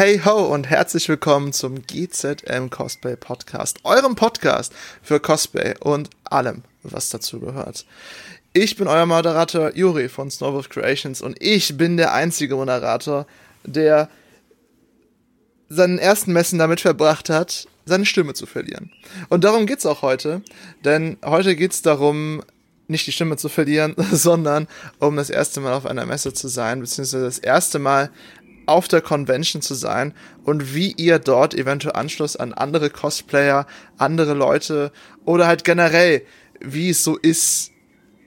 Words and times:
Hey 0.00 0.18
ho 0.24 0.46
und 0.46 0.70
herzlich 0.70 1.10
willkommen 1.10 1.52
zum 1.52 1.82
GZM 1.86 2.70
Cosplay 2.70 3.16
Podcast, 3.16 3.80
eurem 3.84 4.14
Podcast 4.14 4.72
für 5.02 5.20
Cosplay 5.20 5.74
und 5.78 6.08
allem, 6.24 6.62
was 6.82 7.10
dazu 7.10 7.38
gehört. 7.38 7.84
Ich 8.54 8.76
bin 8.76 8.88
euer 8.88 9.04
Moderator 9.04 9.76
Juri 9.76 10.08
von 10.08 10.30
Snowwolf 10.30 10.70
Creations 10.70 11.20
und 11.20 11.36
ich 11.42 11.76
bin 11.76 11.98
der 11.98 12.14
einzige 12.14 12.56
Moderator, 12.56 13.26
der 13.64 14.08
seinen 15.68 15.98
ersten 15.98 16.32
Messen 16.32 16.58
damit 16.58 16.80
verbracht 16.80 17.28
hat, 17.28 17.68
seine 17.84 18.06
Stimme 18.06 18.32
zu 18.32 18.46
verlieren. 18.46 18.90
Und 19.28 19.44
darum 19.44 19.66
geht's 19.66 19.84
auch 19.84 20.00
heute, 20.00 20.40
denn 20.82 21.18
heute 21.22 21.54
geht's 21.56 21.82
darum, 21.82 22.42
nicht 22.90 23.06
die 23.06 23.12
Stimme 23.12 23.36
zu 23.36 23.48
verlieren, 23.48 23.94
sondern 24.12 24.66
um 24.98 25.16
das 25.16 25.28
erste 25.28 25.60
Mal 25.60 25.74
auf 25.74 25.84
einer 25.84 26.06
Messe 26.06 26.32
zu 26.32 26.48
sein, 26.48 26.80
beziehungsweise 26.80 27.24
das 27.24 27.38
erste 27.38 27.78
Mal 27.78 28.10
auf 28.66 28.88
der 28.88 29.00
Convention 29.00 29.62
zu 29.62 29.74
sein 29.74 30.14
und 30.44 30.74
wie 30.74 30.92
ihr 30.92 31.18
dort 31.18 31.54
eventuell 31.54 31.96
Anschluss 31.96 32.36
an 32.36 32.52
andere 32.52 32.90
Cosplayer, 32.90 33.66
andere 33.98 34.34
Leute 34.34 34.92
oder 35.24 35.46
halt 35.46 35.64
generell, 35.64 36.22
wie 36.60 36.90
es 36.90 37.04
so 37.04 37.16
ist, 37.16 37.72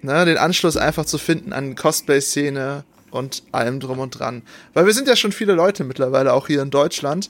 ne, 0.01 0.25
den 0.25 0.37
Anschluss 0.37 0.77
einfach 0.77 1.05
zu 1.05 1.17
finden 1.17 1.53
an 1.53 1.75
Cosplay-Szene 1.75 2.83
und 3.11 3.43
allem 3.51 3.79
drum 3.79 3.99
und 3.99 4.19
dran. 4.19 4.41
Weil 4.73 4.85
wir 4.85 4.93
sind 4.93 5.07
ja 5.07 5.15
schon 5.15 5.31
viele 5.31 5.53
Leute 5.53 5.83
mittlerweile 5.83 6.33
auch 6.33 6.47
hier 6.47 6.61
in 6.61 6.71
Deutschland 6.71 7.29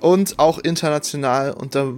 und 0.00 0.38
auch 0.38 0.58
international 0.58 1.52
und 1.52 1.74
da 1.74 1.92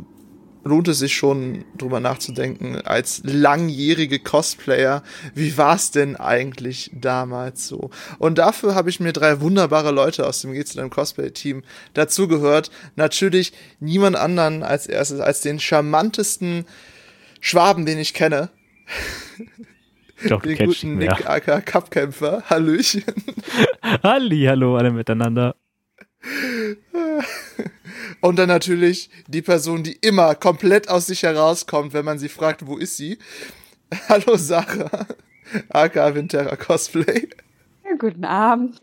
lohnt 0.65 0.89
es 0.89 0.99
sich 0.99 1.15
schon 1.15 1.65
drüber 1.77 2.01
nachzudenken, 2.01 2.81
als 2.83 3.23
langjährige 3.25 4.19
Cosplayer, 4.19 5.03
wie 5.35 5.57
war 5.57 5.77
es 5.77 5.91
denn 5.91 6.17
eigentlich 6.17 6.91
damals 6.95 7.67
so? 7.67 7.91
Und 8.19 8.39
dafür 8.39 8.75
habe 8.75 8.91
ich 8.91 9.01
mir 9.01 9.13
drei 9.13 9.41
wunderbare 9.41 9.91
Leute 9.91 10.27
aus 10.27 10.43
dem 10.43 10.53
GZM 10.53 10.91
Cosplay-Team 10.91 11.63
dazugehört. 11.95 12.71
Natürlich 12.97 13.53
niemand 13.81 14.17
anderen 14.17 14.63
als 14.63 14.87
erstes, 14.87 15.21
als 15.21 15.41
den 15.41 15.61
charmantesten 15.61 16.67
Schwaben, 17.41 17.87
den 17.87 17.99
ich 17.99 18.15
kenne. 18.15 18.51
Doch, 20.29 20.43
den 20.43 20.59
guten 20.67 20.99
Nick 20.99 21.21
ja. 21.21 21.31
AK 21.31 21.65
Cupkämpfer. 21.65 22.43
Hallöchen. 22.51 23.05
Halli, 24.03 24.45
hallo 24.45 24.77
alle 24.77 24.91
miteinander. 24.91 25.57
Und 28.21 28.37
dann 28.39 28.49
natürlich 28.49 29.11
die 29.29 29.43
Person, 29.43 29.83
die 29.83 29.95
immer 29.95 30.35
komplett 30.35 30.89
aus 30.89 31.07
sich 31.07 31.23
herauskommt, 31.23 31.93
wenn 31.93 32.05
man 32.05 32.19
sie 32.19 32.29
fragt, 32.29 32.67
wo 32.67 32.77
ist 32.77 32.97
sie? 32.97 33.19
Hallo 34.09 34.37
Sarah, 34.37 35.07
aka 35.69 36.15
Winterra 36.15 36.57
Cosplay. 36.57 37.29
Ja, 37.85 37.97
guten 37.99 38.25
Abend. 38.25 38.81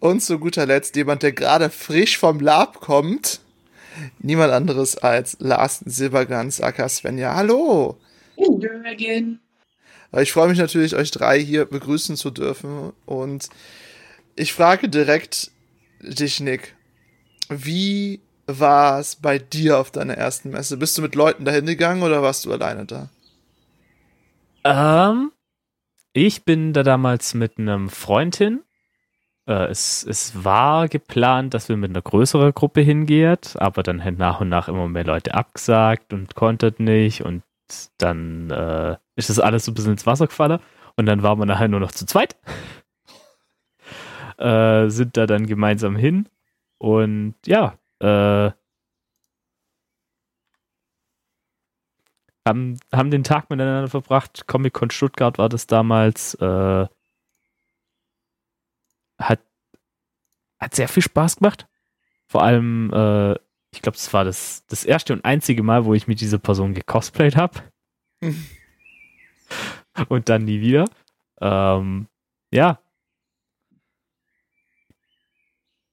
Und 0.00 0.20
zu 0.22 0.38
guter 0.38 0.66
Letzt 0.66 0.96
jemand, 0.96 1.22
der 1.22 1.32
gerade 1.32 1.70
frisch 1.70 2.18
vom 2.18 2.40
Lab 2.40 2.80
kommt. 2.80 3.40
Niemand 4.18 4.52
anderes 4.52 4.98
als 4.98 5.36
Lars 5.38 5.80
Silberglanz, 5.84 6.60
aka 6.60 6.88
Svenja. 6.88 7.34
Hallo. 7.34 7.98
Jürgen. 8.36 9.40
Ich 10.18 10.32
freue 10.32 10.48
mich 10.48 10.58
natürlich, 10.58 10.96
euch 10.96 11.10
drei 11.10 11.38
hier 11.38 11.64
begrüßen 11.64 12.16
zu 12.16 12.30
dürfen. 12.30 12.92
Und 13.04 13.48
ich 14.34 14.52
frage 14.52 14.88
direkt 14.88 15.50
dich, 16.00 16.40
Nick. 16.40 16.75
Wie 17.48 18.20
war 18.46 19.00
es 19.00 19.16
bei 19.16 19.38
dir 19.38 19.78
auf 19.78 19.90
deiner 19.90 20.14
ersten 20.14 20.50
Messe? 20.50 20.76
Bist 20.76 20.96
du 20.96 21.02
mit 21.02 21.14
Leuten 21.14 21.44
dahin 21.44 21.66
gegangen 21.66 22.02
oder 22.02 22.22
warst 22.22 22.44
du 22.44 22.52
alleine 22.52 22.86
da? 22.86 23.08
Ähm, 24.64 25.32
ich 26.12 26.44
bin 26.44 26.72
da 26.72 26.82
damals 26.82 27.34
mit 27.34 27.58
einem 27.58 27.88
Freund 27.88 28.36
hin. 28.36 28.62
Äh, 29.46 29.66
es, 29.66 30.04
es 30.04 30.44
war 30.44 30.88
geplant, 30.88 31.54
dass 31.54 31.68
wir 31.68 31.76
mit 31.76 31.90
einer 31.90 32.02
größeren 32.02 32.52
Gruppe 32.52 32.80
hingehen, 32.80 33.38
aber 33.54 33.82
dann 33.82 34.04
haben 34.04 34.16
nach 34.16 34.40
und 34.40 34.48
nach 34.48 34.68
immer 34.68 34.88
mehr 34.88 35.04
Leute 35.04 35.34
abgesagt 35.34 36.12
und 36.12 36.34
konntet 36.34 36.80
nicht 36.80 37.22
und 37.22 37.42
dann 37.98 38.50
äh, 38.50 38.96
ist 39.16 39.30
das 39.30 39.40
alles 39.40 39.64
so 39.64 39.72
ein 39.72 39.74
bisschen 39.74 39.92
ins 39.92 40.06
Wasser 40.06 40.26
gefallen 40.26 40.60
und 40.96 41.06
dann 41.06 41.22
waren 41.22 41.38
wir 41.38 41.46
nachher 41.46 41.68
nur 41.68 41.80
noch 41.80 41.92
zu 41.92 42.06
zweit. 42.06 42.36
äh, 44.38 44.88
sind 44.88 45.16
da 45.16 45.26
dann 45.26 45.46
gemeinsam 45.46 45.96
hin 45.96 46.28
und 46.78 47.34
ja, 47.46 47.78
äh, 48.00 48.50
haben, 52.46 52.78
haben 52.92 53.10
den 53.10 53.24
Tag 53.24 53.50
miteinander 53.50 53.88
verbracht. 53.88 54.46
Comic-Con 54.46 54.90
Stuttgart 54.90 55.38
war 55.38 55.48
das 55.48 55.66
damals. 55.66 56.34
Äh, 56.34 56.86
hat, 59.18 59.40
hat 60.58 60.74
sehr 60.74 60.88
viel 60.88 61.02
Spaß 61.02 61.36
gemacht. 61.36 61.66
Vor 62.26 62.42
allem, 62.42 62.90
äh, 62.92 63.32
ich 63.72 63.82
glaube, 63.82 63.96
es 63.96 64.12
war 64.12 64.24
das, 64.24 64.64
das 64.66 64.84
erste 64.84 65.12
und 65.12 65.24
einzige 65.24 65.62
Mal, 65.62 65.84
wo 65.84 65.94
ich 65.94 66.06
mit 66.06 66.20
dieser 66.20 66.38
Person 66.38 66.74
gecosplayt 66.74 67.36
habe. 67.36 67.62
und 70.08 70.28
dann 70.28 70.44
nie 70.44 70.60
wieder. 70.60 70.84
Ähm, 71.40 72.08
ja, 72.52 72.80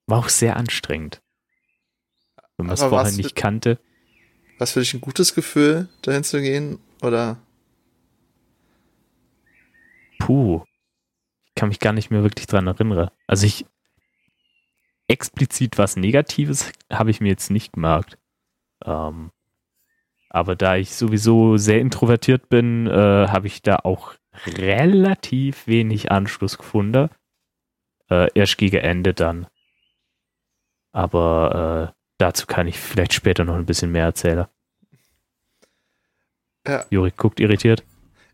War 0.08 0.20
auch 0.20 0.30
sehr 0.30 0.58
anstrengend. 0.58 1.22
Wenn 2.58 2.68
man 2.68 2.74
es 2.74 2.84
vorher 2.84 3.12
nicht 3.12 3.36
für, 3.36 3.42
kannte. 3.42 3.80
Was 4.60 4.74
für 4.74 4.80
dich 4.82 4.94
ein 4.94 5.02
gutes 5.02 5.34
Gefühl, 5.34 5.90
dahin 6.02 6.24
zu 6.24 6.42
gehen? 6.42 6.80
Oder? 7.02 7.38
Puh. 10.20 10.64
Ich 11.48 11.56
kann 11.56 11.70
mich 11.70 11.80
gar 11.80 11.94
nicht 11.94 12.12
mehr 12.12 12.24
wirklich 12.24 12.48
dran 12.48 12.68
erinnern. 12.68 13.10
Also 13.28 13.46
ich 13.46 13.66
explizit 15.08 15.78
was 15.78 15.96
Negatives 15.96 16.72
habe 16.92 17.12
ich 17.12 17.22
mir 17.22 17.30
jetzt 17.30 17.52
nicht 17.52 17.74
gemerkt. 17.74 18.18
Ähm, 18.86 19.32
aber 20.30 20.56
da 20.56 20.76
ich 20.76 20.96
sowieso 20.96 21.58
sehr 21.58 21.80
introvertiert 21.80 22.50
bin, 22.50 22.88
äh, 22.88 23.28
habe 23.28 23.48
ich 23.48 23.62
da 23.62 23.78
auch 23.84 24.16
relativ 24.48 25.68
wenig 25.68 26.12
Anschluss 26.12 26.58
gefunden. 26.58 27.10
Äh, 28.10 28.30
erst 28.34 28.58
gegen 28.58 28.78
Ende 28.78 29.14
dann. 29.14 29.48
Aber 30.94 31.92
äh, 31.92 32.00
dazu 32.18 32.46
kann 32.48 32.68
ich 32.68 32.80
vielleicht 32.80 33.14
später 33.14 33.44
noch 33.44 33.56
ein 33.56 33.66
bisschen 33.66 33.92
mehr 33.92 34.06
erzählen. 34.06 34.46
Ja. 36.66 36.86
Juri 36.90 37.12
guckt 37.16 37.42
irritiert. 37.42 37.84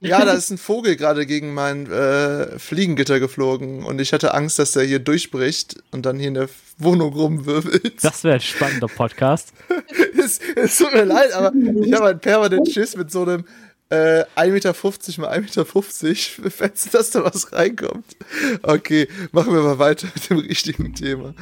Ja, 0.01 0.23
da 0.23 0.31
ist 0.31 0.49
ein 0.49 0.57
Vogel 0.57 0.95
gerade 0.95 1.25
gegen 1.25 1.53
mein 1.53 1.91
äh, 1.91 2.57
Fliegengitter 2.57 3.19
geflogen 3.19 3.83
und 3.83 3.99
ich 3.99 4.13
hatte 4.13 4.33
Angst, 4.33 4.57
dass 4.57 4.71
der 4.71 4.83
hier 4.83 4.99
durchbricht 4.99 5.83
und 5.91 6.05
dann 6.05 6.17
hier 6.17 6.29
in 6.29 6.35
der 6.35 6.49
Wohnung 6.77 7.11
rumwirbelt. 7.11 8.01
Das 8.01 8.23
wäre 8.23 8.35
ein 8.35 8.39
spannender 8.39 8.87
Podcast. 8.87 9.51
es, 10.17 10.39
es, 10.55 10.77
tut 10.77 10.93
mir 10.93 11.03
leid, 11.03 11.33
aber 11.33 11.51
ich 11.53 11.91
habe 11.91 12.07
einen 12.07 12.19
permanent 12.19 12.71
Schiss 12.71 12.95
mit 12.95 13.11
so 13.11 13.23
einem 13.23 13.45
äh, 13.89 14.23
1,50 14.35 14.51
Meter 14.51 15.21
mal 15.21 15.37
1,50 15.37 16.41
Meter, 16.41 16.51
falls 16.51 16.89
dass 16.91 17.11
da 17.11 17.23
was 17.23 17.51
reinkommt. 17.51 18.17
Okay, 18.63 19.07
machen 19.31 19.53
wir 19.53 19.61
mal 19.61 19.79
weiter 19.79 20.07
mit 20.13 20.29
dem 20.29 20.39
richtigen 20.39 20.93
Thema. 20.93 21.33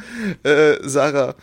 Äh, 0.44 0.78
Sarah, 0.81 1.35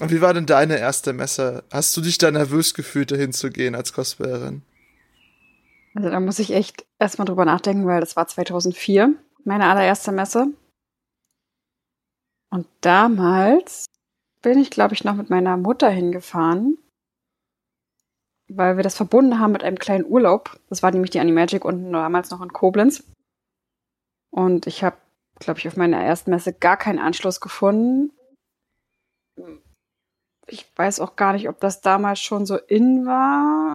wie 0.00 0.20
war 0.20 0.34
denn 0.34 0.46
deine 0.46 0.78
erste 0.78 1.12
Messe? 1.12 1.64
Hast 1.70 1.96
du 1.96 2.02
dich 2.02 2.18
da 2.18 2.30
nervös 2.30 2.74
gefühlt, 2.74 3.10
dahin 3.10 3.32
zu 3.32 3.50
gehen 3.50 3.74
als 3.74 3.92
Cosplayerin? 3.94 4.62
Also 5.94 6.10
da 6.10 6.20
muss 6.20 6.38
ich 6.38 6.52
echt 6.52 6.84
erstmal 6.98 7.24
drüber 7.24 7.46
nachdenken, 7.46 7.86
weil 7.86 8.00
das 8.00 8.16
war 8.16 8.28
2004, 8.28 9.14
meine 9.44 9.64
allererste 9.64 10.12
Messe. 10.12 10.48
Und 12.50 12.66
damals 12.82 13.86
bin 14.42 14.58
ich, 14.58 14.68
glaube 14.70 14.92
ich, 14.92 15.04
noch 15.04 15.14
mit 15.14 15.30
meiner 15.30 15.56
Mutter 15.56 15.88
hingefahren 15.88 16.76
weil 18.48 18.76
wir 18.76 18.84
das 18.84 18.96
verbunden 18.96 19.38
haben 19.38 19.52
mit 19.52 19.64
einem 19.64 19.78
kleinen 19.78 20.06
Urlaub. 20.06 20.58
Das 20.68 20.82
war 20.82 20.90
nämlich 20.90 21.10
die 21.10 21.20
Animagic 21.20 21.64
unten 21.64 21.92
damals 21.92 22.30
noch 22.30 22.40
in 22.42 22.52
Koblenz. 22.52 23.04
Und 24.30 24.66
ich 24.66 24.84
habe, 24.84 24.96
glaube 25.38 25.58
ich, 25.58 25.68
auf 25.68 25.76
meiner 25.76 26.02
ersten 26.02 26.30
Messe 26.30 26.52
gar 26.52 26.76
keinen 26.76 26.98
Anschluss 26.98 27.40
gefunden. 27.40 28.12
Ich 30.46 30.66
weiß 30.76 31.00
auch 31.00 31.16
gar 31.16 31.32
nicht, 31.32 31.48
ob 31.48 31.58
das 31.60 31.80
damals 31.80 32.20
schon 32.20 32.46
so 32.46 32.56
in 32.56 33.06
war. 33.06 33.72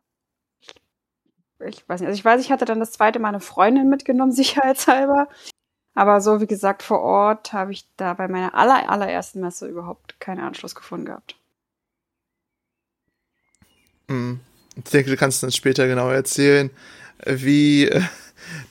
Ich 1.60 1.88
weiß 1.88 2.00
nicht. 2.02 2.08
Also 2.08 2.18
ich 2.18 2.26
weiß, 2.26 2.42
ich 2.42 2.52
hatte 2.52 2.66
dann 2.66 2.80
das 2.80 2.92
zweite 2.92 3.20
Mal 3.20 3.30
eine 3.30 3.40
Freundin 3.40 3.90
mitgenommen, 3.90 4.32
sicherheitshalber. 4.32 5.28
Aber 5.94 6.22
so 6.22 6.40
wie 6.40 6.48
gesagt, 6.48 6.84
vor 6.84 7.02
Ort 7.02 7.52
habe 7.52 7.74
ich 7.74 7.86
da 7.98 8.14
bei 8.14 8.28
meiner 8.28 8.56
aller, 8.56 8.90
allerersten 8.90 9.42
Messe 9.42 9.68
überhaupt 9.68 10.20
keinen 10.20 10.40
Anschluss 10.40 10.74
gefunden 10.74 11.06
gehabt. 11.06 11.36
Mhm. 14.08 14.40
Ich 14.84 14.92
denke, 14.92 15.12
du 15.12 15.18
kannst 15.18 15.44
uns 15.44 15.56
später 15.56 15.88
genau 15.88 16.10
erzählen, 16.10 16.70
wie 17.26 17.86
äh, 17.86 18.02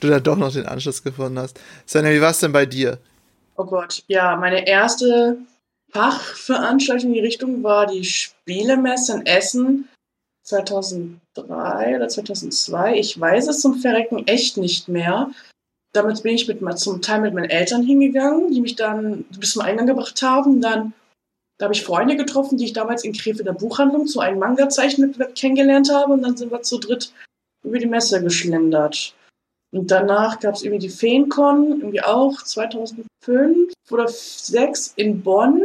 du 0.00 0.08
da 0.08 0.20
doch 0.20 0.36
noch 0.36 0.52
den 0.52 0.66
Anschluss 0.66 1.02
gefunden 1.02 1.38
hast. 1.38 1.60
Sonja, 1.86 2.10
wie 2.10 2.20
war 2.20 2.30
es 2.30 2.40
denn 2.40 2.52
bei 2.52 2.66
dir? 2.66 2.98
Oh 3.56 3.64
Gott, 3.64 4.02
ja, 4.06 4.36
meine 4.36 4.66
erste 4.66 5.38
Fachveranstaltung 5.90 7.10
in 7.10 7.14
die 7.14 7.20
Richtung 7.20 7.62
war 7.62 7.86
die 7.86 8.04
Spielemesse 8.04 9.14
in 9.14 9.26
Essen 9.26 9.88
2003 10.44 11.96
oder 11.96 12.08
2002. 12.08 12.98
Ich 12.98 13.20
weiß 13.20 13.48
es 13.48 13.60
zum 13.60 13.76
Verrecken 13.76 14.26
echt 14.26 14.56
nicht 14.56 14.88
mehr. 14.88 15.30
Damit 15.92 16.22
bin 16.22 16.34
ich 16.34 16.46
mit, 16.46 16.78
zum 16.78 17.02
Teil 17.02 17.20
mit 17.20 17.34
meinen 17.34 17.50
Eltern 17.50 17.82
hingegangen, 17.82 18.52
die 18.52 18.60
mich 18.60 18.76
dann 18.76 19.24
bis 19.38 19.52
zum 19.52 19.62
Eingang 19.62 19.86
gebracht 19.86 20.22
haben. 20.22 20.60
Dann 20.60 20.92
Da 21.60 21.64
habe 21.64 21.74
ich 21.74 21.84
Freunde 21.84 22.16
getroffen, 22.16 22.56
die 22.56 22.64
ich 22.64 22.72
damals 22.72 23.04
in 23.04 23.12
Krefeld 23.12 23.46
der 23.46 23.52
Buchhandlung 23.52 24.06
zu 24.06 24.20
einem 24.20 24.38
Manga-Zeichenwettbewerb 24.38 25.34
kennengelernt 25.34 25.92
habe. 25.92 26.14
Und 26.14 26.22
dann 26.22 26.34
sind 26.34 26.50
wir 26.50 26.62
zu 26.62 26.78
dritt 26.78 27.12
über 27.62 27.78
die 27.78 27.84
Messe 27.84 28.22
geschlendert. 28.22 29.14
Und 29.70 29.90
danach 29.90 30.40
gab 30.40 30.54
es 30.54 30.62
irgendwie 30.62 30.88
die 30.88 30.94
Feencon, 30.94 31.82
irgendwie 31.82 32.00
auch 32.00 32.42
2005 32.42 33.74
oder 33.90 34.06
2006 34.06 34.94
in 34.96 35.22
Bonn. 35.22 35.64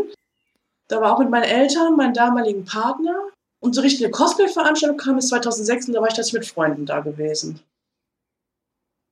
Da 0.90 1.00
war 1.00 1.16
auch 1.16 1.20
mit 1.20 1.30
meinen 1.30 1.44
Eltern, 1.44 1.96
meinem 1.96 2.14
damaligen 2.14 2.66
Partner. 2.66 3.30
Und 3.62 3.74
so 3.74 3.80
richtige 3.80 4.12
Cosplay-Veranstaltung 4.12 4.98
kam 4.98 5.18
es 5.18 5.30
2006 5.30 5.88
und 5.88 5.94
da 5.94 6.02
war 6.02 6.10
ich 6.10 6.14
tatsächlich 6.14 6.42
mit 6.42 6.50
Freunden 6.50 6.86
da 6.86 7.00
gewesen. 7.00 7.62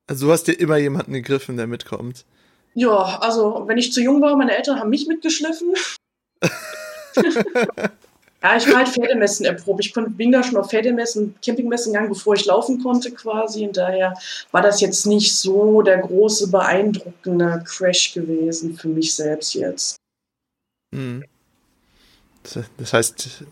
Also 0.10 0.26
du 0.26 0.34
hast 0.34 0.48
dir 0.48 0.60
immer 0.60 0.76
jemanden 0.76 1.14
gegriffen, 1.14 1.56
der 1.56 1.68
mitkommt. 1.68 2.26
Ja, 2.74 3.20
also 3.22 3.64
wenn 3.68 3.78
ich 3.78 3.94
zu 3.94 4.02
jung 4.02 4.22
war, 4.22 4.36
meine 4.36 4.58
Eltern 4.58 4.82
haben 4.82 4.90
mich 4.90 5.08
mitgeschliffen. 5.08 5.76
Ja, 8.42 8.58
ich 8.58 8.68
war 8.68 8.78
halt 8.78 8.90
Pferdemessen 8.90 9.46
erprobt. 9.46 9.86
Ich 9.86 9.94
bin 9.94 10.32
da 10.32 10.44
schon 10.44 10.58
auf 10.58 10.70
Pferdemessen, 10.70 11.36
Campingmessen 11.44 11.94
gegangen, 11.94 12.10
bevor 12.10 12.36
ich 12.36 12.46
laufen 12.46 12.82
konnte 12.82 13.12
quasi. 13.12 13.66
Und 13.68 13.78
daher 13.78 14.14
war 14.52 14.62
das 14.62 14.82
jetzt 14.82 15.06
nicht 15.06 15.36
so 15.36 15.82
der 15.82 16.00
große, 16.00 16.50
beeindruckende 16.50 17.64
Crash 17.66 18.14
gewesen 18.14 18.76
für 18.76 18.90
mich 18.90 19.16
selbst 19.16 19.54
jetzt. 19.54 19.98
Hm. 20.94 21.24
Das 22.78 22.94
heißt, 22.94 23.46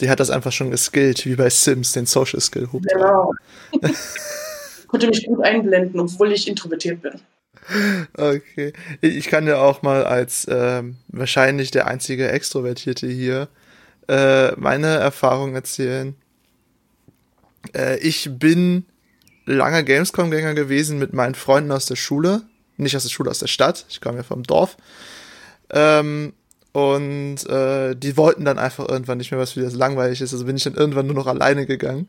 die 0.00 0.10
hat 0.10 0.20
das 0.20 0.30
einfach 0.30 0.52
schon 0.52 0.70
geskillt, 0.70 1.24
wie 1.26 1.34
bei 1.34 1.48
Sims, 1.48 1.92
den 1.92 2.06
Social 2.06 2.40
Skill. 2.40 2.68
Genau. 2.72 3.32
Konnte 4.86 5.08
mich 5.08 5.26
gut 5.26 5.42
einblenden, 5.44 6.00
obwohl 6.00 6.32
ich 6.32 6.48
introvertiert 6.48 7.02
bin. 7.02 7.20
Okay. 8.16 8.72
Ich 9.00 9.28
kann 9.28 9.46
ja 9.46 9.58
auch 9.58 9.82
mal 9.82 10.04
als 10.04 10.46
ähm, 10.50 10.96
wahrscheinlich 11.08 11.70
der 11.70 11.86
einzige 11.86 12.28
Extrovertierte 12.30 13.06
hier 13.06 13.48
äh, 14.08 14.52
meine 14.56 14.86
Erfahrung 14.86 15.54
erzählen. 15.54 16.14
Äh, 17.74 17.98
ich 17.98 18.30
bin 18.32 18.86
langer 19.44 19.82
Gamescom-Gänger 19.82 20.54
gewesen 20.54 20.98
mit 20.98 21.12
meinen 21.12 21.34
Freunden 21.34 21.72
aus 21.72 21.86
der 21.86 21.96
Schule. 21.96 22.42
Nicht 22.76 22.96
aus 22.96 23.02
der 23.02 23.10
Schule, 23.10 23.30
aus 23.30 23.40
der 23.40 23.48
Stadt. 23.48 23.86
Ich 23.88 24.00
komme 24.00 24.18
ja 24.18 24.22
vom 24.22 24.44
Dorf. 24.44 24.76
Ähm, 25.70 26.32
und 26.72 27.46
äh, 27.48 27.94
die 27.96 28.16
wollten 28.16 28.44
dann 28.44 28.58
einfach 28.58 28.88
irgendwann 28.88 29.18
nicht 29.18 29.30
mehr, 29.30 29.40
was 29.40 29.52
für 29.52 29.62
das 29.62 29.74
langweilig 29.74 30.20
ist. 30.20 30.32
Also 30.32 30.44
bin 30.44 30.56
ich 30.56 30.64
dann 30.64 30.74
irgendwann 30.74 31.06
nur 31.06 31.16
noch 31.16 31.26
alleine 31.26 31.66
gegangen. 31.66 32.08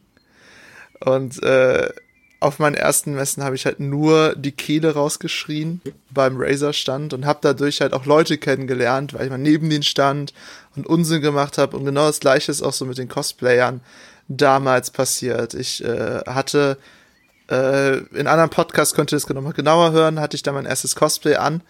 Und 1.00 1.42
äh, 1.44 1.90
auf 2.39 2.59
meinen 2.59 2.75
ersten 2.75 3.13
Messen 3.15 3.44
habe 3.44 3.56
ich 3.56 3.65
halt 3.65 3.80
nur 3.80 4.33
die 4.36 4.53
Kehle 4.53 4.94
rausgeschrien 4.94 5.81
beim 6.09 6.38
Razer-Stand 6.38 7.13
und 7.13 7.25
habe 7.25 7.39
dadurch 7.41 7.81
halt 7.81 7.94
auch 7.94 8.06
Leute 8.06 8.38
kennengelernt, 8.38 9.13
weil 9.13 9.25
ich 9.25 9.30
mal 9.30 9.38
neben 9.38 9.69
denen 9.69 9.83
stand 9.83 10.33
und 10.75 10.88
Unsinn 10.88 11.21
gemacht 11.21 11.57
habe. 11.57 11.75
Und 11.75 11.86
genau 11.86 12.07
das 12.07 12.21
gleiche 12.21 12.51
ist 12.51 12.62
auch 12.62 12.71
so 12.71 12.86
mit 12.86 12.97
den 12.97 13.09
Cosplayern 13.09 13.81
damals 14.30 14.91
passiert. 14.91 15.53
Ich 15.53 15.83
äh, 15.83 16.21
hatte 16.25 16.77
äh, 17.50 17.97
in 17.97 18.27
anderen 18.27 18.50
Podcasts, 18.50 18.95
könnt 18.95 19.12
ihr 19.12 19.18
das 19.18 19.27
nochmal 19.27 19.53
genauer 19.53 19.91
hören, 19.91 20.19
hatte 20.19 20.36
ich 20.36 20.44
da 20.44 20.53
mein 20.53 20.65
erstes 20.65 20.95
Cosplay 20.95 21.36
an 21.36 21.62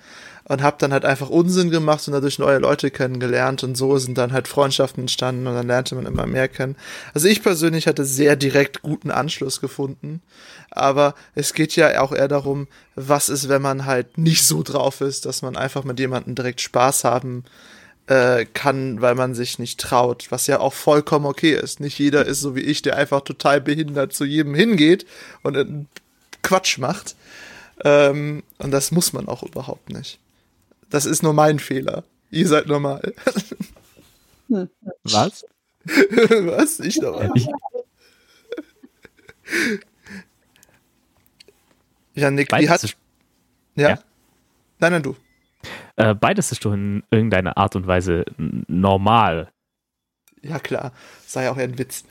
und 0.49 0.63
habe 0.63 0.77
dann 0.79 0.91
halt 0.91 1.05
einfach 1.05 1.29
Unsinn 1.29 1.69
gemacht 1.69 2.05
und 2.07 2.13
dadurch 2.13 2.39
neue 2.39 2.57
Leute 2.57 2.89
kennengelernt 2.89 3.63
und 3.63 3.75
so 3.75 3.97
sind 3.97 4.17
dann 4.17 4.33
halt 4.33 4.47
Freundschaften 4.47 5.03
entstanden 5.03 5.45
und 5.47 5.53
dann 5.53 5.67
lernte 5.67 5.95
man 5.95 6.07
immer 6.07 6.25
mehr 6.25 6.47
kennen. 6.47 6.75
Also 7.13 7.27
ich 7.27 7.43
persönlich 7.43 7.87
hatte 7.87 8.03
sehr 8.03 8.35
direkt 8.35 8.81
guten 8.81 9.11
Anschluss 9.11 9.61
gefunden, 9.61 10.21
aber 10.71 11.13
es 11.35 11.53
geht 11.53 11.75
ja 11.75 12.01
auch 12.01 12.11
eher 12.11 12.27
darum, 12.27 12.67
was 12.95 13.29
ist, 13.29 13.47
wenn 13.47 13.61
man 13.61 13.85
halt 13.85 14.17
nicht 14.17 14.43
so 14.43 14.63
drauf 14.63 15.01
ist, 15.01 15.27
dass 15.27 15.43
man 15.43 15.55
einfach 15.55 15.83
mit 15.83 15.99
jemandem 15.99 16.33
direkt 16.33 16.61
Spaß 16.61 17.03
haben 17.03 17.45
äh, 18.07 18.45
kann, 18.51 19.01
weil 19.01 19.13
man 19.13 19.35
sich 19.35 19.59
nicht 19.59 19.79
traut, 19.79 20.31
was 20.31 20.47
ja 20.47 20.59
auch 20.59 20.73
vollkommen 20.73 21.27
okay 21.27 21.53
ist. 21.53 21.79
Nicht 21.79 21.99
jeder 21.99 22.25
ist 22.25 22.41
so 22.41 22.55
wie 22.55 22.61
ich, 22.61 22.81
der 22.81 22.97
einfach 22.97 23.21
total 23.21 23.61
behindert 23.61 24.13
zu 24.13 24.25
jedem 24.25 24.55
hingeht 24.55 25.05
und 25.43 25.87
Quatsch 26.41 26.79
macht. 26.79 27.15
Ähm, 27.83 28.41
und 28.57 28.71
das 28.71 28.91
muss 28.91 29.13
man 29.13 29.27
auch 29.27 29.43
überhaupt 29.43 29.91
nicht. 29.91 30.19
Das 30.89 31.05
ist 31.05 31.23
nur 31.23 31.33
mein 31.33 31.59
Fehler. 31.59 32.03
Ihr 32.31 32.47
seid 32.47 32.67
normal. 32.67 33.13
Was? 35.03 35.45
Was? 35.83 36.79
Ich 36.79 36.97
normal. 36.97 37.31
Ich 37.35 37.47
ja, 42.15 42.31
Nick, 42.31 42.51
wie 42.51 42.69
hat. 42.69 42.83
Ja? 43.75 43.89
ja? 43.89 43.99
Nein, 44.79 44.91
nein, 44.91 45.03
du. 45.03 45.15
Äh, 45.95 46.15
beides 46.15 46.51
ist 46.51 46.65
doch 46.65 46.73
in 46.73 47.03
irgendeiner 47.11 47.57
Art 47.57 47.75
und 47.75 47.87
Weise 47.87 48.25
normal. 48.37 49.51
Ja, 50.41 50.59
klar. 50.59 50.93
Sei 51.25 51.43
ja 51.43 51.51
auch 51.51 51.57
ein 51.57 51.77
Witz. 51.77 52.03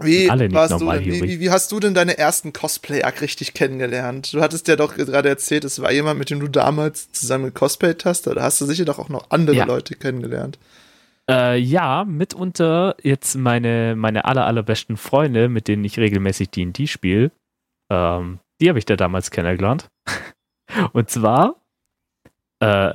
Wie, 0.00 0.28
warst 0.28 0.72
normal, 0.72 1.00
du, 1.00 1.06
wie, 1.06 1.22
wie, 1.22 1.40
wie, 1.40 1.50
hast 1.50 1.72
du 1.72 1.80
denn 1.80 1.94
deine 1.94 2.18
ersten 2.18 2.52
Cosplayer 2.52 3.12
richtig 3.20 3.54
kennengelernt? 3.54 4.32
Du 4.32 4.40
hattest 4.40 4.68
ja 4.68 4.76
doch 4.76 4.94
gerade 4.94 5.28
erzählt, 5.28 5.64
es 5.64 5.80
war 5.80 5.92
jemand, 5.92 6.18
mit 6.18 6.30
dem 6.30 6.40
du 6.40 6.48
damals 6.48 7.10
zusammen 7.12 7.52
cosplayt 7.52 8.04
hast. 8.04 8.26
Da 8.26 8.34
hast 8.40 8.60
du 8.60 8.66
sicher 8.66 8.84
doch 8.84 8.98
auch 8.98 9.08
noch 9.08 9.30
andere 9.30 9.56
ja. 9.56 9.64
Leute 9.64 9.94
kennengelernt. 9.94 10.58
Äh, 11.28 11.58
ja, 11.58 12.04
mitunter 12.06 12.96
jetzt 13.02 13.34
meine, 13.36 13.94
meine 13.96 14.24
aller, 14.24 14.46
allerbesten 14.46 14.96
Freunde, 14.96 15.48
mit 15.48 15.68
denen 15.68 15.84
ich 15.84 15.98
regelmäßig 15.98 16.50
D&D 16.50 16.86
spiele. 16.86 17.30
Ähm, 17.90 18.38
die 18.60 18.68
habe 18.68 18.78
ich 18.78 18.86
da 18.86 18.96
damals 18.96 19.30
kennengelernt. 19.30 19.88
Und 20.92 21.10
zwar, 21.10 21.56
äh, 22.60 22.92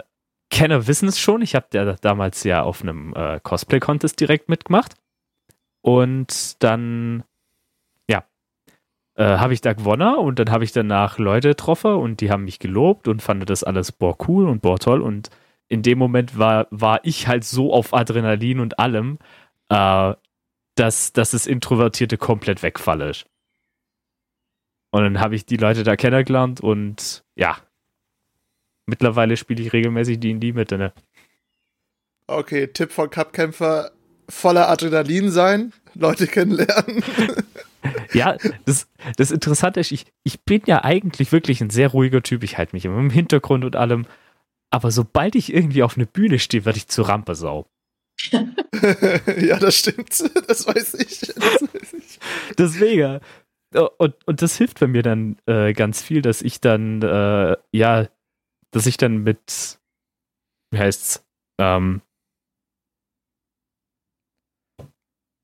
Kenner 0.50 0.88
wissen 0.88 1.08
es 1.08 1.20
schon, 1.20 1.42
ich 1.42 1.56
habe 1.56 1.68
da 1.72 1.96
damals 2.02 2.44
ja 2.44 2.64
auf 2.64 2.82
einem 2.82 3.14
äh, 3.16 3.40
Cosplay-Contest 3.42 4.20
direkt 4.20 4.50
mitgemacht. 4.50 4.96
Und 5.84 6.64
dann, 6.64 7.24
ja, 8.10 8.24
äh, 9.16 9.38
habe 9.38 9.54
ich 9.54 9.60
da 9.60 9.74
gewonnen 9.74 10.16
und 10.16 10.40
dann 10.40 10.50
habe 10.50 10.64
ich 10.64 10.72
danach 10.72 11.20
Leute 11.20 11.50
getroffen 11.50 11.94
und 11.96 12.22
die 12.22 12.32
haben 12.32 12.46
mich 12.46 12.58
gelobt 12.58 13.08
und 13.10 13.22
fanden 13.22 13.46
das 13.46 13.64
alles 13.64 13.92
boah 13.92 14.18
cool 14.28 14.48
und 14.48 14.62
boah 14.62 14.80
toll. 14.80 15.02
Und 15.02 15.30
in 15.68 15.82
dem 15.82 15.98
Moment 15.98 16.40
war, 16.40 16.68
war 16.72 17.02
ich 17.04 17.28
halt 17.28 17.44
so 17.44 17.74
auf 17.74 17.94
Adrenalin 17.94 18.62
und 18.62 18.80
allem, 18.80 19.20
äh, 19.70 20.14
dass, 20.76 21.12
dass 21.12 21.32
das 21.32 21.48
Introvertierte 21.48 22.18
komplett 22.18 22.64
wegfalle. 22.64 23.12
Und 24.92 25.04
dann 25.04 25.20
habe 25.20 25.36
ich 25.36 25.46
die 25.46 25.58
Leute 25.58 25.84
da 25.84 25.98
kennengelernt 25.98 26.62
und 26.62 27.26
ja, 27.36 27.58
mittlerweile 28.86 29.36
spiele 29.36 29.62
ich 29.62 29.74
regelmäßig 29.74 30.20
D&D 30.20 30.54
mit. 30.54 30.72
Ne? 30.72 30.94
Okay, 32.28 32.68
Tipp 32.68 32.92
von 32.92 33.10
Cupkämpfer, 33.10 33.92
voller 34.30 34.70
Adrenalin 34.70 35.32
sein, 35.32 35.74
Leute 35.94 36.28
kennenlernen. 36.28 37.04
ja, 38.14 38.38
das, 38.66 38.88
das 39.18 39.32
Interessante 39.32 39.80
ist, 39.80 39.92
ich, 39.92 40.06
ich 40.24 40.42
bin 40.42 40.62
ja 40.66 40.84
eigentlich 40.84 41.32
wirklich 41.32 41.62
ein 41.62 41.70
sehr 41.70 41.90
ruhiger 41.90 42.22
Typ. 42.22 42.44
Ich 42.44 42.58
halte 42.58 42.76
mich 42.76 42.86
immer 42.86 43.00
im 43.00 43.10
Hintergrund 43.10 43.66
und 43.66 43.76
allem. 43.76 44.06
Aber 44.70 44.92
sobald 44.92 45.36
ich 45.36 45.54
irgendwie 45.54 45.84
auf 45.84 45.98
eine 45.98 46.06
Bühne 46.06 46.40
stehe, 46.40 46.66
werde 46.66 46.78
ich 46.78 46.88
zur 46.88 47.10
Rampesau. 47.10 47.68
ja, 48.32 49.60
das 49.60 49.76
stimmt. 49.76 50.24
Das 50.48 50.68
weiß 50.68 50.96
ich. 50.96 51.20
Das 51.20 51.62
weiß 51.62 51.94
ich. 51.94 52.20
Deswegen. 52.58 53.20
Und, 53.98 54.16
und 54.28 54.42
das 54.42 54.58
hilft 54.58 54.80
bei 54.80 54.88
mir 54.88 55.02
dann 55.02 55.38
äh, 55.48 55.74
ganz 55.74 56.02
viel, 56.02 56.22
dass 56.22 56.42
ich 56.42 56.62
dann, 56.62 57.02
äh, 57.02 57.58
ja, 57.72 58.08
dass 58.72 58.86
ich 58.86 58.98
dann 58.98 59.18
mit, 59.18 59.80
wie 60.72 60.78
heißt's, 60.78 61.26
ähm, 61.60 62.02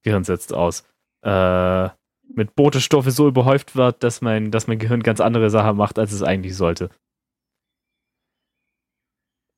Gehirn 0.04 0.24
setzt 0.24 0.54
aus. 0.54 0.84
Äh, 1.22 1.90
mit 2.36 2.56
Botestoffe 2.56 3.12
so 3.12 3.28
überhäuft 3.28 3.76
wird, 3.76 4.04
dass 4.04 4.22
mein, 4.22 4.52
dass 4.52 4.68
mein 4.68 4.80
Gehirn 4.80 5.04
ganz 5.04 5.20
andere 5.20 5.50
Sachen 5.50 5.78
macht, 5.78 5.98
als 5.98 6.12
es 6.12 6.24
eigentlich 6.24 6.56
sollte. 6.56 6.90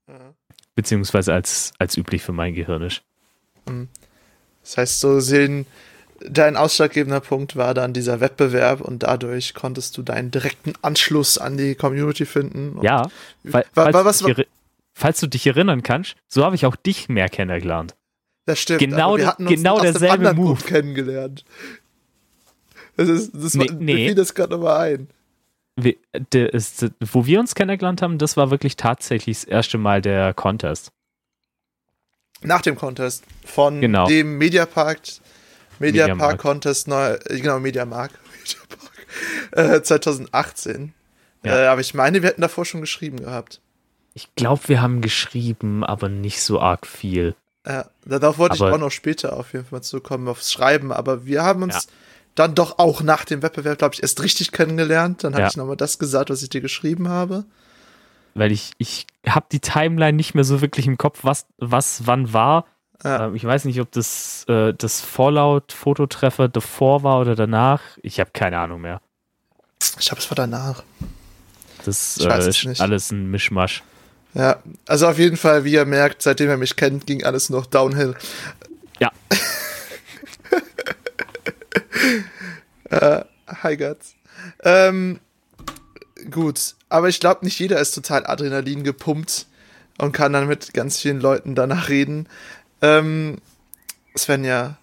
Mhm. 0.07 0.35
Beziehungsweise 0.75 1.33
als, 1.33 1.73
als 1.79 1.97
üblich 1.97 2.23
für 2.23 2.31
mein 2.31 2.53
Gehirn 2.53 2.81
ist. 2.81 3.03
Mhm. 3.67 3.89
Das 4.61 4.77
heißt, 4.77 4.99
so 4.99 5.19
sehen, 5.19 5.65
dein 6.19 6.55
ausschlaggebender 6.55 7.19
Punkt 7.19 7.55
war 7.55 7.73
dann 7.73 7.93
dieser 7.93 8.19
Wettbewerb 8.19 8.81
und 8.81 9.03
dadurch 9.03 9.53
konntest 9.53 9.97
du 9.97 10.03
deinen 10.03 10.31
direkten 10.31 10.73
Anschluss 10.81 11.37
an 11.37 11.57
die 11.57 11.75
Community 11.75 12.25
finden. 12.25 12.79
ja, 12.81 13.09
weil, 13.43 13.65
falls, 13.73 13.93
was, 13.93 14.19
du 14.19 14.33
dich, 14.33 14.47
falls 14.93 15.19
du 15.19 15.27
dich 15.27 15.45
erinnern 15.47 15.83
kannst, 15.83 16.15
so 16.27 16.45
habe 16.45 16.55
ich 16.55 16.65
auch 16.65 16.75
dich 16.75 17.09
mehr 17.09 17.29
kennengelernt. 17.29 17.95
Das 18.45 18.59
stimmt. 18.59 18.79
Genau, 18.79 19.17
wir 19.17 19.27
hatten 19.27 19.47
uns 19.47 19.55
genau 19.55 19.75
aus 19.75 19.81
derselbe 19.81 20.33
Move 20.33 20.55
Grund 20.55 20.65
kennengelernt. 20.65 21.45
Das 22.97 23.07
ist, 23.07 23.31
das 23.33 23.53
nee, 23.53 23.69
war, 23.69 23.75
nee. 23.75 23.95
fiel 24.07 24.15
das 24.15 24.33
gerade 24.33 24.53
nochmal 24.53 24.93
ein. 24.93 25.07
Wie, 25.75 25.99
der 26.31 26.53
ist, 26.53 26.91
wo 26.99 27.25
wir 27.25 27.39
uns 27.39 27.55
kennengelernt 27.55 28.01
haben, 28.01 28.17
das 28.17 28.37
war 28.37 28.51
wirklich 28.51 28.75
tatsächlich 28.75 29.39
das 29.39 29.43
erste 29.45 29.77
Mal 29.77 30.01
der 30.01 30.33
Contest. 30.33 30.91
Nach 32.43 32.61
dem 32.61 32.75
Contest 32.75 33.23
von 33.45 33.79
genau. 33.81 34.07
dem 34.07 34.37
Mediapark, 34.37 34.99
Mediapark 35.79 36.39
Contest, 36.39 36.87
neu, 36.87 37.17
genau, 37.27 37.59
Mediamark, 37.59 38.11
Mediapark, 39.51 39.77
äh, 39.77 39.81
2018. 39.81 40.93
Ja. 41.43 41.63
Äh, 41.63 41.67
aber 41.67 41.81
ich 41.81 41.93
meine, 41.93 42.21
wir 42.21 42.29
hätten 42.29 42.41
davor 42.41 42.65
schon 42.65 42.81
geschrieben 42.81 43.17
gehabt. 43.17 43.61
Ich 44.13 44.35
glaube, 44.35 44.67
wir 44.67 44.81
haben 44.81 45.01
geschrieben, 45.01 45.83
aber 45.83 46.09
nicht 46.09 46.41
so 46.41 46.59
arg 46.59 46.85
viel. 46.85 47.35
Ja, 47.67 47.85
darauf 48.05 48.37
wollte 48.37 48.55
Aber- 48.55 48.69
ich 48.69 48.73
auch 48.75 48.79
noch 48.79 48.91
später 48.91 49.37
auf 49.37 49.53
jeden 49.53 49.65
Fall 49.65 49.81
zukommen, 49.81 50.27
aufs 50.27 50.51
Schreiben, 50.51 50.91
aber 50.91 51.25
wir 51.25 51.43
haben 51.43 51.63
uns 51.63 51.75
Ja. 51.75 51.81
dann 52.35 52.55
doch 52.55 52.79
auch 52.79 53.01
nach 53.03 53.23
dem 53.25 53.43
Wettbewerb, 53.43 53.77
glaube 53.77 53.93
ich, 53.95 54.01
erst 54.01 54.21
richtig 54.23 54.51
kennengelernt. 54.51 55.23
Dann 55.23 55.33
habe 55.33 55.43
Ja. 55.43 55.47
ich 55.49 55.57
nochmal 55.57 55.77
das 55.77 55.99
gesagt, 55.99 56.29
was 56.31 56.41
ich 56.41 56.49
dir 56.49 56.61
geschrieben 56.61 57.07
habe. 57.09 57.45
Weil 58.33 58.51
ich, 58.51 58.71
ich 58.77 59.05
habe 59.27 59.45
die 59.51 59.59
Timeline 59.59 60.15
nicht 60.15 60.33
mehr 60.33 60.43
so 60.45 60.61
wirklich 60.61 60.87
im 60.87 60.97
Kopf, 60.97 61.19
was, 61.23 61.45
was 61.57 62.07
wann 62.07 62.33
war. 62.33 62.65
Ja. 63.03 63.25
Ähm, 63.27 63.35
ich 63.35 63.43
weiß 63.43 63.65
nicht, 63.65 63.79
ob 63.81 63.91
das 63.91 64.45
äh, 64.47 64.73
das 64.73 65.01
Fallout-Fototreffer 65.01 66.47
davor 66.47 67.03
war 67.03 67.19
oder 67.19 67.35
danach. 67.35 67.81
Ich 68.01 68.19
habe 68.19 68.31
keine 68.31 68.57
Ahnung 68.59 68.81
mehr. 68.81 69.01
Ich 69.99 70.05
glaube, 70.07 70.21
es 70.21 70.29
war 70.31 70.35
danach. 70.35 70.83
Das 71.83 72.17
äh, 72.19 72.49
ist 72.49 72.79
alles 72.81 73.11
ein 73.11 73.29
Mischmasch. 73.31 73.83
Ja, 74.33 74.61
also 74.87 75.07
auf 75.07 75.17
jeden 75.17 75.35
Fall, 75.37 75.65
wie 75.65 75.73
ihr 75.73 75.85
merkt, 75.85 76.21
seitdem 76.21 76.49
er 76.49 76.57
mich 76.57 76.75
kennt, 76.77 77.05
ging 77.05 77.23
alles 77.23 77.49
noch 77.49 77.65
downhill. 77.65 78.15
Ja. 78.99 79.11
äh, 82.89 83.25
hi 83.47 83.75
Guts. 83.75 84.15
Ähm, 84.63 85.19
gut, 86.29 86.75
aber 86.87 87.09
ich 87.09 87.19
glaube, 87.19 87.43
nicht 87.43 87.59
jeder 87.59 87.79
ist 87.79 87.91
total 87.91 88.25
Adrenalin 88.25 88.83
gepumpt 88.83 89.47
und 89.97 90.13
kann 90.13 90.31
dann 90.33 90.47
mit 90.47 90.73
ganz 90.73 90.99
vielen 90.99 91.19
Leuten 91.19 91.53
danach 91.53 91.89
reden. 91.89 92.29
Ähm, 92.81 93.39
Svenja, 94.17 94.77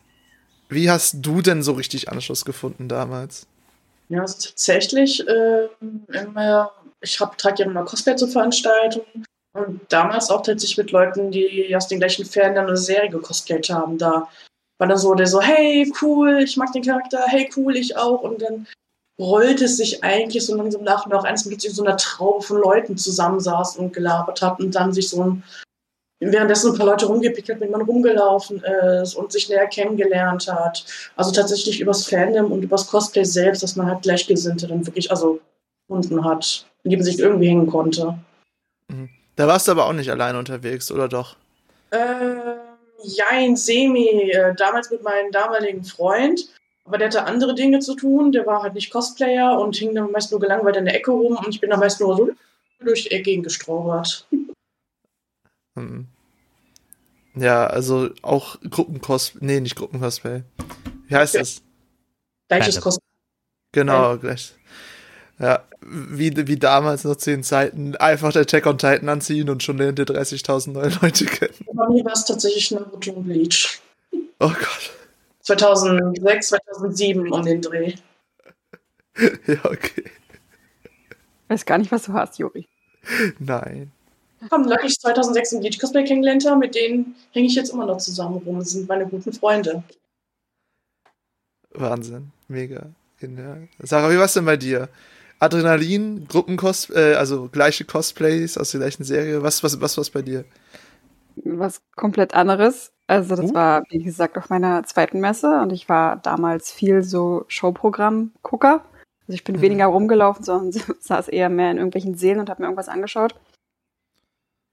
wie 0.69 0.91
hast 0.91 1.17
du 1.21 1.41
denn 1.41 1.63
so 1.63 1.73
richtig 1.73 2.11
Anschluss 2.11 2.45
gefunden 2.45 2.89
damals? 2.89 3.47
Ja, 4.11 4.21
also 4.21 4.35
tatsächlich, 4.49 5.25
ähm, 5.27 6.05
immer, 6.09 6.71
ich 7.01 7.19
hab, 7.21 7.39
trage 7.39 7.63
ja 7.63 7.71
immer 7.71 7.85
Cosplay 7.85 8.17
zur 8.17 8.29
Veranstaltung 8.29 9.05
und 9.59 9.81
damals 9.89 10.31
auch 10.31 10.43
tatsächlich 10.43 10.79
mit 10.79 10.91
Leuten, 10.91 11.31
die 11.31 11.75
aus 11.77 11.89
den 11.89 11.99
gleichen 11.99 12.29
dann 12.33 12.59
eine 12.59 12.77
Serie 12.77 13.11
gecosplayt 13.11 13.69
haben. 13.71 13.99
Da 13.99 14.29
war 14.79 14.87
dann 14.87 14.99
so 14.99 15.15
der 15.15 15.27
so, 15.27 15.41
hey, 15.41 15.93
cool, 16.03 16.43
ich 16.43 16.57
mag 16.57 16.73
den 16.73 16.85
Charakter, 16.85 17.25
hey, 17.27 17.51
cool, 17.57 17.77
ich 17.77 17.97
auch. 17.97 18.23
Und 18.23 18.43
dann 18.43 18.67
rollte 19.21 19.65
es 19.65 19.77
sich 19.77 20.05
eigentlich 20.05 20.47
so 20.47 20.57
langsam 20.57 20.85
nach 20.85 21.05
und 21.05 21.13
nach 21.13 21.25
eins, 21.25 21.45
mit 21.45 21.61
so 21.61 21.85
einer 21.85 21.97
Traube 21.97 22.43
von 22.43 22.61
Leuten 22.61 22.97
zusammensaß 22.97 23.77
und 23.77 23.93
gelabert 23.93 24.43
hat 24.43 24.61
und 24.61 24.75
dann 24.75 24.93
sich 24.93 25.09
so 25.09 25.23
ein 25.23 25.43
währenddessen 26.21 26.73
ein 26.73 26.79
paar 26.79 26.87
Leute 26.87 27.07
rumgepickt 27.07 27.49
hat, 27.49 27.61
mit 27.61 27.71
man 27.71 27.83
rumgelaufen 27.83 28.63
ist 28.63 29.15
und 29.15 29.31
sich 29.31 29.49
näher 29.49 29.67
kennengelernt 29.69 30.49
hat. 30.49 30.85
Also 31.17 31.31
tatsächlich 31.31 31.81
übers 31.81 32.07
Fandom 32.07 32.51
und 32.51 32.63
übers 32.63 32.89
Cosplay 32.89 33.25
selbst, 33.25 33.63
dass 33.63 33.77
man 33.77 33.87
halt 33.87 34.03
Gleichgesinnte 34.03 34.67
dann 34.67 34.85
wirklich 34.87 35.11
also 35.11 35.41
gefunden 35.87 36.25
hat, 36.25 36.67
in 36.83 36.91
die 36.91 36.97
man 36.97 37.05
sich 37.05 37.19
irgendwie 37.19 37.49
hängen 37.49 37.69
konnte. 37.69 38.19
Da 39.39 39.47
warst 39.47 39.69
du 39.69 39.71
aber 39.73 39.87
auch 39.87 39.93
nicht 39.93 40.11
alleine 40.11 40.37
unterwegs, 40.37 40.91
oder 40.91 41.07
doch? 41.09 41.37
Ähm, 41.93 42.41
jein, 43.05 43.55
semi. 43.55 44.33
Äh, 44.33 44.53
damals 44.57 44.91
mit 44.91 45.05
meinem 45.05 45.31
damaligen 45.31 45.85
Freund. 45.85 46.49
Aber 46.85 46.99
der 46.99 47.07
hatte 47.07 47.23
andere 47.25 47.55
Dinge 47.55 47.79
zu 47.79 47.95
tun. 47.95 48.33
Der 48.33 48.47
war 48.47 48.63
halt 48.65 48.75
nicht 48.75 48.91
Cosplayer 48.91 49.61
und 49.61 49.77
hing 49.77 49.95
dann 49.95 50.11
meist 50.11 50.33
nur 50.33 50.41
gelangweilt 50.41 50.77
in 50.77 50.87
der 50.87 50.97
Ecke 50.97 51.13
rum 51.13 51.37
und 51.37 51.51
ich 51.55 51.61
bin 51.61 51.71
dann 51.71 51.79
meist 51.79 52.01
nur 52.01 52.17
so 52.17 52.31
durch 52.81 53.05
die 53.05 53.13
Ecke 53.13 53.41
gestrobert. 53.41 54.27
Hm. 55.77 56.09
Ja, 57.37 57.69
also 57.69 58.09
auch 58.23 58.57
Gruppencosplay. 58.69 59.39
Nee, 59.45 59.61
nicht 59.61 59.77
Gruppencosplay. 59.77 60.43
Wie 61.07 61.15
heißt 61.15 61.35
Ja. 61.35 61.41
das? 61.41 61.63
Gleiches. 62.49 62.81
Cosplay. 62.81 63.05
Genau, 63.71 64.19
gleich. 64.19 64.55
Ja, 65.39 65.63
wie, 65.81 66.49
wie 66.49 66.57
damals 66.57 67.05
noch 67.05 67.17
zu 67.17 67.31
den 67.31 67.45
Zeiten, 67.45 67.95
einfach 67.97 68.33
der 68.33 68.43
Attack 68.43 68.67
on 68.67 68.79
Titan 68.79 69.09
anziehen 69.09 69.49
und 69.49 69.63
schon 69.63 69.79
lernt 69.79 69.99
ihr 69.99 70.05
30.000 70.05 70.73
neue 70.73 70.91
Leute 71.01 71.27
kennen. 71.27 71.55
Bei 71.73 71.89
mir 71.89 72.05
war 72.05 72.13
es 72.13 72.25
tatsächlich 72.25 72.71
Naruto 72.73 73.13
und 73.13 73.25
Bleach. 73.25 73.81
Oh 74.41 74.49
Gott. 74.49 74.91
2006, 75.43 76.49
2007 76.49 77.33
um 77.33 77.45
den 77.45 77.63
Dreh. 77.63 77.95
Ja, 79.49 79.65
okay. 79.65 80.05
Weiß 81.49 81.67
gar 81.67 81.79
nicht, 81.79 81.91
was 81.91 82.05
du 82.05 82.13
hast, 82.13 82.39
Juri. 82.39 82.69
Nein. 83.41 83.91
Haben 84.49 84.63
Leute, 84.63 84.87
ich 84.87 85.01
2006 85.01 85.55
im 85.55 85.61
Bleach 85.61 85.81
Cosplay 85.81 86.05
kennengelernt 86.05 86.47
habe, 86.47 86.61
mit 86.61 86.77
denen 86.77 87.17
hänge 87.33 87.49
ich 87.49 87.57
jetzt 87.57 87.73
immer 87.73 87.85
noch 87.85 87.97
zusammen 87.97 88.37
rum. 88.37 88.61
Das 88.61 88.71
sind 88.71 88.89
meine 88.89 89.09
guten 89.09 89.33
Freunde. 89.33 89.83
Wahnsinn. 91.71 92.31
Mega. 92.47 92.91
Genial. 93.19 93.67
Sarah, 93.81 94.09
wie 94.13 94.19
war's 94.19 94.35
denn 94.35 94.45
bei 94.45 94.57
dir? 94.57 94.89
Adrenalin, 95.41 96.27
Gruppencos, 96.29 96.91
äh, 96.91 97.15
also 97.15 97.49
gleiche 97.49 97.85
Cosplays 97.85 98.59
aus 98.59 98.73
der 98.73 98.81
gleichen 98.81 99.05
Serie. 99.05 99.43
Was, 99.43 99.63
was, 99.63 99.81
was 99.81 99.97
war's 99.97 100.11
bei 100.11 100.23
dir? 100.23 100.45
Was 101.45 101.81
komplett 101.97 102.35
anderes. 102.35 102.93
Also 103.07 103.37
das 103.37 103.51
Uh. 103.51 103.55
war, 103.55 103.83
wie 103.91 104.03
gesagt, 104.03 104.37
auf 104.37 104.51
meiner 104.51 104.83
zweiten 104.85 105.21
Messe 105.21 105.61
und 105.61 105.73
ich 105.73 105.89
war 105.89 106.17
damals 106.17 106.73
viel 106.73 107.03
so 107.03 107.45
Showprogramm-Gucker. 107.49 108.85
Also 109.27 109.35
ich 109.35 109.45
bin 109.45 109.57
Mhm. 109.57 109.61
weniger 109.63 109.87
rumgelaufen, 109.87 110.45
sondern 110.45 110.73
saß 111.01 111.29
eher 111.29 111.49
mehr 111.49 111.71
in 111.71 111.77
irgendwelchen 111.79 112.15
Seelen 112.17 112.41
und 112.41 112.51
habe 112.51 112.63
mir 112.63 112.67
irgendwas 112.67 112.89
angeschaut. 112.89 113.35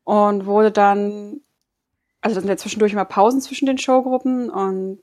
Und 0.03 0.45
wurde 0.45 0.72
dann, 0.72 1.41
also 2.22 2.36
das 2.36 2.43
sind 2.43 2.50
ja 2.50 2.57
zwischendurch 2.57 2.93
immer 2.93 3.05
Pausen 3.05 3.41
zwischen 3.41 3.65
den 3.67 3.77
Showgruppen 3.77 4.50
und 4.50 5.00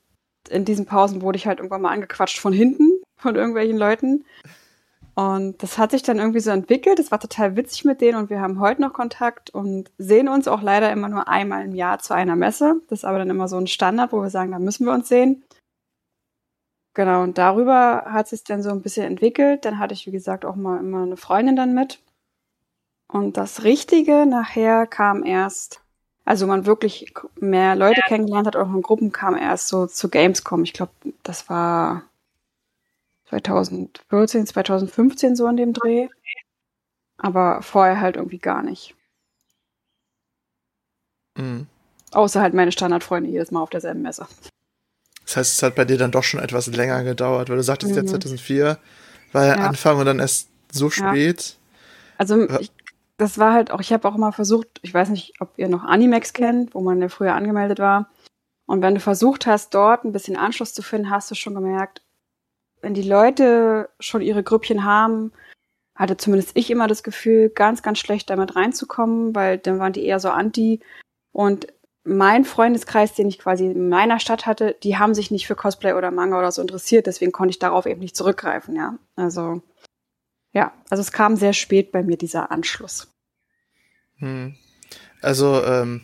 in 0.50 0.64
diesen 0.64 0.86
Pausen 0.86 1.22
wurde 1.22 1.36
ich 1.36 1.46
halt 1.46 1.58
irgendwann 1.58 1.82
mal 1.82 1.92
angequatscht 1.92 2.38
von 2.40 2.52
hinten 2.52 3.00
von 3.16 3.36
irgendwelchen 3.36 3.78
Leuten. 3.78 4.24
Und 5.14 5.62
das 5.62 5.76
hat 5.76 5.90
sich 5.90 6.02
dann 6.02 6.18
irgendwie 6.18 6.40
so 6.40 6.50
entwickelt. 6.50 6.98
Es 6.98 7.10
war 7.10 7.20
total 7.20 7.54
witzig 7.56 7.84
mit 7.84 8.00
denen 8.00 8.16
und 8.18 8.30
wir 8.30 8.40
haben 8.40 8.60
heute 8.60 8.80
noch 8.80 8.94
Kontakt 8.94 9.50
und 9.50 9.90
sehen 9.98 10.28
uns 10.28 10.48
auch 10.48 10.62
leider 10.62 10.90
immer 10.90 11.08
nur 11.08 11.28
einmal 11.28 11.64
im 11.64 11.74
Jahr 11.74 11.98
zu 11.98 12.14
einer 12.14 12.34
Messe. 12.34 12.80
Das 12.88 13.00
ist 13.00 13.04
aber 13.04 13.18
dann 13.18 13.28
immer 13.28 13.46
so 13.46 13.58
ein 13.58 13.66
Standard, 13.66 14.12
wo 14.12 14.22
wir 14.22 14.30
sagen, 14.30 14.52
da 14.52 14.58
müssen 14.58 14.86
wir 14.86 14.94
uns 14.94 15.08
sehen. 15.08 15.44
Genau, 16.94 17.22
und 17.22 17.38
darüber 17.38 18.04
hat 18.06 18.28
sich 18.28 18.44
dann 18.44 18.62
so 18.62 18.70
ein 18.70 18.82
bisschen 18.82 19.06
entwickelt. 19.06 19.64
Dann 19.64 19.78
hatte 19.78 19.94
ich, 19.94 20.06
wie 20.06 20.12
gesagt, 20.12 20.44
auch 20.46 20.56
mal 20.56 20.78
immer 20.78 21.02
eine 21.02 21.16
Freundin 21.18 21.56
dann 21.56 21.74
mit. 21.74 22.00
Und 23.08 23.36
das 23.36 23.64
Richtige 23.64 24.24
nachher 24.24 24.86
kam 24.86 25.24
erst, 25.24 25.82
also 26.24 26.46
man 26.46 26.64
wirklich 26.64 27.12
mehr 27.38 27.76
Leute 27.76 28.00
kennengelernt 28.06 28.46
hat, 28.46 28.56
auch 28.56 28.72
in 28.72 28.80
Gruppen 28.80 29.12
kam 29.12 29.36
erst 29.36 29.68
so 29.68 29.86
zu 29.86 30.08
Gamescom. 30.08 30.62
Ich 30.62 30.72
glaube, 30.72 30.92
das 31.22 31.50
war 31.50 32.02
2014, 33.40 34.46
2015 34.46 35.36
so 35.36 35.46
in 35.46 35.56
dem 35.56 35.72
Dreh. 35.72 36.08
Aber 37.16 37.62
vorher 37.62 38.00
halt 38.00 38.16
irgendwie 38.16 38.38
gar 38.38 38.62
nicht. 38.62 38.94
Mhm. 41.38 41.66
Außer 42.12 42.42
halt 42.42 42.52
meine 42.52 42.72
Standardfreunde 42.72 43.30
jedes 43.30 43.50
Mal 43.50 43.62
auf 43.62 43.70
derselben 43.70 44.02
Messe. 44.02 44.26
Das 45.24 45.36
heißt, 45.36 45.52
es 45.54 45.62
hat 45.62 45.76
bei 45.76 45.84
dir 45.86 45.96
dann 45.96 46.10
doch 46.10 46.24
schon 46.24 46.40
etwas 46.40 46.66
länger 46.66 47.04
gedauert, 47.04 47.48
weil 47.48 47.56
du 47.56 47.62
sagtest, 47.62 47.96
ja 47.96 48.02
Mhm. 48.02 48.08
2004 48.08 48.78
war 49.32 49.46
ja 49.46 49.56
Ja. 49.56 49.66
Anfang 49.68 49.98
und 49.98 50.04
dann 50.06 50.18
erst 50.18 50.50
so 50.70 50.90
spät. 50.90 51.56
Also 52.18 52.46
Ja. 52.46 52.60
ich, 52.60 52.70
das 53.16 53.38
war 53.38 53.54
halt 53.54 53.70
auch, 53.70 53.80
ich 53.80 53.92
habe 53.94 54.06
auch 54.08 54.14
immer 54.14 54.32
versucht, 54.32 54.68
ich 54.82 54.92
weiß 54.92 55.08
nicht, 55.08 55.40
ob 55.40 55.54
ihr 55.56 55.68
noch 55.68 55.84
Animex 55.84 56.34
kennt, 56.34 56.74
wo 56.74 56.82
man 56.82 57.00
ja 57.00 57.08
früher 57.08 57.34
angemeldet 57.34 57.78
war. 57.78 58.10
Und 58.66 58.82
wenn 58.82 58.94
du 58.94 59.00
versucht 59.00 59.46
hast, 59.46 59.72
dort 59.74 60.04
ein 60.04 60.12
bisschen 60.12 60.36
Anschluss 60.36 60.74
zu 60.74 60.82
finden, 60.82 61.08
hast 61.10 61.30
du 61.30 61.34
schon 61.34 61.54
gemerkt, 61.54 62.02
wenn 62.82 62.94
die 62.94 63.02
Leute 63.02 63.88
schon 64.00 64.20
ihre 64.20 64.42
Grüppchen 64.42 64.84
haben, 64.84 65.32
hatte 65.94 66.16
zumindest 66.16 66.52
ich 66.54 66.70
immer 66.70 66.88
das 66.88 67.02
Gefühl, 67.02 67.48
ganz, 67.48 67.82
ganz 67.82 67.98
schlecht 67.98 68.28
damit 68.28 68.56
reinzukommen, 68.56 69.34
weil 69.34 69.58
dann 69.58 69.78
waren 69.78 69.92
die 69.92 70.04
eher 70.04 70.20
so 70.20 70.30
anti. 70.30 70.80
Und 71.30 71.68
mein 72.04 72.44
Freundeskreis, 72.44 73.14
den 73.14 73.28
ich 73.28 73.38
quasi 73.38 73.66
in 73.66 73.88
meiner 73.88 74.18
Stadt 74.18 74.46
hatte, 74.46 74.76
die 74.82 74.98
haben 74.98 75.14
sich 75.14 75.30
nicht 75.30 75.46
für 75.46 75.54
Cosplay 75.54 75.92
oder 75.92 76.10
Manga 76.10 76.38
oder 76.38 76.50
so 76.50 76.60
interessiert, 76.60 77.06
deswegen 77.06 77.32
konnte 77.32 77.50
ich 77.50 77.58
darauf 77.60 77.86
eben 77.86 78.00
nicht 78.00 78.16
zurückgreifen, 78.16 78.74
ja. 78.74 78.98
Also, 79.14 79.62
ja, 80.52 80.72
also 80.90 81.00
es 81.00 81.12
kam 81.12 81.36
sehr 81.36 81.52
spät 81.52 81.92
bei 81.92 82.02
mir 82.02 82.16
dieser 82.16 82.50
Anschluss. 82.50 83.08
Hm. 84.16 84.56
Also, 85.20 85.62
ähm, 85.64 86.02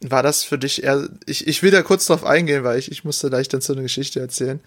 war 0.00 0.24
das 0.24 0.42
für 0.42 0.58
dich 0.58 0.82
eher. 0.82 1.08
Ich, 1.26 1.46
ich 1.46 1.62
will 1.62 1.70
da 1.70 1.82
kurz 1.82 2.06
drauf 2.06 2.24
eingehen, 2.24 2.64
weil 2.64 2.78
ich, 2.78 2.90
ich 2.90 3.04
musste 3.04 3.30
gleich 3.30 3.48
dann 3.48 3.60
so 3.60 3.72
eine 3.72 3.82
Geschichte 3.82 4.18
erzählen. 4.18 4.60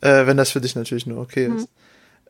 Äh, 0.00 0.26
wenn 0.26 0.36
das 0.36 0.50
für 0.50 0.60
dich 0.60 0.76
natürlich 0.76 1.06
nur 1.06 1.20
okay 1.20 1.46
ist. 1.46 1.68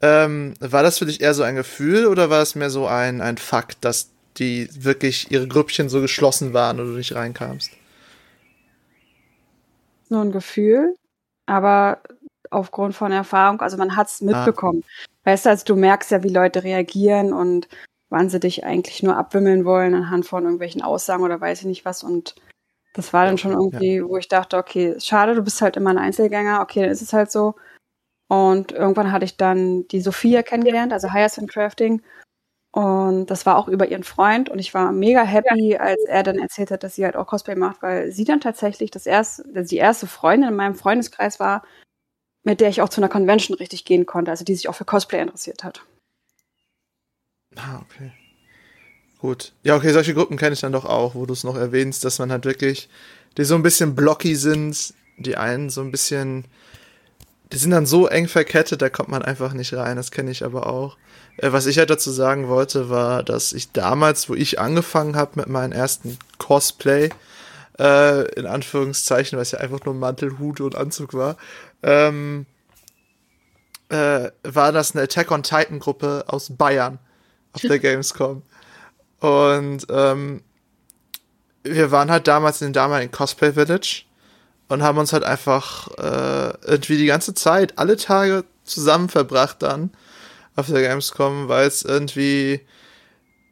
Ähm, 0.03 0.55
war 0.61 0.83
das 0.83 0.99
für 0.99 1.07
dich 1.07 1.21
eher 1.21 1.35
so 1.35 1.43
ein 1.43 1.57
Gefühl 1.57 2.07
oder 2.07 2.31
war 2.31 2.43
es 2.43 2.55
mehr 2.55 2.71
so 2.71 2.87
ein, 2.87 3.21
ein 3.21 3.39
Fakt, 3.39 3.85
dass 3.85 4.11
die 4.37 4.69
wirklich 4.73 5.31
ihre 5.31 5.49
Grüppchen 5.49 5.89
so 5.89 6.01
geschlossen 6.01 6.53
waren 6.53 6.79
und 6.79 6.89
du 6.89 6.93
nicht 6.93 7.15
reinkamst? 7.15 7.71
Nur 10.09 10.23
ein 10.23 10.33
Gefühl, 10.33 10.95
aber 11.47 12.01
aufgrund 12.51 12.95
von 12.95 13.11
Erfahrung, 13.11 13.61
also 13.61 13.77
man 13.77 13.97
hat's 13.97 14.21
mitbekommen. 14.21 14.85
Weißt 15.25 15.47
du, 15.47 15.51
also 15.51 15.65
du 15.65 15.77
merkst 15.77 16.11
ja, 16.11 16.23
wie 16.23 16.29
Leute 16.29 16.63
reagieren 16.63 17.33
und 17.33 17.67
wann 18.09 18.29
sie 18.31 18.39
dich 18.39 18.65
eigentlich 18.65 19.03
nur 19.03 19.17
abwimmeln 19.17 19.65
wollen 19.65 19.95
anhand 19.95 20.27
von 20.27 20.45
irgendwelchen 20.45 20.83
Aussagen 20.83 21.25
oder 21.25 21.41
weiß 21.41 21.61
ich 21.61 21.67
nicht 21.67 21.85
was. 21.85 22.05
Und 22.05 22.37
das 22.97 23.13
war 23.13 23.27
dann 23.27 23.37
schon 23.37 23.53
irgendwie, 23.53 24.03
wo 24.03 24.17
ich 24.17 24.27
dachte, 24.29 24.57
okay, 24.57 24.97
schade, 24.99 25.35
du 25.35 25.43
bist 25.43 25.61
halt 25.61 25.77
immer 25.77 25.91
ein 25.91 25.99
Einzelgänger, 25.99 26.63
okay, 26.63 26.81
dann 26.81 26.91
ist 26.91 27.03
es 27.03 27.13
halt 27.13 27.31
so. 27.31 27.55
Und 28.29 28.73
irgendwann 28.73 29.13
hatte 29.13 29.27
ich 29.27 29.37
dann 29.37 29.87
die 29.89 30.01
Sophia 30.01 30.43
kennengelernt, 30.43 30.95
also 30.95 31.13
Hyacinth 31.13 31.51
Crafting. 31.53 32.03
Und 32.73 33.27
das 33.27 33.45
war 33.45 33.57
auch 33.59 33.69
über 33.69 33.89
ihren 33.89 34.03
Freund. 34.03 34.49
Und 34.49 34.59
ich 34.59 34.73
war 34.73 34.93
mega 34.93 35.23
happy, 35.23 35.73
ja. 35.73 35.81
als 35.81 36.03
er 36.07 36.23
dann 36.23 36.39
erzählt 36.39 36.71
hat, 36.71 36.83
dass 36.83 36.95
sie 36.95 37.05
halt 37.05 37.17
auch 37.17 37.27
Cosplay 37.27 37.55
macht, 37.55 37.83
weil 37.83 38.13
sie 38.13 38.25
dann 38.25 38.41
tatsächlich 38.41 38.91
das 38.91 39.07
erste, 39.07 39.45
die 39.65 39.77
erste 39.77 40.07
Freundin 40.07 40.51
in 40.51 40.57
meinem 40.57 40.75
Freundeskreis 40.75 41.39
war, 41.39 41.65
mit 42.45 42.61
der 42.61 42.71
ich 42.71 42.81
auch 42.81 42.89
zu 42.89 43.01
einer 43.01 43.11
Convention 43.11 43.57
richtig 43.57 43.85
gehen 43.85 44.07
konnte, 44.07 44.31
also 44.31 44.45
die 44.45 44.55
sich 44.55 44.69
auch 44.69 44.75
für 44.75 44.85
Cosplay 44.87 45.21
interessiert 45.21 45.65
hat. 45.65 45.85
Ah, 47.57 47.81
okay. 47.83 48.13
Gut. 49.21 49.53
Ja, 49.63 49.77
okay, 49.77 49.93
solche 49.93 50.15
Gruppen 50.15 50.37
kenne 50.37 50.53
ich 50.53 50.61
dann 50.61 50.73
doch 50.73 50.85
auch, 50.85 51.15
wo 51.15 51.27
du 51.27 51.33
es 51.33 51.45
noch 51.45 51.57
erwähnst, 51.57 52.05
dass 52.05 52.19
man 52.19 52.31
halt 52.31 52.45
wirklich, 52.45 52.89
die 53.37 53.45
so 53.45 53.55
ein 53.55 53.63
bisschen 53.63 53.95
blocky 53.95 54.37
sind, 54.37 54.95
die 55.17 55.37
einen 55.37 55.71
so 55.71 55.81
ein 55.81 55.91
bisschen, 55.91 56.45
die 57.53 57.57
sind 57.57 57.71
dann 57.71 57.87
so 57.87 58.07
eng 58.07 58.29
verkettet, 58.29 58.83
da 58.83 58.91
kommt 58.91 59.09
man 59.09 59.23
einfach 59.23 59.53
nicht 59.53 59.73
rein, 59.75 59.97
das 59.97 60.11
kenne 60.11 60.31
ich 60.31 60.45
aber 60.45 60.67
auch. 60.67 60.99
Äh, 61.39 61.53
was 61.53 61.67
ich 61.67 61.79
halt 61.79 61.91
dazu 61.91 62.11
sagen 62.11 62.49
wollte, 62.49 62.91
war, 62.91 63.23
dass 63.23 63.53
ich 63.53 63.73
damals, 63.73 64.29
wo 64.29 64.35
ich 64.35 64.61
angefangen 64.61 65.17
habe 65.17 65.33
mit 65.37 65.49
meinem 65.49 65.73
ersten 65.73 66.19
Cosplay, 66.39 67.11
äh, 67.79 68.31
in 68.35 68.47
Anführungszeichen, 68.47 69.37
weil 69.37 69.43
es 69.43 69.53
ja 69.53 69.61
einfach 69.61 69.85
nur 69.85 69.95
Mantel, 69.95 70.39
Hut 70.39 70.61
und 70.61 70.77
Anzug 70.77 71.15
war, 71.15 71.37
ähm, 71.83 72.47
äh, 73.89 74.31
war 74.43 74.73
das 74.73 74.95
eine 74.95 75.05
Attack 75.05 75.31
on 75.31 75.43
Titan 75.43 75.79
Gruppe 75.79 76.25
aus 76.27 76.51
Bayern 76.51 76.99
auf 77.53 77.63
der 77.63 77.79
Gamescom. 77.79 78.43
Und 79.21 79.87
ähm, 79.89 80.43
wir 81.63 81.91
waren 81.91 82.11
halt 82.11 82.29
damals 82.29 82.61
in 82.61 82.69
dem 82.69 82.73
damaligen 82.75 83.13
Cosplay 83.13 83.53
Village 83.53 84.05
und 84.69 84.83
haben 84.83 84.99
uns 84.99 85.13
halt 85.13 85.25
einfach 85.25 85.89
äh, 85.99 86.55
irgendwie 86.67 86.99
die 86.99 87.07
ganze 87.07 87.35
Zeit, 87.35 87.79
alle 87.79 87.97
Tage 87.97 88.45
zusammen 88.65 89.09
verbracht 89.09 89.63
dann 89.63 89.91
auf 90.57 90.67
der 90.67 90.83
Gamescom, 90.83 91.49
weil 91.49 91.67
es 91.67 91.83
irgendwie 91.83 92.61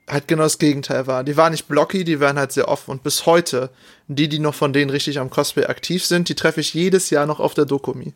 halt 0.09 0.29
genau 0.29 0.43
das 0.43 0.59
Gegenteil 0.59 1.07
war. 1.07 1.25
Die 1.25 1.37
waren 1.37 1.53
nicht 1.53 1.69
blocky, 1.69 2.05
die 2.05 2.21
waren 2.21 2.39
halt 2.39 2.53
sehr 2.53 2.69
offen 2.69 2.91
und 2.91 3.03
bis 3.03 3.27
heute, 3.27 3.71
die, 4.09 4.29
die 4.29 4.39
noch 4.39 4.55
von 4.55 4.73
denen 4.73 4.91
richtig 4.91 5.19
am 5.19 5.31
Cosplay 5.31 5.67
aktiv 5.67 6.05
sind, 6.05 6.29
die 6.29 6.35
treffe 6.35 6.61
ich 6.61 6.75
jedes 6.75 7.11
Jahr 7.11 7.27
noch 7.27 7.41
auf 7.41 7.55
der 7.55 7.65
Dokumi. 7.65 8.13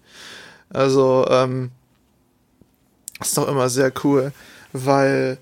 Also, 0.70 1.26
ähm, 1.30 1.70
ist 3.20 3.38
doch 3.38 3.48
immer 3.48 3.68
sehr 3.68 3.92
cool, 4.04 4.32
weil 4.72 5.38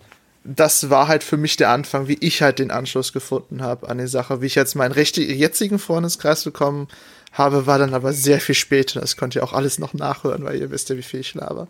das 0.47 0.91
war 0.91 1.09
halt 1.09 1.25
für 1.25 1.37
mich 1.37 1.57
der 1.57 1.71
Anfang, 1.71 2.09
wie 2.09 2.19
ich 2.21 2.43
halt 2.43 2.59
den 2.59 2.71
Anschluss 2.71 3.13
gefunden 3.13 3.63
habe 3.63 3.89
an 3.89 3.99
die 3.99 4.07
Sache. 4.07 4.41
Wie 4.41 4.47
ich 4.47 4.55
jetzt 4.55 4.75
meinen 4.75 4.95
jetzigen 4.95 5.79
Freundeskreis 5.79 6.45
bekommen 6.45 6.89
habe, 7.33 7.67
war 7.67 7.79
dann 7.79 7.95
aber 7.95 8.13
sehr 8.13 8.41
viel 8.41 8.55
später. 8.55 9.01
Das 9.01 9.17
könnt 9.17 9.35
ihr 9.35 9.45
auch 9.45 9.53
alles 9.53 9.79
noch 9.79 9.95
nachhören, 9.95 10.45
weil 10.45 10.61
ihr 10.61 10.71
wisst 10.71 10.89
ja, 10.89 10.97
wie 10.97 11.03
viel 11.03 11.21
ich 11.21 11.35
laber. 11.35 11.69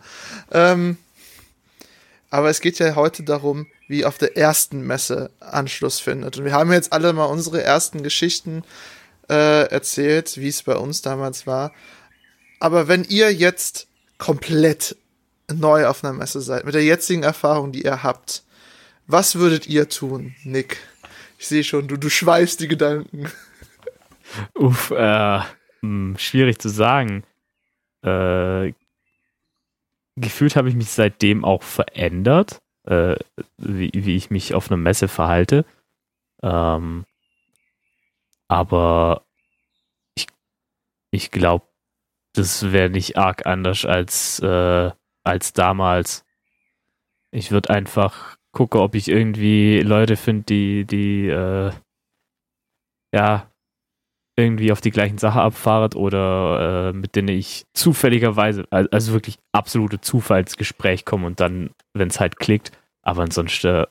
Ähm, 0.52 0.96
aber 2.30 2.50
es 2.50 2.60
geht 2.60 2.78
ja 2.78 2.94
heute 2.96 3.22
darum, 3.22 3.66
wie 3.88 4.04
auf 4.04 4.18
der 4.18 4.36
ersten 4.36 4.82
Messe 4.82 5.30
Anschluss 5.40 6.00
findet. 6.00 6.36
Und 6.36 6.44
wir 6.44 6.52
haben 6.52 6.72
jetzt 6.72 6.92
alle 6.92 7.12
mal 7.12 7.24
unsere 7.24 7.62
ersten 7.62 8.02
Geschichten 8.02 8.62
äh, 9.30 9.68
erzählt, 9.68 10.36
wie 10.38 10.48
es 10.48 10.62
bei 10.62 10.76
uns 10.76 11.02
damals 11.02 11.46
war. 11.46 11.72
Aber 12.60 12.88
wenn 12.88 13.04
ihr 13.04 13.32
jetzt 13.32 13.86
komplett 14.18 14.96
neu 15.52 15.86
auf 15.86 16.02
einer 16.02 16.12
Messe 16.12 16.40
seid, 16.40 16.64
mit 16.64 16.74
der 16.74 16.84
jetzigen 16.84 17.22
Erfahrung, 17.22 17.72
die 17.72 17.82
ihr 17.82 18.02
habt, 18.02 18.42
was 19.06 19.36
würdet 19.36 19.66
ihr 19.66 19.88
tun, 19.88 20.34
Nick? 20.44 20.78
Ich 21.38 21.46
sehe 21.48 21.64
schon, 21.64 21.88
du, 21.88 21.96
du 21.96 22.08
schweifst 22.08 22.60
die 22.60 22.68
Gedanken. 22.68 23.30
Uff, 24.54 24.90
äh, 24.90 25.38
mh, 25.38 25.46
hm, 25.80 26.16
schwierig 26.18 26.58
zu 26.58 26.68
sagen. 26.68 27.24
Äh, 28.02 28.72
gefühlt 30.16 30.56
habe 30.56 30.68
ich 30.68 30.74
mich 30.74 30.90
seitdem 30.90 31.44
auch 31.44 31.62
verändert, 31.62 32.60
äh, 32.84 33.16
wie, 33.58 33.90
wie 33.92 34.16
ich 34.16 34.30
mich 34.30 34.54
auf 34.54 34.70
einer 34.70 34.78
Messe 34.78 35.08
verhalte. 35.08 35.64
Ähm, 36.42 37.04
aber 38.48 39.24
ich, 40.14 40.26
ich 41.10 41.30
glaube, 41.30 41.66
das 42.32 42.72
wäre 42.72 42.90
nicht 42.90 43.16
arg 43.16 43.46
anders 43.46 43.84
als, 43.84 44.40
äh, 44.40 44.90
als 45.24 45.52
damals. 45.52 46.24
Ich 47.30 47.50
würde 47.50 47.70
einfach 47.70 48.35
gucke, 48.56 48.80
ob 48.80 48.94
ich 48.94 49.08
irgendwie 49.08 49.80
Leute 49.80 50.16
finde, 50.16 50.44
die, 50.44 50.86
die, 50.86 51.28
äh, 51.28 51.72
ja, 53.14 53.52
irgendwie 54.38 54.72
auf 54.72 54.80
die 54.80 54.90
gleichen 54.90 55.18
Sache 55.18 55.42
abfahrt 55.42 55.94
oder 55.94 56.88
äh, 56.88 56.92
mit 56.94 57.16
denen 57.16 57.28
ich 57.28 57.66
zufälligerweise, 57.74 58.64
also 58.70 59.12
wirklich 59.12 59.38
absolute 59.52 60.00
Zufallsgespräch 60.00 61.04
komme 61.04 61.26
und 61.26 61.38
dann, 61.38 61.70
wenn 61.92 62.08
es 62.08 62.18
halt 62.18 62.38
klickt, 62.38 62.72
aber 63.02 63.22
ansonsten 63.22 63.66
äh, 63.66 63.86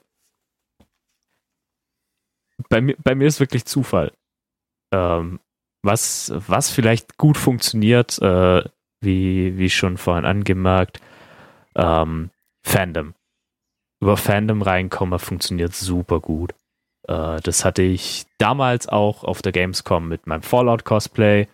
bei 2.67 2.81
mir, 2.81 2.95
bei 3.03 3.13
mir 3.13 3.27
ist 3.27 3.39
wirklich 3.39 3.65
Zufall. 3.65 4.13
Ähm, 4.91 5.39
was, 5.83 6.33
was 6.35 6.71
vielleicht 6.71 7.17
gut 7.17 7.37
funktioniert, 7.37 8.19
äh, 8.19 8.63
wie, 8.99 9.59
wie 9.59 9.69
schon 9.69 9.97
vorhin 9.97 10.25
angemerkt, 10.25 11.01
ähm, 11.75 12.31
Fandom 12.65 13.13
über 14.05 14.17
Fandom 14.17 14.61
reinkomme, 14.61 15.17
funktioniert 15.17 15.73
super 15.73 16.19
gut. 16.19 16.53
Äh, 17.07 17.41
das 17.41 17.65
hatte 17.65 17.81
ich 17.81 18.27
damals 18.37 18.87
auch 18.87 19.23
auf 19.23 19.41
der 19.41 19.51
Gamescom 19.51 20.07
mit 20.07 20.27
meinem 20.27 20.43
Fallout-Cosplay, 20.43 21.47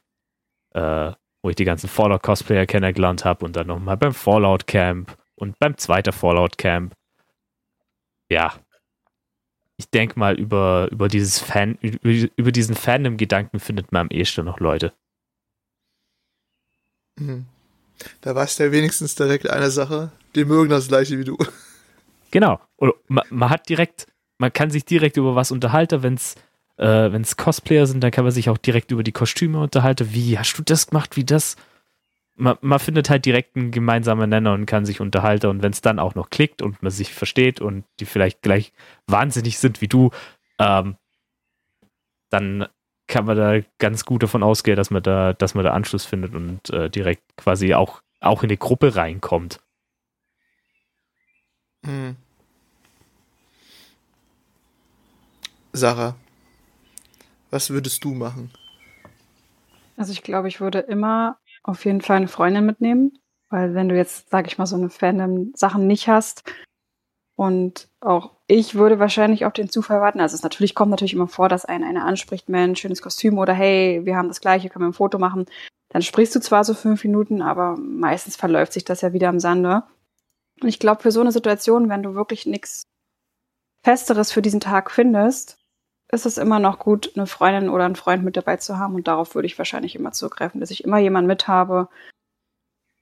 äh, 0.74 1.12
wo 1.42 1.50
ich 1.50 1.56
die 1.56 1.64
ganzen 1.64 1.88
Fallout-Cosplayer 1.88 2.66
kennengelernt 2.66 3.24
habe 3.24 3.46
und 3.46 3.56
dann 3.56 3.68
nochmal 3.68 3.96
beim 3.96 4.14
Fallout-Camp 4.14 5.18
und 5.36 5.58
beim 5.60 5.78
zweiten 5.78 6.12
Fallout-Camp. 6.12 6.94
Ja. 8.30 8.54
Ich 9.78 9.90
denke 9.90 10.20
mal, 10.20 10.38
über, 10.38 10.90
über 10.92 11.08
dieses 11.08 11.40
Fan, 11.40 11.78
über, 11.82 12.30
über 12.36 12.52
diesen 12.52 12.76
Fandom-Gedanken 12.76 13.62
findet 13.62 13.94
man 13.94 14.08
am 14.08 14.10
ehesten 14.10 14.44
noch 14.44 14.60
Leute. 14.60 14.92
Mhm. 17.18 17.46
Da 18.20 18.36
weißt 18.36 18.60
du 18.60 18.66
ja 18.66 18.72
wenigstens 18.74 19.16
direkt 19.16 19.50
eine 19.50 19.72
Sache. 19.72 20.12
Die 20.36 20.44
mögen 20.44 20.70
das 20.70 20.90
gleiche 20.90 21.18
wie 21.18 21.24
du. 21.24 21.38
Genau. 22.32 22.60
Oder 22.78 22.94
man, 23.08 23.26
man, 23.30 23.50
hat 23.50 23.70
direkt, 23.70 24.08
man 24.38 24.52
kann 24.52 24.70
sich 24.70 24.86
direkt 24.86 25.18
über 25.18 25.36
was 25.36 25.52
unterhalten, 25.52 26.04
wenn 26.04 26.16
es 26.16 26.36
äh, 26.78 27.12
wenn's 27.12 27.38
Cosplayer 27.38 27.86
sind, 27.86 28.04
dann 28.04 28.12
kann 28.12 28.24
man 28.24 28.32
sich 28.32 28.50
auch 28.50 28.58
direkt 28.58 28.92
über 28.92 29.04
die 29.04 29.12
Kostüme 29.12 29.60
unterhalten. 29.60 30.14
Wie 30.14 30.40
hast 30.40 30.58
du 30.58 30.64
das 30.64 30.88
gemacht? 30.88 31.16
Wie 31.16 31.24
das? 31.24 31.56
Man, 32.36 32.58
man 32.62 32.80
findet 32.80 33.10
halt 33.10 33.26
direkt 33.26 33.56
einen 33.56 33.72
gemeinsamen 33.72 34.30
Nenner 34.30 34.54
und 34.54 34.66
kann 34.66 34.86
sich 34.86 35.00
unterhalten. 35.00 35.48
Und 35.48 35.62
wenn 35.62 35.74
es 35.74 35.82
dann 35.82 36.00
auch 36.00 36.16
noch 36.16 36.30
klickt 36.32 36.62
und 36.62 36.82
man 36.82 36.92
sich 36.92 37.14
versteht 37.14 37.62
und 37.62 37.84
die 38.00 38.06
vielleicht 38.06 38.42
gleich 38.42 38.74
wahnsinnig 39.06 39.60
sind 39.60 39.82
wie 39.82 39.88
du, 39.88 40.10
ähm, 40.58 40.96
dann 42.32 42.68
kann 43.08 43.26
man 43.26 43.38
da 43.38 43.60
ganz 43.78 44.06
gut 44.06 44.24
davon 44.24 44.42
ausgehen, 44.42 44.78
dass 44.78 44.90
man 44.90 45.04
da, 45.04 45.34
dass 45.34 45.54
man 45.54 45.66
da 45.66 45.74
Anschluss 45.74 46.06
findet 46.06 46.34
und 46.34 46.70
äh, 46.72 46.90
direkt 46.90 47.24
quasi 47.38 47.74
auch, 47.76 48.02
auch 48.22 48.42
in 48.42 48.50
die 48.50 48.58
Gruppe 48.58 48.96
reinkommt. 48.96 49.60
Hm. 51.84 52.16
Sarah, 55.74 56.16
was 57.50 57.70
würdest 57.70 58.04
du 58.04 58.14
machen? 58.14 58.52
Also 59.98 60.12
ich 60.12 60.24
glaube, 60.24 60.48
ich 60.48 60.60
würde 60.60 60.80
immer 60.80 61.38
auf 61.64 61.86
jeden 61.86 62.02
Fall 62.02 62.18
eine 62.18 62.28
Freundin 62.28 62.66
mitnehmen, 62.66 63.20
weil 63.50 63.74
wenn 63.74 63.90
du 63.90 63.96
jetzt, 63.96 64.30
sag 64.30 64.48
ich 64.48 64.58
mal, 64.58 64.66
so 64.66 64.76
eine 64.76 64.90
Fandom-Sachen 64.90 65.86
nicht 65.88 66.08
hast 66.08 66.44
und 67.36 67.88
auch 68.00 68.32
ich 68.48 68.76
würde 68.76 69.00
wahrscheinlich 69.00 69.46
auf 69.46 69.54
den 69.54 69.70
Zufall 69.70 70.02
warten. 70.02 70.20
Also 70.20 70.36
es 70.36 70.44
natürlich 70.44 70.76
kommt 70.76 70.92
natürlich 70.92 71.14
immer 71.14 71.28
vor, 71.28 71.50
dass 71.50 71.66
einen 71.66 71.84
einer 71.84 72.06
anspricht, 72.06 72.50
Mensch, 72.50 72.82
schönes 72.82 73.02
Kostüm 73.02 73.38
oder 73.38 73.54
hey, 73.54 74.02
wir 74.04 74.16
haben 74.16 74.28
das 74.28 74.42
gleiche, 74.42 74.70
können 74.70 74.86
wir 74.86 74.90
ein 74.90 74.94
Foto 74.94 75.20
machen. 75.20 75.46
Dann 75.90 76.02
sprichst 76.02 76.36
du 76.36 76.40
zwar 76.40 76.64
so 76.64 76.74
fünf 76.74 77.04
Minuten, 77.04 77.42
aber 77.42 77.78
meistens 77.78 78.36
verläuft 78.36 78.74
sich 78.74 78.86
das 78.86 79.02
ja 79.02 79.14
wieder 79.14 79.30
am 79.30 79.40
Sande. 79.40 79.84
Und 80.62 80.70
ich 80.70 80.80
glaube, 80.80 81.02
für 81.02 81.12
so 81.12 81.22
eine 81.22 81.32
Situation, 81.32 81.90
wenn 81.90 82.04
du 82.04 82.14
wirklich 82.16 82.46
nichts 82.46 82.84
Festeres 83.84 84.32
für 84.32 84.42
diesen 84.42 84.60
Tag 84.60 84.92
findest, 84.92 85.58
ist 86.12 86.26
es 86.26 86.38
immer 86.38 86.60
noch 86.60 86.78
gut, 86.78 87.12
eine 87.16 87.26
Freundin 87.26 87.70
oder 87.70 87.86
einen 87.86 87.96
Freund 87.96 88.24
mit 88.24 88.38
dabei 88.38 88.58
zu 88.58 88.78
haben. 88.78 88.96
Und 88.96 89.08
darauf 89.08 89.34
würde 89.34 89.46
ich 89.46 89.58
wahrscheinlich 89.58 89.96
immer 89.96 90.12
zurückgreifen, 90.12 90.60
dass 90.60 90.72
ich 90.72 90.84
immer 90.84 91.00
jemanden 91.00 91.28
mit 91.28 91.48
habe. 91.48 91.88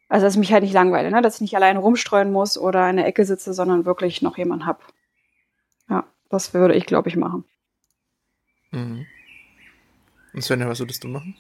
Also, 0.07 0.25
dass 0.25 0.33
ich 0.33 0.39
mich 0.39 0.53
halt 0.53 0.63
nicht 0.63 0.73
langweile, 0.73 1.11
ne? 1.11 1.21
dass 1.21 1.35
ich 1.35 1.41
nicht 1.41 1.55
alleine 1.55 1.79
rumstreuen 1.79 2.31
muss 2.31 2.57
oder 2.57 2.89
in 2.89 2.97
der 2.97 3.05
Ecke 3.05 3.25
sitze, 3.25 3.53
sondern 3.53 3.85
wirklich 3.85 4.21
noch 4.21 4.37
jemanden 4.37 4.65
habe. 4.65 4.79
Ja, 5.89 6.05
das 6.29 6.53
würde 6.53 6.75
ich, 6.75 6.85
glaube 6.85 7.09
ich, 7.09 7.15
machen. 7.15 7.45
Mhm. 8.71 9.05
Und 10.33 10.43
Svenja, 10.43 10.67
was 10.67 10.79
würdest 10.79 11.03
du 11.03 11.07
machen? 11.07 11.35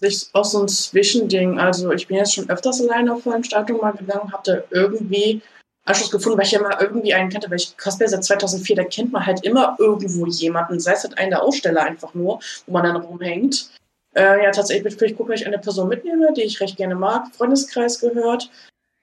Sich 0.00 0.28
auch 0.32 0.44
so 0.44 0.62
ein 0.62 0.68
Zwischending. 0.68 1.58
Also 1.58 1.92
ich 1.92 2.06
bin 2.06 2.16
jetzt 2.16 2.34
schon 2.34 2.48
öfters 2.48 2.80
alleine 2.80 3.14
auf 3.14 3.22
Veranstaltungen 3.22 3.80
mal 3.80 3.92
gegangen, 3.92 4.32
habe 4.32 4.42
da 4.44 4.62
irgendwie 4.70 5.42
Anschluss 5.84 6.10
gefunden, 6.10 6.38
weil 6.38 6.44
ich 6.44 6.52
ja 6.52 6.60
immer 6.60 6.80
irgendwie 6.80 7.14
einen 7.14 7.30
kannte, 7.30 7.50
weil 7.50 7.56
ich 7.56 7.76
Cosplay 7.76 8.06
seit 8.06 8.24
2004, 8.24 8.76
da 8.76 8.84
kennt 8.84 9.12
man 9.12 9.24
halt 9.24 9.44
immer 9.44 9.76
irgendwo 9.78 10.26
jemanden, 10.26 10.78
sei 10.80 10.92
es 10.92 11.04
halt 11.04 11.16
einer 11.16 11.30
der 11.30 11.42
Aussteller 11.42 11.82
einfach 11.82 12.14
nur, 12.14 12.40
wo 12.66 12.72
man 12.72 12.84
dann 12.84 12.96
rumhängt. 12.96 13.70
Äh, 14.14 14.44
ja, 14.44 14.50
tatsächlich 14.50 15.00
ich 15.00 15.16
gucken, 15.16 15.32
dass 15.32 15.40
ich 15.40 15.46
eine 15.46 15.58
Person 15.58 15.88
mitnehme, 15.88 16.32
die 16.34 16.42
ich 16.42 16.60
recht 16.60 16.76
gerne 16.76 16.94
mag, 16.94 17.34
Freundeskreis 17.34 18.00
gehört. 18.00 18.50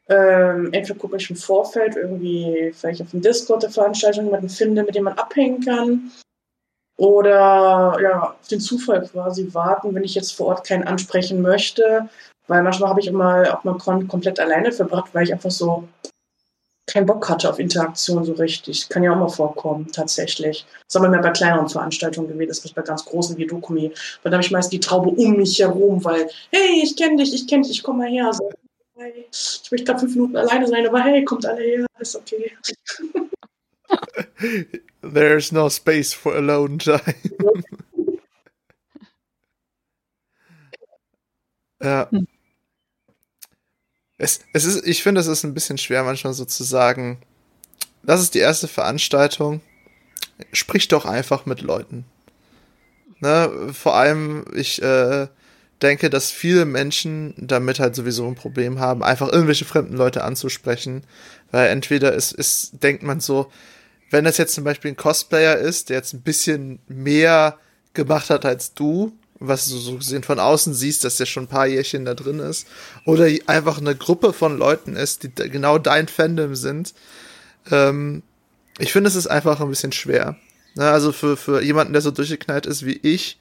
Ähm, 0.08 0.72
entweder 0.72 1.00
gucke 1.00 1.18
ich 1.18 1.30
im 1.30 1.36
Vorfeld 1.36 1.96
irgendwie 1.96 2.72
vielleicht 2.76 3.02
auf 3.02 3.10
dem 3.12 3.22
Discord 3.22 3.64
der 3.64 3.72
Veranstaltung 3.72 4.26
jemanden 4.26 4.50
finde, 4.50 4.84
mit 4.84 4.94
dem 4.94 5.06
man 5.06 5.18
abhängen 5.18 5.62
kann. 5.62 6.12
Oder 6.98 7.98
ja, 8.02 8.22
auf 8.40 8.48
den 8.48 8.60
Zufall 8.62 9.08
quasi 9.08 9.54
warten, 9.54 9.94
wenn 9.94 10.04
ich 10.04 10.16
jetzt 10.16 10.32
vor 10.32 10.48
Ort 10.48 10.66
keinen 10.66 10.88
ansprechen 10.88 11.42
möchte. 11.42 12.10
Weil 12.48 12.64
manchmal 12.64 12.90
habe 12.90 13.00
ich 13.00 13.08
immer 13.08 13.44
auch 13.54 13.64
mal 13.64 13.78
komplett 14.08 14.40
alleine 14.40 14.72
verbracht, 14.72 15.10
weil 15.14 15.24
ich 15.24 15.34
einfach 15.34 15.52
so 15.52 15.88
keinen 16.88 17.08
Bock 17.08 17.28
hatte 17.30 17.50
auf 17.50 17.60
Interaktion 17.60 18.24
so 18.24 18.34
richtig. 18.34 18.88
Kann 18.90 19.04
ja 19.04 19.12
auch 19.12 19.18
mal 19.18 19.30
vorkommen, 19.30 19.92
tatsächlich. 19.92 20.66
Das 20.88 21.02
haben 21.02 21.12
wir 21.12 21.20
bei 21.20 21.32
kleineren 21.32 21.68
Veranstaltungen 21.68 22.28
gewesen, 22.28 22.50
das 22.50 22.64
ist 22.64 22.76
bei 22.76 22.84
ganz 22.84 23.04
großen 23.04 23.36
wie 23.38 23.48
Dokumi. 23.48 23.92
Weil 24.22 24.32
da 24.32 24.38
habe 24.38 24.46
ich 24.46 24.52
meist 24.52 24.72
die 24.72 24.80
Traube 24.80 25.10
um 25.10 25.36
mich 25.36 25.60
herum, 25.60 26.04
weil, 26.04 26.30
hey, 26.52 26.82
ich 26.84 26.96
kenne 26.96 27.18
dich, 27.18 27.34
ich 27.34 27.48
kenne 27.48 27.64
dich, 27.64 27.72
ich 27.72 27.84
komm 27.84 27.98
mal 27.98 28.08
her. 28.08 28.32
So, 28.32 28.50
hey, 28.98 29.26
ich 29.32 29.72
möchte 29.72 29.86
gerade 29.86 30.00
fünf 30.02 30.16
Minuten 30.16 30.38
alleine 30.38 30.68
sein, 30.68 30.88
aber 30.88 31.02
hey, 31.02 31.26
kommt 31.26 31.46
alle 31.46 31.62
her, 31.62 31.86
ist 32.00 32.16
okay. 32.16 32.56
There's 35.14 35.52
no 35.52 35.70
space 35.70 36.14
for 36.14 36.36
alone 36.36 36.80
time. 36.80 37.16
ja. 41.82 42.10
Es, 44.18 44.40
es 44.54 44.66
ist, 44.66 44.88
ich 44.88 45.04
finde, 45.04 45.22
es 45.22 45.28
ist 45.28 45.44
ein 45.44 45.54
bisschen 45.54 45.78
schwer 45.78 46.04
manchmal 46.04 46.34
so 46.34 46.46
zu 46.46 46.64
sagen, 46.64 47.20
das 48.04 48.22
ist 48.22 48.34
die 48.34 48.40
erste 48.40 48.68
Veranstaltung, 48.68 49.62
sprich 50.54 50.88
doch 50.88 51.06
einfach 51.06 51.46
mit 51.46 51.62
Leuten. 51.62 52.06
Ne? 53.20 53.72
Vor 53.74 53.96
allem, 53.96 54.46
ich 54.56 54.82
äh, 54.82 55.28
denke, 55.82 56.10
dass 56.10 56.32
viele 56.32 56.66
Menschen 56.66 57.34
damit 57.38 57.80
halt 57.80 57.96
sowieso 57.96 58.28
ein 58.28 58.36
Problem 58.36 58.80
haben, 58.80 59.04
einfach 59.04 59.32
irgendwelche 59.32 59.66
fremden 59.66 59.96
Leute 59.98 60.24
anzusprechen, 60.24 61.04
weil 61.52 61.70
entweder 61.70 62.14
ist, 62.14 62.32
ist 62.32 62.84
denkt 62.84 63.04
man 63.04 63.20
so, 63.20 63.52
wenn 64.16 64.24
das 64.24 64.38
jetzt 64.38 64.54
zum 64.54 64.64
Beispiel 64.64 64.92
ein 64.92 64.96
Cosplayer 64.96 65.58
ist, 65.58 65.90
der 65.90 65.98
jetzt 65.98 66.14
ein 66.14 66.22
bisschen 66.22 66.80
mehr 66.88 67.58
gemacht 67.94 68.30
hat 68.30 68.46
als 68.46 68.74
du, 68.74 69.12
was 69.40 69.66
du 69.66 69.76
so 69.78 69.98
gesehen 69.98 70.24
von 70.24 70.40
außen 70.40 70.74
siehst, 70.74 71.04
dass 71.04 71.18
der 71.18 71.26
schon 71.26 71.44
ein 71.44 71.50
paar 71.50 71.68
Jährchen 71.68 72.06
da 72.06 72.14
drin 72.14 72.40
ist, 72.40 72.66
oder 73.04 73.28
einfach 73.48 73.78
eine 73.78 73.94
Gruppe 73.94 74.32
von 74.32 74.58
Leuten 74.58 74.96
ist, 74.96 75.24
die 75.24 75.50
genau 75.50 75.80
dein 75.80 76.08
Fandom 76.08 76.56
sind, 76.56 76.94
ähm, 77.70 78.24
ich 78.80 78.94
finde, 78.94 79.10
es 79.10 79.16
ist 79.16 79.28
einfach 79.28 79.60
ein 79.60 79.70
bisschen 79.70 79.92
schwer. 79.92 80.38
Ne, 80.76 80.90
also 80.90 81.12
für, 81.12 81.36
für 81.36 81.62
jemanden, 81.62 81.92
der 81.92 82.02
so 82.02 82.12
durchgeknallt 82.12 82.68
ist 82.68 82.86
wie 82.86 82.98
ich, 83.04 83.38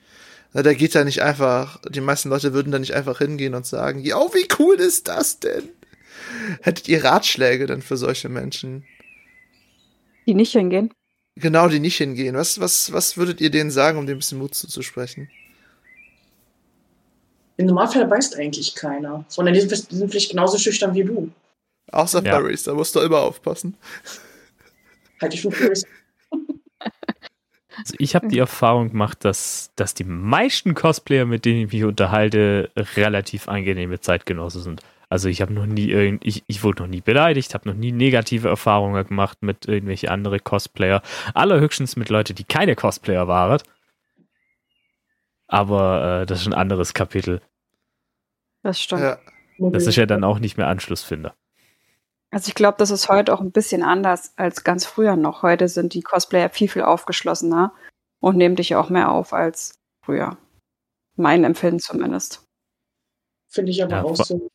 ne, 0.54 0.64
der 0.64 0.74
geht 0.74 0.96
da 0.96 1.04
nicht 1.04 1.22
einfach, 1.22 1.80
die 1.88 2.00
meisten 2.00 2.30
Leute 2.30 2.52
würden 2.52 2.72
da 2.72 2.80
nicht 2.80 2.94
einfach 2.94 3.18
hingehen 3.18 3.54
und 3.54 3.64
sagen, 3.64 4.00
ja, 4.00 4.18
wie 4.34 4.48
cool 4.58 4.74
ist 4.80 5.06
das 5.06 5.38
denn? 5.38 5.68
Hättet 6.62 6.88
ihr 6.88 7.04
Ratschläge 7.04 7.66
denn 7.66 7.80
für 7.80 7.96
solche 7.96 8.28
Menschen? 8.28 8.84
Die 10.26 10.34
nicht 10.34 10.52
hingehen? 10.52 10.92
Genau, 11.36 11.68
die 11.68 11.80
nicht 11.80 11.96
hingehen. 11.96 12.36
Was, 12.36 12.60
was, 12.60 12.92
was 12.92 13.16
würdet 13.16 13.40
ihr 13.40 13.50
denen 13.50 13.70
sagen, 13.70 13.98
um 13.98 14.06
dem 14.06 14.16
ein 14.16 14.18
bisschen 14.18 14.38
Mut 14.38 14.54
zuzusprechen? 14.54 15.28
Im 17.56 17.66
Normalfall 17.66 18.08
weiß 18.08 18.34
eigentlich 18.34 18.74
keiner, 18.74 19.24
sondern 19.28 19.54
die 19.54 19.60
sind, 19.60 19.90
die 19.90 19.96
sind 19.96 20.10
vielleicht 20.10 20.30
genauso 20.30 20.58
schüchtern 20.58 20.94
wie 20.94 21.04
du. 21.04 21.30
Außer 21.92 22.22
ja. 22.24 22.36
Furries, 22.36 22.64
da 22.64 22.74
musst 22.74 22.94
du 22.96 23.00
immer 23.00 23.20
aufpassen. 23.20 23.76
Halt 25.20 25.32
dich 25.32 25.42
von 25.42 25.52
Furries. 25.52 25.84
Also 27.76 27.94
ich 27.98 28.14
habe 28.14 28.28
die 28.28 28.38
Erfahrung 28.38 28.90
gemacht, 28.90 29.24
dass, 29.24 29.72
dass 29.76 29.94
die 29.94 30.04
meisten 30.04 30.74
Cosplayer, 30.74 31.24
mit 31.24 31.44
denen 31.44 31.66
ich 31.66 31.72
mich 31.72 31.84
unterhalte, 31.84 32.70
relativ 32.76 33.48
angenehme 33.48 34.00
Zeitgenossen 34.00 34.62
sind. 34.62 34.82
Also 35.14 35.28
ich 35.28 35.40
habe 35.40 35.52
noch 35.52 35.66
nie 35.66 35.90
irgend, 35.90 36.26
ich, 36.26 36.42
ich 36.48 36.64
wurde 36.64 36.82
noch 36.82 36.88
nie 36.88 37.00
beleidigt, 37.00 37.54
habe 37.54 37.68
noch 37.68 37.76
nie 37.76 37.92
negative 37.92 38.48
Erfahrungen 38.48 39.06
gemacht 39.06 39.44
mit 39.44 39.64
irgendwelchen 39.64 40.08
anderen 40.08 40.42
Cosplayer. 40.42 41.02
Allerhöchstens 41.34 41.94
mit 41.94 42.08
Leuten, 42.08 42.34
die 42.34 42.42
keine 42.42 42.74
Cosplayer 42.74 43.28
waren. 43.28 43.62
Aber 45.46 46.22
äh, 46.22 46.26
das 46.26 46.40
ist 46.40 46.48
ein 46.48 46.52
anderes 46.52 46.94
Kapitel. 46.94 47.40
Das 48.64 48.80
stimmt. 48.80 49.02
Ja. 49.02 49.18
Das 49.70 49.86
ist 49.86 49.94
ja 49.94 50.04
dann 50.04 50.24
auch 50.24 50.40
nicht 50.40 50.56
mehr 50.56 50.66
Anschlussfinder. 50.66 51.32
Also 52.32 52.48
ich 52.48 52.56
glaube, 52.56 52.78
das 52.78 52.90
ist 52.90 53.08
heute 53.08 53.32
auch 53.34 53.40
ein 53.40 53.52
bisschen 53.52 53.84
anders 53.84 54.36
als 54.36 54.64
ganz 54.64 54.84
früher 54.84 55.14
noch. 55.14 55.44
Heute 55.44 55.68
sind 55.68 55.94
die 55.94 56.02
Cosplayer 56.02 56.50
viel, 56.50 56.66
viel 56.68 56.82
aufgeschlossener 56.82 57.72
und 58.18 58.36
nehmen 58.36 58.56
dich 58.56 58.74
auch 58.74 58.90
mehr 58.90 59.12
auf 59.12 59.32
als 59.32 59.78
früher. 60.04 60.38
Mein 61.14 61.44
Empfinden 61.44 61.78
zumindest. 61.78 62.44
Finde 63.46 63.70
ich 63.70 63.80
aber 63.84 63.98
ja, 63.98 64.02
auch 64.02 64.16
so. 64.16 64.50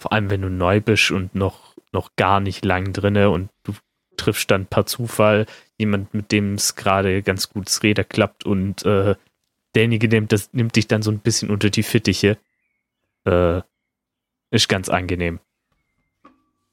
Vor 0.00 0.14
allem, 0.14 0.30
wenn 0.30 0.40
du 0.40 0.48
neu 0.48 0.80
bist 0.80 1.10
und 1.10 1.34
noch, 1.34 1.76
noch 1.92 2.16
gar 2.16 2.40
nicht 2.40 2.64
lang 2.64 2.94
drinne 2.94 3.28
und 3.28 3.50
du 3.64 3.74
triffst 4.16 4.50
dann 4.50 4.64
per 4.64 4.86
Zufall 4.86 5.44
jemand, 5.76 6.14
mit 6.14 6.32
dem 6.32 6.54
es 6.54 6.74
gerade 6.74 7.22
ganz 7.22 7.50
gut 7.50 7.66
das 7.66 7.82
Räder 7.82 8.04
klappt 8.04 8.46
und 8.46 8.82
äh, 8.86 9.14
derjenige 9.74 10.08
nimmt, 10.08 10.32
das, 10.32 10.54
nimmt 10.54 10.74
dich 10.76 10.88
dann 10.88 11.02
so 11.02 11.10
ein 11.10 11.18
bisschen 11.18 11.50
unter 11.50 11.68
die 11.68 11.82
Fittiche. 11.82 12.38
Äh, 13.26 13.60
ist 14.50 14.70
ganz 14.70 14.88
angenehm. 14.88 15.38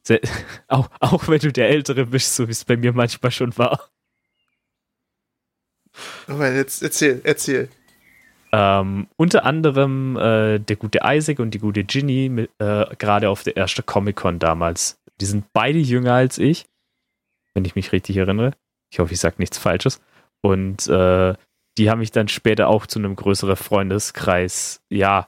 Sehr, 0.04 0.22
auch, 0.70 0.90
auch 1.02 1.28
wenn 1.28 1.40
du 1.40 1.52
der 1.52 1.68
Ältere 1.68 2.06
bist, 2.06 2.34
so 2.34 2.48
wie 2.48 2.54
es 2.54 2.64
bei 2.64 2.78
mir 2.78 2.94
manchmal 2.94 3.32
schon 3.34 3.58
war. 3.58 3.92
Moment, 6.28 6.56
jetzt 6.56 6.82
erzähl, 6.82 7.20
erzähl. 7.26 7.68
Ähm, 8.52 9.08
unter 9.18 9.46
anderem 9.46 10.16
äh, 10.16 10.60
der 10.60 10.76
gute 10.78 11.02
Isaac 11.04 11.40
und 11.40 11.52
die 11.52 11.60
gute 11.60 11.84
Ginny, 11.84 12.48
äh, 12.60 12.96
gerade 12.98 13.30
auf 13.30 13.44
der 13.44 13.58
ersten 13.58 13.86
Comic-Con 13.86 14.40
damals. 14.40 15.00
Die 15.20 15.26
sind 15.26 15.46
beide 15.54 15.80
jünger 15.80 16.14
als 16.14 16.38
ich, 16.38 16.66
wenn 17.54 17.66
ich 17.66 17.76
mich 17.76 17.92
richtig 17.92 18.18
erinnere. 18.18 18.52
Ich 18.90 19.00
hoffe, 19.00 19.14
ich 19.14 19.20
sage 19.20 19.36
nichts 19.40 19.58
Falsches. 19.58 20.02
Und 20.42 20.88
äh, 20.88 21.34
die 21.78 21.90
haben 21.90 22.00
mich 22.00 22.12
dann 22.12 22.28
später 22.28 22.68
auch 22.70 22.88
zu 22.88 23.00
einem 23.00 23.16
größeren 23.16 23.56
Freundeskreis, 23.56 24.82
ja, 24.90 25.28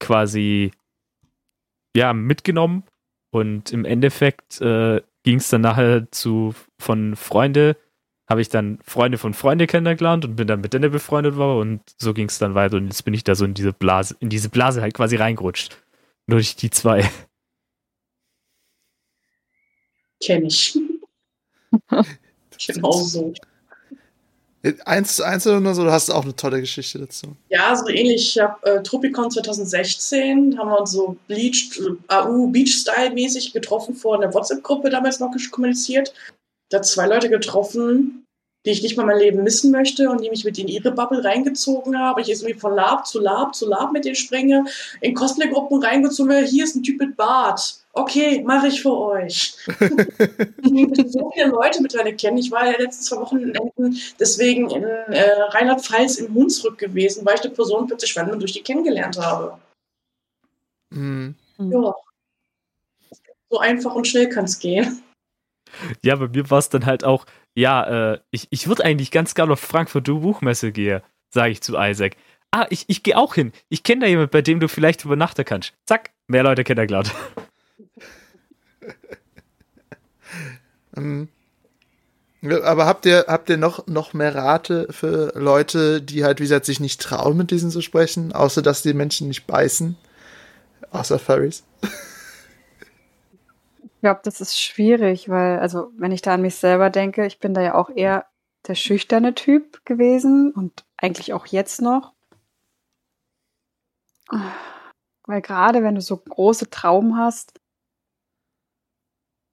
quasi, 0.00 0.70
ja, 1.94 2.12
mitgenommen. 2.12 2.84
Und 3.30 3.72
im 3.72 3.84
Endeffekt 3.84 4.60
äh, 4.60 5.02
ging 5.22 5.38
es 5.38 5.50
dann 5.50 5.60
nachher 5.60 6.10
zu, 6.10 6.54
von 6.78 7.16
Freunde, 7.16 7.76
habe 8.28 8.40
ich 8.40 8.48
dann 8.48 8.78
Freunde 8.84 9.18
von 9.18 9.34
Freunde 9.34 9.66
kennengelernt 9.66 10.24
und 10.24 10.36
bin 10.36 10.46
dann 10.46 10.60
mit 10.60 10.72
denen 10.74 10.90
befreundet 10.90 11.36
war 11.36 11.56
und 11.58 11.80
so 11.98 12.12
ging 12.12 12.28
es 12.28 12.38
dann 12.38 12.54
weiter 12.54 12.76
und 12.76 12.86
jetzt 12.86 13.04
bin 13.04 13.14
ich 13.14 13.24
da 13.24 13.34
so 13.34 13.44
in 13.44 13.54
diese 13.54 13.72
Blase, 13.72 14.16
in 14.20 14.28
diese 14.28 14.48
Blase 14.48 14.82
halt 14.82 14.94
quasi 14.94 15.16
reingerutscht. 15.16 15.76
Nur 16.26 16.38
durch 16.38 16.56
die 16.56 16.70
zwei. 16.70 17.08
Kenn 20.22 20.46
ich. 20.46 20.76
genau 22.66 22.92
so. 22.92 23.32
Eins 24.84 25.14
zu 25.14 25.22
eins 25.22 25.46
oder 25.46 25.74
so, 25.74 25.84
du 25.84 25.92
hast 25.92 26.10
auch 26.10 26.24
eine 26.24 26.34
tolle 26.34 26.60
Geschichte 26.60 26.98
dazu. 26.98 27.36
Ja, 27.50 27.76
so 27.76 27.88
ähnlich. 27.88 28.36
Ich 28.36 28.42
habe 28.42 28.66
äh, 28.68 28.82
Tropicon 28.82 29.30
2016, 29.30 30.58
haben 30.58 30.70
wir 30.70 30.80
uns 30.80 30.90
so 30.90 31.16
Bleached, 31.28 31.78
äh, 31.78 32.12
AU 32.12 32.48
Beach-Style-mäßig 32.48 33.52
getroffen 33.52 33.94
vor 33.94 34.20
einer 34.20 34.34
WhatsApp-Gruppe 34.34 34.90
damals 34.90 35.20
noch 35.20 35.30
kommuniziert. 35.52 36.12
Da 36.70 36.82
zwei 36.82 37.06
Leute 37.06 37.28
getroffen, 37.30 38.24
die 38.64 38.70
ich 38.70 38.82
nicht 38.82 38.96
mal 38.96 39.06
mein 39.06 39.18
Leben 39.18 39.44
missen 39.44 39.70
möchte 39.70 40.10
und 40.10 40.22
die 40.22 40.30
mich 40.30 40.44
mit 40.44 40.58
in 40.58 40.68
ihre 40.68 40.90
Bubble 40.90 41.22
reingezogen 41.22 41.98
haben. 41.98 42.20
Ich 42.20 42.26
jetzt 42.26 42.42
irgendwie 42.42 42.58
von 42.58 42.74
Lab 42.74 43.06
zu 43.06 43.20
Lab 43.20 43.54
zu 43.54 43.68
Lab 43.68 43.92
mit 43.92 44.04
denen 44.04 44.16
springe, 44.16 44.64
in 45.00 45.14
Cosplay-Gruppen 45.14 45.82
reingezogen, 45.82 46.44
hier 46.44 46.64
ist 46.64 46.74
ein 46.74 46.82
Typ 46.82 46.98
mit 46.98 47.16
Bart 47.16 47.86
okay, 47.96 48.42
mache 48.44 48.68
ich 48.68 48.82
für 48.82 48.96
euch. 48.96 49.56
so 51.08 51.30
viele 51.32 51.48
Leute 51.48 51.82
mittlerweile 51.82 52.14
kennen. 52.14 52.38
Ich 52.38 52.50
war 52.50 52.70
ja 52.70 52.78
letzten 52.78 53.04
zwei 53.04 53.16
Wochenenden 53.16 53.98
deswegen 54.20 54.70
in 54.70 54.84
äh, 54.84 55.30
Rheinland-Pfalz 55.48 56.16
im 56.18 56.34
Hunsrück 56.34 56.78
gewesen, 56.78 57.24
weil 57.24 57.36
ich 57.36 57.42
eine 57.42 57.54
Person 57.54 57.86
plötzlich 57.86 58.16
random 58.16 58.38
durch 58.38 58.52
die 58.52 58.62
kennengelernt 58.62 59.18
habe. 59.18 59.58
Mhm. 60.90 61.34
Ja. 61.58 61.94
So 63.48 63.58
einfach 63.58 63.94
und 63.94 64.06
schnell 64.06 64.28
kann 64.28 64.44
es 64.44 64.58
gehen. 64.58 65.02
Ja, 66.02 66.16
bei 66.16 66.28
mir 66.28 66.50
war 66.50 66.58
es 66.58 66.68
dann 66.68 66.86
halt 66.86 67.04
auch, 67.04 67.26
ja, 67.54 68.12
äh, 68.12 68.20
ich, 68.30 68.48
ich 68.50 68.68
würde 68.68 68.84
eigentlich 68.84 69.10
ganz 69.10 69.34
gerne 69.34 69.52
auf 69.52 69.60
Frankfurt 69.60 70.04
Buchmesse 70.04 70.72
gehen, 70.72 71.02
sage 71.30 71.52
ich 71.52 71.62
zu 71.62 71.76
Isaac. 71.76 72.16
Ah, 72.50 72.66
ich, 72.70 72.84
ich 72.88 73.02
gehe 73.02 73.16
auch 73.16 73.34
hin. 73.34 73.52
Ich 73.68 73.82
kenne 73.82 74.02
da 74.02 74.06
jemanden, 74.06 74.30
bei 74.30 74.42
dem 74.42 74.60
du 74.60 74.68
vielleicht 74.68 75.04
übernachten 75.04 75.44
kannst. 75.44 75.74
Zack, 75.84 76.10
mehr 76.26 76.42
Leute 76.42 76.64
kennt 76.64 76.78
er 76.78 76.86
glatt. 76.86 77.12
ähm, 80.96 81.28
aber 82.42 82.86
habt 82.86 83.06
ihr, 83.06 83.26
habt 83.28 83.50
ihr 83.50 83.56
noch, 83.56 83.86
noch 83.86 84.14
mehr 84.14 84.34
Rate 84.34 84.88
für 84.90 85.32
Leute, 85.34 86.00
die 86.00 86.24
halt, 86.24 86.38
wie 86.38 86.44
gesagt, 86.44 86.66
sich 86.66 86.80
nicht 86.80 87.00
trauen, 87.00 87.36
mit 87.36 87.50
diesen 87.50 87.70
zu 87.70 87.82
sprechen, 87.82 88.32
außer 88.32 88.62
dass 88.62 88.82
die 88.82 88.94
Menschen 88.94 89.28
nicht 89.28 89.46
beißen? 89.46 89.96
Außer 90.90 91.18
Furries. 91.18 91.64
Ich 94.06 94.08
glaube, 94.08 94.20
das 94.22 94.40
ist 94.40 94.56
schwierig, 94.60 95.28
weil, 95.28 95.58
also, 95.58 95.90
wenn 95.96 96.12
ich 96.12 96.22
da 96.22 96.34
an 96.34 96.42
mich 96.42 96.54
selber 96.54 96.90
denke, 96.90 97.26
ich 97.26 97.40
bin 97.40 97.54
da 97.54 97.60
ja 97.60 97.74
auch 97.74 97.90
eher 97.90 98.26
der 98.68 98.76
schüchterne 98.76 99.34
Typ 99.34 99.84
gewesen 99.84 100.52
und 100.52 100.84
eigentlich 100.96 101.32
auch 101.32 101.46
jetzt 101.46 101.82
noch. 101.82 102.14
Weil 105.24 105.42
gerade 105.42 105.82
wenn 105.82 105.96
du 105.96 106.00
so 106.00 106.18
große 106.18 106.70
Trauben 106.70 107.16
hast, 107.18 107.58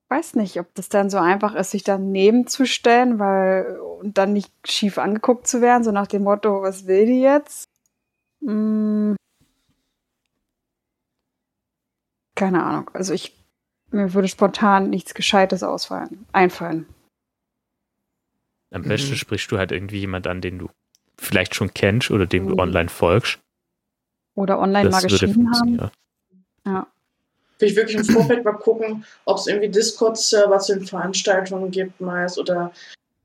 weiß 0.10 0.36
nicht, 0.36 0.60
ob 0.60 0.72
das 0.76 0.88
dann 0.88 1.10
so 1.10 1.18
einfach 1.18 1.56
ist, 1.56 1.72
sich 1.72 1.84
dann 1.84 2.12
nebenzustellen, 2.12 3.18
weil 3.18 3.80
und 3.80 4.20
dann 4.20 4.34
nicht 4.34 4.54
schief 4.70 5.00
angeguckt 5.00 5.48
zu 5.48 5.62
werden, 5.62 5.84
so 5.84 5.92
nach 5.92 6.06
dem 6.06 6.22
Motto, 6.22 6.62
was 6.62 6.86
will 6.86 7.08
die 7.08 7.22
jetzt? 7.22 7.72
Hm. 8.42 9.16
Keine 12.36 12.64
Ahnung. 12.64 12.92
Also 12.94 13.16
ich 13.16 13.43
mir 13.94 14.14
würde 14.14 14.28
spontan 14.28 14.90
nichts 14.90 15.14
Gescheites 15.14 15.64
ausfallen, 15.64 16.26
einfallen. 16.32 16.86
Am 18.72 18.84
besten 18.84 19.12
mhm. 19.12 19.18
sprichst 19.18 19.52
du 19.52 19.58
halt 19.58 19.72
irgendwie 19.72 20.00
jemand 20.00 20.28
an, 20.28 20.42
den 20.42 20.60
du 20.60 20.70
vielleicht 21.18 21.56
schon 21.56 21.74
kennst 21.74 22.12
oder 22.12 22.26
dem 22.26 22.46
mhm. 22.46 22.50
du 22.50 22.56
online 22.58 22.90
folgst. 22.90 23.40
Oder 24.36 24.60
online 24.60 24.90
das 24.90 25.04
mal 25.04 25.08
geschrieben 25.08 25.52
haben. 25.54 25.92
Ja. 26.66 26.88
Will 27.60 27.70
ich 27.70 27.76
wirklich 27.76 27.98
im 27.98 28.06
Vorfeld 28.06 28.44
mal 28.44 28.54
gucken, 28.54 29.06
ob 29.26 29.38
es 29.38 29.48
irgendwie 29.48 29.70
Discord-Server 29.70 30.60
zu 30.60 30.76
den 30.76 30.88
Veranstaltungen 30.88 31.70
gibt, 31.70 32.02
meist 32.02 32.40
oder 32.40 32.72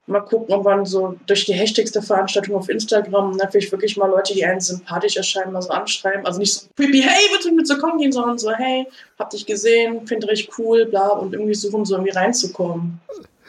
mal 0.09 0.21
gucken, 0.21 0.55
ob 0.55 0.65
man 0.65 0.85
so 0.87 1.17
durch 1.27 1.45
die 1.45 1.53
Hashtags 1.53 1.93
der 1.93 2.03
Veranstaltung 2.03 2.57
auf 2.57 2.69
Instagram 2.69 3.37
natürlich 3.37 3.71
wirklich 3.71 3.97
mal 3.97 4.09
Leute, 4.09 4.35
die 4.35 4.45
einen 4.45 4.61
sympathisch 4.61 5.17
erscheinen, 5.17 5.53
mal 5.53 5.63
so 5.63 5.71
anschreiben. 5.71 6.25
Also 6.27 6.39
nicht 6.39 6.53
so 6.53 6.67
creepy, 6.77 7.03
hey, 7.03 7.29
bitte 7.37 7.53
mit 7.53 7.67
so 7.67 7.77
kommen 7.79 7.99
gehen, 7.99 8.13
sondern 8.13 8.39
so, 8.39 8.51
hey, 8.51 8.87
hab 9.19 9.31
dich 9.31 9.47
gesehen, 9.47 10.07
finde 10.07 10.33
ich 10.33 10.49
cool, 10.59 10.87
bla, 10.87 11.09
und 11.09 11.33
irgendwie 11.33 11.55
suchen, 11.55 11.85
so 11.85 11.95
irgendwie 11.95 12.13
reinzukommen. 12.13 13.01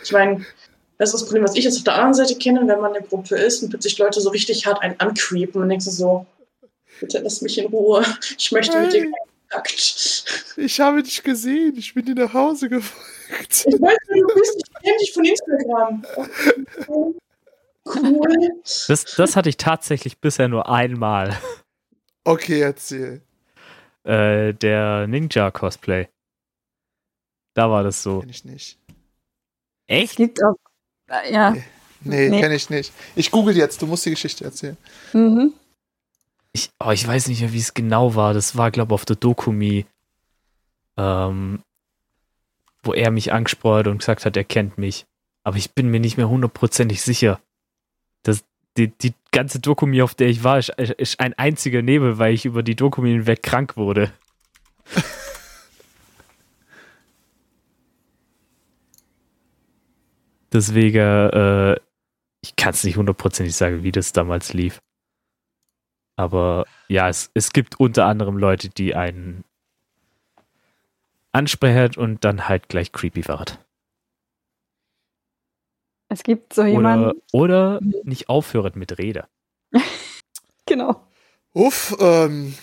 Ich 0.03 0.11
meine, 0.11 0.45
das 0.97 1.09
ist 1.09 1.21
das 1.21 1.25
Problem, 1.25 1.43
was 1.43 1.55
ich 1.55 1.63
jetzt 1.63 1.77
auf 1.77 1.83
der 1.83 1.95
anderen 1.95 2.13
Seite 2.13 2.35
kenne, 2.35 2.59
wenn 2.61 2.79
man 2.79 2.93
in 2.93 3.01
der 3.01 3.07
Gruppe 3.09 3.35
ist 3.35 3.63
und 3.63 3.69
plötzlich 3.69 3.97
Leute 3.97 4.19
so 4.21 4.29
richtig 4.29 4.65
hart 4.65 4.81
einen 4.81 4.99
ancreepen 4.99 5.61
und 5.61 5.69
denkst 5.69 5.85
du 5.85 5.91
so, 5.91 6.25
bitte 6.99 7.19
lass 7.19 7.41
mich 7.41 7.57
in 7.57 7.67
Ruhe, 7.67 8.03
ich 8.37 8.51
möchte 8.51 8.77
hey. 8.77 8.85
mit 8.85 8.93
dir 8.93 9.11
Kontakt. 9.49 10.53
Ich 10.57 10.79
habe 10.79 11.03
dich 11.03 11.23
gesehen, 11.23 11.75
ich 11.77 11.93
bin 11.93 12.05
dir 12.05 12.15
nach 12.15 12.33
Hause 12.33 12.69
gefolgt. 12.69 13.18
Ich 13.29 13.65
weiß, 13.65 13.97
du 14.07 14.27
bist, 14.33 14.63
dich 15.01 15.13
von 15.13 15.25
Instagram. 15.25 16.05
Cool. 17.85 18.49
Das, 18.87 19.05
das 19.15 19.35
hatte 19.35 19.49
ich 19.49 19.57
tatsächlich 19.57 20.19
bisher 20.19 20.47
nur 20.47 20.69
einmal. 20.69 21.37
Okay, 22.23 22.61
erzähl. 22.61 23.21
Äh, 24.03 24.53
der 24.53 25.07
Ninja-Cosplay. 25.07 26.07
Da 27.53 27.69
war 27.69 27.83
das 27.83 28.03
so. 28.03 28.19
Kenn 28.19 28.29
ich 28.29 28.45
nicht. 28.45 28.77
Echt? 29.87 30.17
Gibt 30.17 30.43
auch. 30.43 30.55
Äh, 31.09 31.33
ja. 31.33 31.55
Nee, 32.01 32.29
nee. 32.29 32.39
kenne 32.39 32.55
ich 32.55 32.69
nicht. 32.69 32.93
Ich 33.15 33.31
google 33.31 33.57
jetzt, 33.57 33.81
du 33.81 33.87
musst 33.87 34.05
die 34.05 34.11
Geschichte 34.11 34.45
erzählen. 34.45 34.77
Mhm. 35.13 35.53
Ich, 36.53 36.69
oh, 36.83 36.91
ich 36.91 37.07
weiß 37.07 37.27
nicht 37.27 37.41
mehr, 37.41 37.53
wie 37.53 37.59
es 37.59 37.73
genau 37.73 38.15
war. 38.15 38.33
Das 38.33 38.55
war, 38.55 38.71
glaube 38.71 38.93
ich, 38.93 38.95
auf 38.95 39.05
der 39.05 39.15
Dokumi. 39.15 39.85
Ähm, 40.97 41.61
wo 42.83 42.93
er 42.93 43.11
mich 43.11 43.33
angesprochen 43.33 43.79
hat 43.79 43.87
und 43.87 43.99
gesagt 43.99 44.25
hat, 44.25 44.37
er 44.37 44.43
kennt 44.43 44.77
mich. 44.77 45.05
Aber 45.43 45.57
ich 45.57 45.71
bin 45.73 45.89
mir 45.89 45.99
nicht 45.99 46.17
mehr 46.17 46.29
hundertprozentig 46.29 47.01
sicher. 47.01 47.41
Das, 48.23 48.43
die, 48.77 48.89
die 48.89 49.13
ganze 49.31 49.59
Dokumi, 49.59 50.01
auf 50.01 50.15
der 50.15 50.27
ich 50.27 50.43
war, 50.43 50.57
ist, 50.59 50.69
ist 50.69 51.19
ein 51.19 51.33
einziger 51.33 51.81
Nebel, 51.81 52.17
weil 52.17 52.33
ich 52.33 52.45
über 52.45 52.63
die 52.63 52.75
Dokumi 52.75 53.09
hinweg 53.11 53.43
krank 53.43 53.77
wurde. 53.77 54.11
Deswegen, 60.51 60.97
äh, 60.97 61.75
ich 62.41 62.55
kann 62.55 62.71
es 62.71 62.83
nicht 62.83 62.97
hundertprozentig 62.97 63.55
sagen, 63.55 63.83
wie 63.83 63.91
das 63.91 64.13
damals 64.13 64.53
lief. 64.53 64.81
Aber 66.15 66.65
ja, 66.87 67.07
es, 67.07 67.31
es 67.33 67.53
gibt 67.53 67.79
unter 67.79 68.05
anderem 68.05 68.37
Leute, 68.37 68.69
die 68.69 68.95
einen 68.95 69.43
ansprechen 71.31 71.99
und 71.99 72.25
dann 72.25 72.47
halt 72.47 72.69
gleich 72.69 72.91
creepy 72.91 73.27
wird. 73.27 73.59
Es 76.09 76.23
gibt 76.23 76.53
so 76.53 76.65
jemanden. 76.65 77.21
Oder, 77.31 77.79
oder 77.79 77.79
nicht 78.03 78.29
aufhören 78.29 78.73
mit 78.75 78.97
Rede. 78.97 79.27
genau. 80.65 81.05
Uff, 81.53 81.95
ähm, 81.99 82.55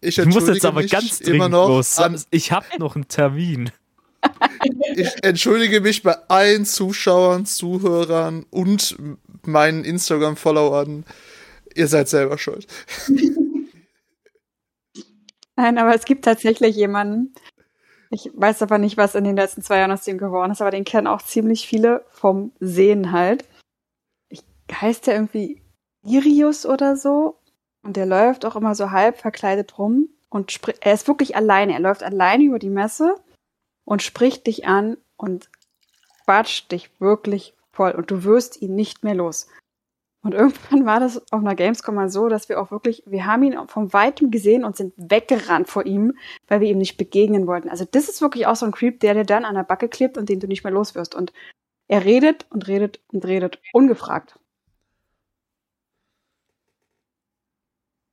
ich, 0.00 0.18
ich 0.18 0.26
muss 0.26 0.46
jetzt 0.46 0.64
aber 0.64 0.84
ganz 0.84 1.18
dringend 1.18 1.50
los. 1.50 2.00
Ich 2.30 2.52
habe 2.52 2.66
noch 2.78 2.94
einen 2.94 3.08
Termin. 3.08 3.70
ich 4.94 5.08
entschuldige 5.22 5.80
mich 5.80 6.02
bei 6.02 6.16
allen 6.28 6.64
Zuschauern, 6.64 7.46
Zuhörern 7.46 8.46
und 8.50 8.96
meinen 9.44 9.84
Instagram-Followern. 9.84 11.04
Ihr 11.74 11.86
seid 11.88 12.08
selber 12.08 12.38
schuld. 12.38 12.66
Nein, 15.58 15.76
aber 15.76 15.92
es 15.92 16.04
gibt 16.04 16.24
tatsächlich 16.24 16.76
jemanden. 16.76 17.34
Ich 18.10 18.30
weiß 18.32 18.62
aber 18.62 18.78
nicht, 18.78 18.96
was 18.96 19.16
in 19.16 19.24
den 19.24 19.34
letzten 19.34 19.60
zwei 19.60 19.78
Jahren 19.78 19.90
aus 19.90 20.04
dem 20.04 20.16
geworden 20.16 20.52
ist, 20.52 20.62
aber 20.62 20.70
den 20.70 20.84
kennen 20.84 21.08
auch 21.08 21.20
ziemlich 21.20 21.66
viele 21.66 22.04
vom 22.10 22.52
Sehen 22.60 23.10
halt. 23.10 23.44
Ich, 24.28 24.44
heißt 24.70 25.08
der 25.08 25.14
irgendwie 25.16 25.60
Irius 26.04 26.64
oder 26.64 26.96
so? 26.96 27.40
Und 27.82 27.96
der 27.96 28.06
läuft 28.06 28.44
auch 28.44 28.54
immer 28.54 28.76
so 28.76 28.92
halb 28.92 29.18
verkleidet 29.18 29.78
rum 29.78 30.08
und. 30.28 30.60
Er 30.80 30.94
ist 30.94 31.08
wirklich 31.08 31.34
alleine. 31.34 31.72
Er 31.72 31.80
läuft 31.80 32.04
alleine 32.04 32.44
über 32.44 32.60
die 32.60 32.70
Messe 32.70 33.16
und 33.84 34.00
spricht 34.00 34.46
dich 34.46 34.68
an 34.68 34.96
und 35.16 35.50
quatscht 36.24 36.70
dich 36.70 36.88
wirklich 37.00 37.52
voll 37.72 37.90
und 37.90 38.12
du 38.12 38.22
wirst 38.22 38.62
ihn 38.62 38.76
nicht 38.76 39.02
mehr 39.02 39.16
los. 39.16 39.48
Und 40.22 40.34
irgendwann 40.34 40.84
war 40.84 40.98
das 40.98 41.18
auf 41.32 41.40
einer 41.40 41.54
Gamescom 41.54 41.94
mal 41.94 42.10
so, 42.10 42.28
dass 42.28 42.48
wir 42.48 42.60
auch 42.60 42.70
wirklich, 42.70 43.02
wir 43.06 43.24
haben 43.24 43.44
ihn 43.44 43.56
von 43.68 43.92
weitem 43.92 44.30
gesehen 44.30 44.64
und 44.64 44.76
sind 44.76 44.92
weggerannt 44.96 45.68
vor 45.68 45.86
ihm, 45.86 46.14
weil 46.48 46.60
wir 46.60 46.68
ihm 46.68 46.78
nicht 46.78 46.96
begegnen 46.96 47.46
wollten. 47.46 47.68
Also 47.68 47.84
das 47.88 48.08
ist 48.08 48.20
wirklich 48.20 48.46
auch 48.46 48.56
so 48.56 48.66
ein 48.66 48.72
Creep, 48.72 49.00
der 49.00 49.14
dir 49.14 49.24
dann 49.24 49.44
an 49.44 49.54
der 49.54 49.62
Backe 49.62 49.88
klebt 49.88 50.18
und 50.18 50.28
den 50.28 50.40
du 50.40 50.48
nicht 50.48 50.64
mehr 50.64 50.72
los 50.72 50.94
wirst. 50.94 51.14
Und 51.14 51.32
er 51.86 52.04
redet 52.04 52.46
und 52.50 52.66
redet 52.66 53.00
und 53.12 53.24
redet, 53.24 53.60
ungefragt. 53.72 54.38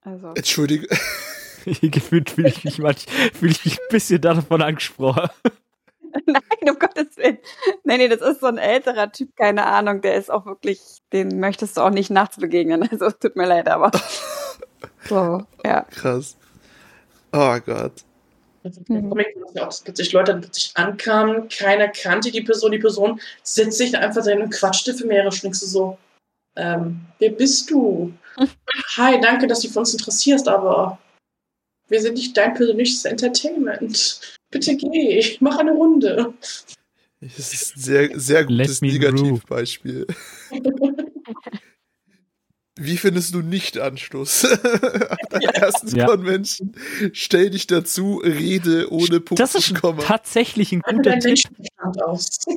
Also. 0.01 0.33
Entschuldige. 0.35 0.87
Gefühlt 1.81 2.29
fühle 2.29 2.49
ich 2.49 2.63
mich 2.63 2.77
manchmal, 2.77 3.31
fühle 3.33 3.51
ich 3.51 3.65
mich 3.65 3.79
ein 3.79 3.87
bisschen 3.89 4.21
davon 4.21 4.61
angesprochen. 4.61 5.29
Nein, 6.25 6.69
um 6.69 6.79
Gottes 6.79 7.17
Willen. 7.17 7.37
Nee, 7.83 7.97
nee, 7.97 8.07
das 8.07 8.21
ist 8.21 8.39
so 8.39 8.47
ein 8.47 8.57
älterer 8.57 9.11
Typ, 9.11 9.35
keine 9.35 9.65
Ahnung. 9.65 10.01
Der 10.01 10.15
ist 10.15 10.31
auch 10.31 10.45
wirklich, 10.45 10.79
den 11.11 11.39
möchtest 11.39 11.77
du 11.77 11.81
auch 11.81 11.89
nicht 11.89 12.09
nachts 12.09 12.37
begegnen. 12.37 12.87
Also 12.95 13.11
tut 13.11 13.35
mir 13.35 13.47
leid, 13.47 13.67
aber. 13.67 13.91
so, 15.09 15.43
ja. 15.65 15.81
Krass. 15.91 16.37
Oh 17.33 17.57
Gott. 17.65 18.03
Mhm. 18.87 19.13
Es 19.67 19.83
gibt 19.83 19.97
sich 19.97 20.11
Leute, 20.13 20.33
die 20.33 20.41
plötzlich 20.41 20.71
ankamen, 20.75 21.49
keiner 21.49 21.87
kannte 21.89 22.31
die 22.31 22.41
Person, 22.41 22.71
die 22.71 22.79
Person 22.79 23.19
setzt 23.43 23.77
sich 23.77 23.95
einfach 23.95 24.23
dahin 24.23 24.41
und 24.41 24.51
quatschte 24.51 24.93
für 24.93 25.05
mehrere 25.05 25.31
Stunden 25.31 25.55
so, 25.55 25.97
ähm, 26.55 27.01
wer 27.19 27.31
bist 27.31 27.69
du? 27.69 28.13
Hi, 28.97 29.19
danke, 29.21 29.45
dass 29.47 29.59
du 29.59 29.67
dich 29.67 29.73
für 29.73 29.79
uns 29.79 29.93
interessierst, 29.93 30.47
aber 30.47 30.97
wir 31.87 32.01
sind 32.01 32.15
nicht 32.15 32.35
dein 32.35 32.53
persönliches 32.53 33.05
Entertainment. 33.05 34.19
Bitte 34.51 34.75
geh, 34.75 35.37
mach 35.39 35.57
eine 35.57 35.71
Runde. 35.71 36.33
Das 37.19 37.53
ist 37.53 37.75
ein 37.75 37.81
sehr, 37.81 38.19
sehr 38.19 38.45
gutes 38.45 38.81
Negativbeispiel. 38.81 40.05
Wie 42.77 42.97
findest 42.97 43.33
du 43.33 43.39
nicht 43.39 43.77
Anstoß? 43.77 44.45
Auf 44.51 44.59
der 45.31 45.41
ja. 45.41 45.49
ersten 45.51 45.95
ja. 45.95 46.07
Convention. 46.07 46.73
Stell 47.13 47.49
dich 47.49 47.67
dazu, 47.67 48.17
rede 48.17 48.91
ohne 48.91 49.21
Punkt 49.21 49.39
Das 49.39 49.55
ist 49.55 49.73
tatsächlich 50.01 50.73
ein 50.73 50.81
guter 50.81 51.17
Tipp. 51.19 51.39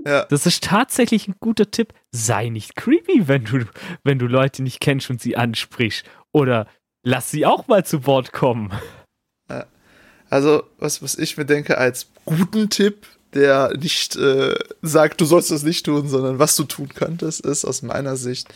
Ja. 0.05 0.25
Das 0.25 0.45
ist 0.47 0.65
tatsächlich 0.65 1.29
ein 1.29 1.37
guter 1.39 1.71
Tipp. 1.71 1.95
Sei 2.11 2.49
nicht 2.49 2.75
creepy, 2.75 3.29
wenn 3.29 3.45
du, 3.45 3.65
wenn 4.03 4.19
du 4.19 4.27
Leute 4.27 4.65
nicht 4.65 4.81
kennst 4.81 5.09
und 5.09 5.21
sie 5.21 5.37
ansprichst. 5.37 6.05
Oder 6.33 6.67
lass 7.05 7.31
sie 7.31 7.47
auch 7.47 7.69
mal 7.69 7.87
zu 7.87 8.05
Wort 8.05 8.33
kommen. 8.33 8.73
Also, 10.31 10.63
was, 10.79 11.03
was 11.03 11.17
ich 11.17 11.37
mir 11.37 11.47
denke, 11.47 11.79
als 11.79 12.07
guten 12.25 12.71
Tipp, 12.71 13.07
der 13.35 13.77
nicht 13.77 14.17
äh, 14.17 14.55
sagt, 14.83 15.21
du 15.21 15.25
sollst 15.25 15.51
das 15.51 15.63
nicht 15.63 15.85
tun, 15.85 16.09
sondern 16.09 16.39
was 16.39 16.57
du 16.57 16.65
tun 16.65 16.89
könntest, 16.95 17.45
ist 17.45 17.65
aus 17.65 17.83
meiner 17.83 18.17
Sicht, 18.17 18.49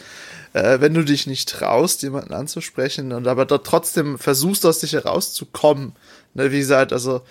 äh, 0.54 0.80
wenn 0.80 0.94
du 0.94 1.04
dich 1.04 1.26
nicht 1.26 1.48
traust, 1.48 2.02
jemanden 2.02 2.32
anzusprechen 2.32 3.12
und 3.12 3.26
aber 3.26 3.44
dort 3.44 3.66
trotzdem 3.66 4.18
versuchst, 4.18 4.64
aus 4.64 4.80
dich 4.80 4.94
herauszukommen. 4.94 5.92
Ne, 6.34 6.50
wie 6.52 6.58
gesagt, 6.58 6.92
also 6.92 7.22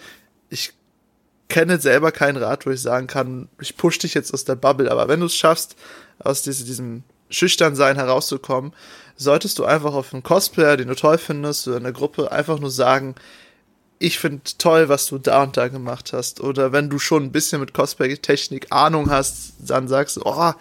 ich 0.49 0.73
kenne 1.49 1.79
selber 1.79 2.11
keinen 2.11 2.37
Rat, 2.37 2.65
wo 2.65 2.69
ich 2.69 2.81
sagen 2.81 3.07
kann, 3.07 3.49
ich 3.59 3.75
push 3.75 3.97
dich 3.99 4.13
jetzt 4.13 4.33
aus 4.33 4.45
der 4.45 4.55
Bubble, 4.55 4.91
aber 4.91 5.07
wenn 5.07 5.19
du 5.19 5.25
es 5.25 5.35
schaffst, 5.35 5.75
aus 6.19 6.43
diese, 6.43 6.63
diesem 6.63 7.03
Schüchternsein 7.29 7.95
herauszukommen, 7.95 8.73
solltest 9.17 9.57
du 9.59 9.65
einfach 9.65 9.93
auf 9.93 10.13
einen 10.13 10.23
Cosplayer, 10.23 10.77
den 10.77 10.87
du 10.87 10.95
toll 10.95 11.17
findest, 11.17 11.67
oder 11.67 11.77
in 11.77 11.83
der 11.83 11.91
Gruppe 11.91 12.31
einfach 12.31 12.59
nur 12.59 12.71
sagen, 12.71 13.15
ich 14.01 14.17
finde 14.17 14.41
toll, 14.57 14.89
was 14.89 15.05
du 15.05 15.19
da 15.19 15.43
und 15.43 15.57
da 15.57 15.67
gemacht 15.67 16.11
hast. 16.11 16.41
Oder 16.41 16.71
wenn 16.71 16.89
du 16.89 16.97
schon 16.97 17.23
ein 17.23 17.31
bisschen 17.31 17.61
mit 17.61 17.73
Cosplay-Technik 17.73 18.67
Ahnung 18.71 19.11
hast, 19.11 19.53
dann 19.59 19.87
sagst 19.87 20.17
du, 20.17 20.21
oh, 20.25 20.53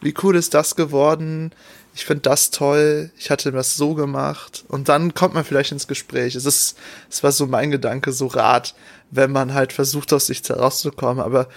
wie 0.00 0.14
cool 0.22 0.36
ist 0.36 0.54
das 0.54 0.76
geworden? 0.76 1.50
Ich 1.96 2.04
finde 2.04 2.22
das 2.22 2.50
toll. 2.50 3.10
Ich 3.18 3.30
hatte 3.30 3.50
das 3.50 3.76
so 3.76 3.94
gemacht. 3.94 4.64
Und 4.68 4.88
dann 4.88 5.12
kommt 5.12 5.34
man 5.34 5.44
vielleicht 5.44 5.72
ins 5.72 5.88
Gespräch. 5.88 6.36
Es 6.36 6.44
ist, 6.44 6.76
es 7.10 7.24
war 7.24 7.32
so 7.32 7.46
mein 7.46 7.72
Gedanke, 7.72 8.12
so 8.12 8.28
Rat, 8.28 8.76
wenn 9.10 9.32
man 9.32 9.54
halt 9.54 9.72
versucht, 9.72 10.12
aus 10.12 10.26
sich 10.26 10.48
herauszukommen. 10.48 11.22
Aber 11.22 11.48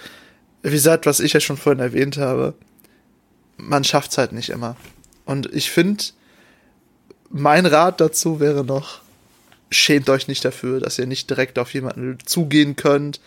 wie 0.62 0.70
gesagt, 0.70 1.06
was 1.06 1.20
ich 1.20 1.34
ja 1.34 1.40
schon 1.40 1.56
vorhin 1.56 1.80
erwähnt 1.80 2.16
habe, 2.16 2.54
man 3.56 3.84
schafft 3.84 4.10
es 4.10 4.18
halt 4.18 4.32
nicht 4.32 4.50
immer. 4.50 4.74
Und 5.24 5.52
ich 5.54 5.70
finde, 5.70 6.02
mein 7.30 7.64
Rat 7.64 8.00
dazu 8.00 8.40
wäre 8.40 8.64
noch, 8.64 9.02
schämt 9.70 10.08
euch 10.10 10.28
nicht 10.28 10.44
dafür, 10.44 10.80
dass 10.80 10.98
ihr 10.98 11.06
nicht 11.06 11.28
direkt 11.30 11.58
auf 11.58 11.72
jemanden 11.74 12.18
zugehen 12.24 12.76
könnt. 12.76 13.20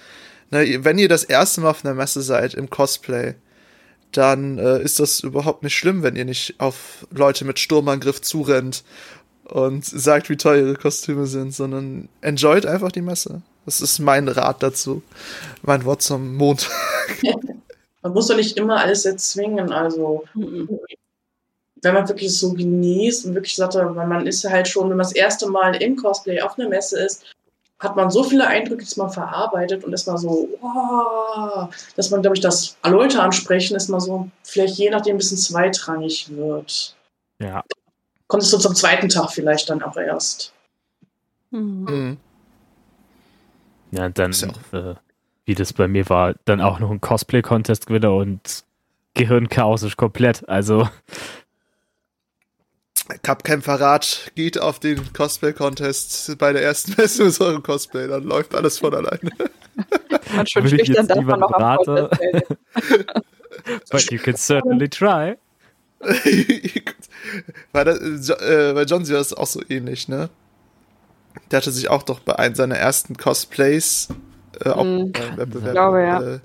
Ne, 0.50 0.84
wenn 0.84 0.98
ihr 0.98 1.10
das 1.10 1.24
erste 1.24 1.62
Mal 1.62 1.72
auf 1.72 1.86
einer 1.86 1.94
Messe 1.94 2.22
seid 2.22 2.54
im 2.54 2.70
Cosplay, 2.70 3.36
dann 4.12 4.58
äh, 4.58 4.82
ist 4.82 5.00
das 5.00 5.22
überhaupt 5.22 5.64
nicht 5.64 5.76
schlimm, 5.76 6.04
wenn 6.04 6.16
ihr 6.16 6.26
nicht 6.26 6.56
auf 6.60 7.08
Leute 7.12 7.46
mit 7.46 7.60
Sturmangriff 7.60 8.22
zurennt 8.22 8.84
und 9.46 9.86
sagt, 9.86 10.30
wie 10.30 10.38
toll 10.38 10.58
ihre 10.58 10.76
Kostüme 10.76 11.28
sind, 11.28 11.54
sondern 11.54 12.10
enjoyt 12.22 12.66
einfach 12.66 12.92
die 12.92 13.02
Messe. 13.02 13.42
Das 13.66 13.80
ist 13.80 14.00
mein 14.00 14.28
Rat 14.28 14.64
dazu. 14.64 15.04
Mein 15.62 15.86
Wort 15.86 16.02
zum 16.02 16.36
Montag. 16.36 16.72
Man 18.02 18.14
muss 18.14 18.28
doch 18.28 18.36
nicht 18.36 18.58
immer 18.58 18.78
alles 18.78 19.06
erzwingen. 19.06 19.72
Also, 19.72 20.24
mhm. 20.34 20.68
Wenn 21.82 21.94
man 21.94 22.08
wirklich 22.08 22.38
so 22.38 22.54
genießt 22.54 23.26
und 23.26 23.36
wirklich 23.36 23.56
sagt, 23.56 23.76
weil 23.76 24.08
man 24.08 24.28
ist 24.28 24.44
halt 24.48 24.68
schon, 24.68 24.90
wenn 24.90 24.98
man 24.98 25.06
das 25.06 25.14
erste 25.14 25.50
Mal 25.50 25.76
im 25.82 25.96
Cosplay 25.96 26.42
auf 26.42 26.58
einer 26.58 26.70
Messe 26.70 27.00
ist, 27.04 27.26
hat 27.80 27.96
man 27.96 28.12
so 28.12 28.24
viele 28.24 28.46
Eindrücke, 28.46 28.84
dass 28.84 28.98
man 28.98 29.10
verarbeitet 29.10 29.84
und 29.84 29.92
ist 29.92 30.08
mal 30.08 30.18
so, 30.18 30.48
wow, 30.62 31.74
dass 31.96 32.12
man, 32.12 32.22
glaube 32.22 32.36
ich, 32.36 32.42
das 32.42 32.78
Leute 32.84 33.22
ansprechen, 33.22 33.76
ist 33.76 33.90
mal 33.90 34.00
so, 34.00 34.30
vielleicht 34.44 34.76
je 34.76 34.92
nachdem 34.92 35.16
ein 35.16 35.18
bisschen 35.18 35.38
zweitrangig 35.38 36.30
wird. 36.30 36.96
Ja. 37.40 37.64
Kommt 38.28 38.44
es 38.44 38.52
so 38.52 38.60
zum 38.60 38.76
zweiten 38.76 39.10
Tag 39.10 39.32
vielleicht 39.32 39.70
dann 39.70 39.82
auch 39.82 39.98
erst. 39.98 40.54
Mhm. 41.50 41.86
mhm. 41.90 42.18
Ja, 43.94 44.08
dann, 44.08 44.32
äh, 44.72 44.96
wie 45.44 45.56
das 45.56 45.74
bei 45.74 45.88
mir 45.90 46.08
war, 46.08 46.36
dann 46.46 46.62
auch 46.62 46.80
noch 46.80 46.92
ein 46.92 47.02
Cosplay-Contest 47.02 47.88
gewinner 47.88 48.14
und 48.14 48.64
Gehirnchaos 49.16 49.84
ist 49.84 49.98
komplett. 49.98 50.48
Also. 50.48 50.88
Cup-Kämpferrat 53.24 54.32
geht 54.36 54.60
auf 54.60 54.80
den 54.80 55.14
Cosplay-Contest 55.14 56.38
bei 56.38 56.54
der 56.54 56.64
ersten 56.64 56.94
Messe 56.98 57.26
mit 57.26 57.40
eurem 57.42 57.64
Cosplay, 57.64 58.08
dann 58.08 58.24
läuft 58.24 58.56
alles 58.56 58.80
von 58.80 58.94
alleine. 58.94 59.32
Man 60.36 60.48
schon 60.48 60.68
schüchtern 60.68 61.08
darf 61.08 61.24
man 61.24 61.40
noch 61.40 61.52
rate. 61.52 62.10
But 63.92 64.12
you 64.12 64.18
can 64.18 64.36
certainly 64.36 64.90
try. 64.90 65.36
bei, 67.72 67.84
der, 67.84 68.02
äh, 68.02 68.74
bei 68.74 68.84
John 68.84 69.04
ist 69.04 69.10
es 69.12 69.34
auch 69.34 69.46
so 69.46 69.62
ähnlich, 69.70 70.08
ne? 70.08 70.30
Der 71.52 71.58
hatte 71.58 71.72
sich 71.72 71.90
auch 71.90 72.04
doch 72.04 72.20
bei 72.20 72.38
einem 72.38 72.56
seiner 72.56 72.76
ersten 72.76 73.16
Cosplays 73.18 74.08
äh, 74.66 74.70
auch 74.70 74.84
mm, 74.84 75.14
Wettbewerb. 75.36 75.66
Ich 75.66 75.72
glaube, 75.72 76.02
ja. 76.02 76.22
Äh, 76.22 76.40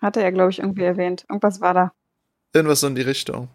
hatte 0.00 0.22
er, 0.22 0.32
glaube 0.32 0.50
ich, 0.50 0.58
irgendwie 0.60 0.84
erwähnt. 0.84 1.24
Irgendwas 1.28 1.60
war 1.60 1.74
da. 1.74 1.92
Irgendwas 2.52 2.80
so 2.80 2.86
in 2.86 2.94
die 2.94 3.02
Richtung. 3.02 3.48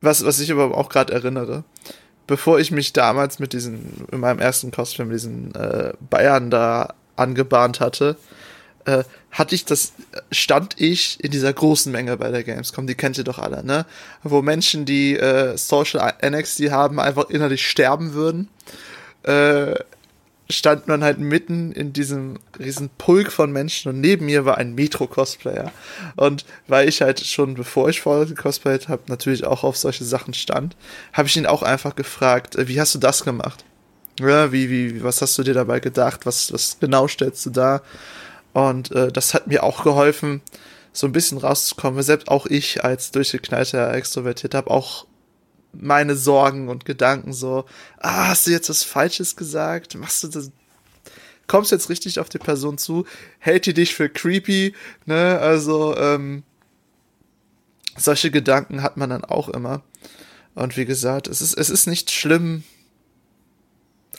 Was, 0.00 0.24
was 0.24 0.40
ich 0.40 0.50
aber 0.52 0.76
auch 0.76 0.88
gerade 0.88 1.12
erinnere, 1.12 1.64
bevor 2.26 2.58
ich 2.58 2.70
mich 2.70 2.92
damals 2.92 3.38
mit 3.38 3.52
diesen, 3.52 4.06
in 4.10 4.20
meinem 4.20 4.38
ersten 4.38 4.72
mit 4.76 5.12
diesen 5.12 5.54
äh, 5.54 5.92
Bayern 6.10 6.50
da 6.50 6.94
angebahnt 7.16 7.80
hatte, 7.80 8.16
äh, 8.84 9.04
hatte 9.30 9.54
ich 9.54 9.64
das, 9.64 9.92
stand 10.30 10.80
ich 10.80 11.22
in 11.22 11.30
dieser 11.30 11.52
großen 11.52 11.92
Menge 11.92 12.16
bei 12.16 12.30
der 12.30 12.44
Gamescom, 12.44 12.86
die 12.86 12.94
kennt 12.94 13.18
ihr 13.18 13.24
doch 13.24 13.38
alle, 13.38 13.64
ne? 13.64 13.84
Wo 14.22 14.42
Menschen, 14.42 14.84
die 14.84 15.16
äh, 15.16 15.56
Social 15.56 16.14
NXT 16.24 16.70
haben, 16.70 17.00
einfach 17.00 17.28
innerlich 17.28 17.66
sterben 17.66 18.14
würden. 18.14 18.48
Äh, 19.24 19.74
stand 20.48 20.86
man 20.86 21.02
halt 21.02 21.18
mitten 21.18 21.72
in 21.72 21.92
diesem 21.92 22.38
riesen 22.58 22.88
Pulk 22.98 23.32
von 23.32 23.50
Menschen 23.50 23.88
und 23.90 24.00
neben 24.00 24.26
mir 24.26 24.44
war 24.44 24.58
ein 24.58 24.74
Metro-Cosplayer. 24.74 25.72
Und 26.14 26.44
weil 26.68 26.88
ich 26.88 27.02
halt 27.02 27.20
schon, 27.20 27.54
bevor 27.54 27.88
ich 27.88 28.00
vorher 28.00 28.26
gecosplayt 28.26 28.88
habe, 28.88 29.02
natürlich 29.08 29.44
auch 29.44 29.64
auf 29.64 29.76
solche 29.76 30.04
Sachen 30.04 30.34
stand, 30.34 30.76
habe 31.12 31.28
ich 31.28 31.36
ihn 31.36 31.46
auch 31.46 31.62
einfach 31.62 31.96
gefragt, 31.96 32.54
äh, 32.56 32.68
wie 32.68 32.80
hast 32.80 32.94
du 32.94 32.98
das 32.98 33.24
gemacht? 33.24 33.64
Ja, 34.20 34.52
wie, 34.52 34.70
wie, 34.70 35.02
was 35.02 35.20
hast 35.20 35.36
du 35.36 35.42
dir 35.42 35.54
dabei 35.54 35.80
gedacht? 35.80 36.24
Was, 36.24 36.52
was 36.52 36.78
genau 36.80 37.08
stellst 37.08 37.44
du 37.46 37.50
da? 37.50 37.82
Und 38.52 38.92
äh, 38.92 39.12
das 39.12 39.34
hat 39.34 39.48
mir 39.48 39.62
auch 39.62 39.84
geholfen, 39.84 40.40
so 40.92 41.06
ein 41.06 41.12
bisschen 41.12 41.38
rauszukommen. 41.38 42.02
Selbst 42.02 42.28
auch 42.28 42.46
ich 42.46 42.84
als 42.84 43.10
durchgeknallter 43.10 43.92
Extrovertiert 43.92 44.54
habe 44.54 44.70
auch 44.70 45.06
meine 45.80 46.16
Sorgen 46.16 46.68
und 46.68 46.84
Gedanken 46.84 47.32
so, 47.32 47.64
ah, 47.98 48.28
hast 48.28 48.46
du 48.46 48.50
jetzt 48.50 48.68
was 48.68 48.82
Falsches 48.82 49.36
gesagt? 49.36 49.94
Machst 49.96 50.24
du 50.24 50.28
das? 50.28 50.50
Kommst 51.46 51.70
du 51.70 51.76
jetzt 51.76 51.88
richtig 51.88 52.18
auf 52.18 52.28
die 52.28 52.38
Person 52.38 52.78
zu? 52.78 53.06
Hält 53.38 53.66
die 53.66 53.74
dich 53.74 53.94
für 53.94 54.08
creepy? 54.08 54.74
Ne, 55.04 55.38
also, 55.38 55.96
ähm, 55.96 56.42
solche 57.96 58.30
Gedanken 58.30 58.82
hat 58.82 58.96
man 58.96 59.10
dann 59.10 59.24
auch 59.24 59.48
immer. 59.48 59.82
Und 60.54 60.76
wie 60.76 60.86
gesagt, 60.86 61.28
es 61.28 61.40
ist, 61.40 61.54
es 61.54 61.70
ist 61.70 61.86
nicht 61.86 62.10
schlimm, 62.10 62.64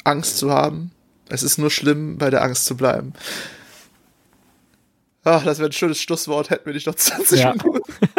Angst 0.04 0.38
zu 0.38 0.52
haben. 0.52 0.92
Es 1.30 1.44
ist 1.44 1.58
nur 1.58 1.72
schlimm, 1.72 2.18
bei 2.18 2.30
der 2.30 2.44
Angst 2.44 2.66
zu 2.66 2.78
bleiben. 2.78 3.14
Ach, 5.24 5.44
das 5.44 5.60
wäre 5.60 5.70
ein 5.70 5.74
schönes 5.74 6.02
Schlusswort, 6.02 6.50
hätten 6.50 6.66
wir 6.66 6.74
nicht 6.74 6.88
noch 6.88 6.96
20 6.96 7.40
ja. 7.40 7.52
Minuten. 7.52 7.82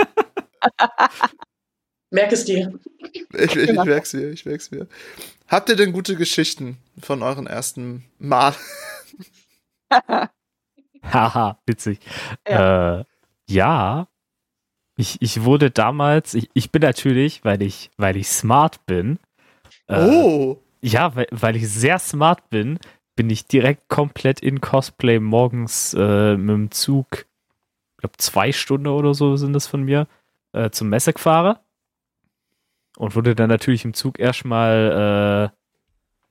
Merk 2.11 2.33
es 2.33 2.45
dir. 2.45 2.73
Ich, 3.13 3.27
ich, 3.33 3.57
ich 3.57 3.85
merk's 3.85 4.13
mir, 4.13 4.31
ich 4.31 4.47
merk's 4.47 4.71
mir. 4.71 4.87
Habt 5.49 5.69
ihr 5.69 5.77
denn 5.77 5.93
gute 5.93 6.17
Geschichten 6.17 6.79
von 7.01 7.23
euren 7.23 7.47
ersten 7.47 8.05
Mal? 8.19 8.55
Haha, 11.03 11.59
witzig. 11.67 12.01
Ja. 12.47 13.01
Äh, 13.01 13.05
ja. 13.49 14.09
Ich, 14.97 15.23
ich 15.23 15.45
wurde 15.45 15.71
damals, 15.71 16.35
ich, 16.35 16.51
ich 16.55 16.71
bin 16.71 16.83
natürlich, 16.83 17.45
weil 17.45 17.63
ich, 17.63 17.91
weil 17.97 18.17
ich 18.17 18.29
smart 18.29 18.85
bin. 18.87 19.19
Äh, 19.87 20.03
oh. 20.03 20.63
Ja, 20.81 21.15
weil, 21.15 21.29
weil 21.31 21.57
ich 21.57 21.69
sehr 21.69 21.99
smart 21.99 22.51
bin, 22.51 22.79
bin 23.17 23.31
ich 23.31 23.47
direkt 23.47 23.89
komplett 23.89 24.41
in 24.41 24.61
Cosplay 24.61 25.19
morgens 25.19 25.95
äh, 25.95 26.37
mit 26.37 26.51
dem 26.51 26.71
Zug, 26.71 27.07
ich 27.13 27.97
glaube 27.99 28.17
zwei 28.19 28.53
Stunden 28.53 28.87
oder 28.87 29.15
so 29.15 29.37
sind 29.37 29.55
das 29.55 29.67
von 29.67 29.83
mir, 29.83 30.07
äh, 30.53 30.71
zum 30.71 30.89
Messe 30.89 31.13
gefahren. 31.13 31.57
Und 32.99 33.15
wurde 33.15 33.37
dann 33.37 33.49
natürlich 33.49 33.85
im 33.85 33.95
Zug 33.95 34.19
erstmal, 34.19 35.53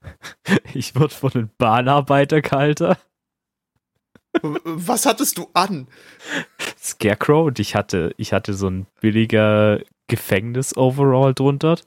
äh, 0.04 0.58
ich 0.74 0.94
wurde 0.94 1.14
von 1.14 1.32
einem 1.32 1.50
Bahnarbeiter 1.56 2.42
gehalten. 2.42 2.94
Was 4.42 5.06
hattest 5.06 5.38
du 5.38 5.48
an? 5.54 5.88
Scarecrow 6.78 7.46
und 7.46 7.58
ich 7.58 7.74
hatte, 7.74 8.14
ich 8.18 8.34
hatte 8.34 8.52
so 8.52 8.68
ein 8.68 8.86
billiger 9.00 9.80
Gefängnis-Overall 10.08 11.32
drunter. 11.32 11.78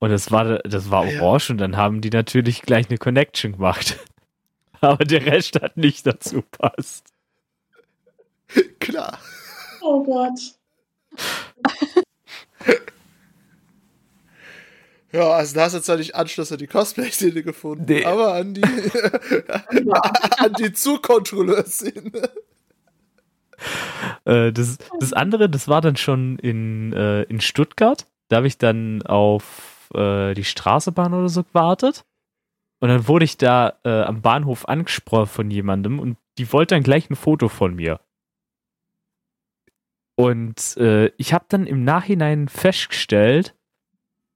Und 0.00 0.10
das 0.10 0.30
war, 0.30 0.58
das 0.58 0.90
war 0.90 1.06
orange 1.06 1.48
ja. 1.48 1.52
und 1.54 1.58
dann 1.58 1.78
haben 1.78 2.02
die 2.02 2.10
natürlich 2.10 2.60
gleich 2.60 2.90
eine 2.90 2.98
Connection 2.98 3.52
gemacht. 3.52 3.98
Aber 4.82 5.06
der 5.06 5.24
Rest 5.24 5.62
hat 5.62 5.78
nicht 5.78 6.06
dazu 6.06 6.42
passt. 6.42 7.06
Klar. 8.80 9.18
Oh 9.80 10.02
Gott. 10.04 10.38
Ja, 15.12 15.30
also 15.30 15.54
da 15.54 15.62
hast 15.62 15.74
du 15.74 15.82
zwar 15.82 15.98
nicht 15.98 16.14
Anschluss 16.14 16.52
an 16.52 16.58
die 16.58 16.66
Cosplay-Szene 16.66 17.42
gefunden, 17.42 17.84
nee. 17.86 18.04
aber 18.04 18.34
an 18.34 18.54
die, 18.54 18.62
an 20.38 20.54
die 20.58 20.72
Zugkontrolleur-Szene. 20.72 22.30
Äh, 24.24 24.52
das, 24.52 24.78
das 24.98 25.12
andere, 25.12 25.50
das 25.50 25.68
war 25.68 25.82
dann 25.82 25.96
schon 25.96 26.38
in, 26.38 26.92
äh, 26.94 27.22
in 27.24 27.40
Stuttgart. 27.40 28.06
Da 28.28 28.36
habe 28.36 28.46
ich 28.46 28.56
dann 28.56 29.02
auf 29.02 29.90
äh, 29.94 30.32
die 30.32 30.44
Straßenbahn 30.44 31.12
oder 31.12 31.28
so 31.28 31.44
gewartet. 31.44 32.04
Und 32.80 32.88
dann 32.88 33.06
wurde 33.06 33.24
ich 33.24 33.36
da 33.36 33.74
am 33.84 34.22
Bahnhof 34.22 34.66
angesprochen 34.66 35.28
von 35.28 35.50
jemandem 35.52 36.00
und 36.00 36.16
die 36.36 36.52
wollte 36.52 36.74
dann 36.74 36.82
gleich 36.82 37.08
ein 37.08 37.14
Foto 37.14 37.48
von 37.48 37.76
mir. 37.76 38.00
Und 40.16 40.76
äh, 40.76 41.12
ich 41.16 41.32
habe 41.32 41.44
dann 41.48 41.66
im 41.66 41.84
Nachhinein 41.84 42.48
festgestellt, 42.48 43.54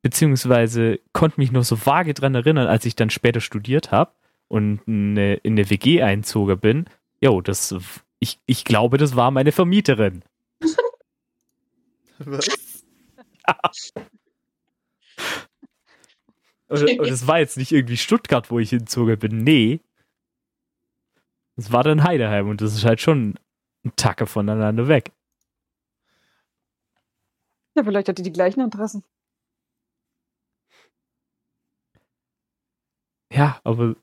beziehungsweise 0.07 1.01
konnte 1.13 1.41
mich 1.41 1.51
noch 1.51 1.65
so 1.65 1.85
vage 1.85 2.15
dran 2.15 2.37
erinnern, 2.37 2.69
als 2.69 2.85
ich 2.85 2.95
dann 2.95 3.11
später 3.11 3.41
studiert 3.41 3.91
habe 3.91 4.13
und 4.47 4.81
eine, 4.87 5.35
in 5.35 5.55
eine 5.55 5.69
WG 5.69 6.01
einzogen 6.01 6.61
bin. 6.61 6.85
Jo, 7.21 7.41
das, 7.41 7.75
ich, 8.21 8.39
ich 8.47 8.65
glaube, 8.65 8.99
das 8.99 9.17
war 9.17 9.33
meine 9.33 9.51
Vermieterin. 9.51 10.23
Was? 12.21 12.49
Und, 16.69 16.83
und 16.99 17.07
es 17.07 17.29
war 17.29 17.39
jetzt 17.39 17.57
nicht 17.57 17.71
irgendwie 17.71 17.97
Stuttgart, 17.97 18.51
wo 18.51 18.59
ich 18.59 18.71
hinzogen 18.71 19.17
bin. 19.21 19.45
Nee. 19.45 19.79
Es 21.55 21.71
war 21.71 21.85
dann 21.85 22.03
Heideheim 22.03 22.49
und 22.49 22.61
das 22.61 22.75
ist 22.75 22.85
halt 22.85 23.01
schon 23.01 23.39
ein 23.85 23.93
Tacke 23.95 24.27
voneinander 24.27 24.89
weg. 24.89 25.13
Ja, 27.77 27.85
vielleicht 27.85 28.09
hat 28.09 28.19
die 28.19 28.25
die 28.25 28.33
gleichen 28.33 28.63
Interessen. 28.63 29.05
Ja, 33.33 33.61
aber 33.65 33.97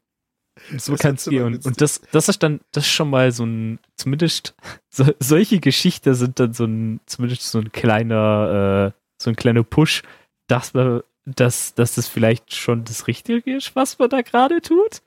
So 0.77 0.95
kann 0.95 1.15
es 1.15 1.25
gehen. 1.25 1.59
Und 1.63 1.81
das, 1.81 2.01
das 2.11 2.29
ist 2.29 2.43
dann, 2.43 2.61
das 2.71 2.85
ist 2.85 2.91
schon 2.91 3.09
mal 3.09 3.31
so 3.31 3.45
ein, 3.45 3.79
zumindest 3.95 4.55
so, 4.89 5.05
solche 5.19 5.59
Geschichten 5.59 6.13
sind 6.13 6.39
dann 6.39 6.53
so 6.53 6.65
ein, 6.65 6.99
zumindest 7.05 7.43
so 7.43 7.59
ein 7.59 7.71
kleiner, 7.71 8.93
äh, 8.93 8.99
so 9.21 9.29
ein 9.29 9.35
kleiner 9.35 9.63
Push, 9.63 10.03
dass 10.47 10.73
man, 10.73 11.01
dass, 11.25 11.73
dass 11.73 11.95
das 11.95 12.07
vielleicht 12.07 12.53
schon 12.53 12.83
das 12.83 13.07
Richtige 13.07 13.55
ist, 13.55 13.75
was 13.75 13.97
man 13.97 14.09
da 14.09 14.21
gerade 14.21 14.61
tut. 14.61 15.01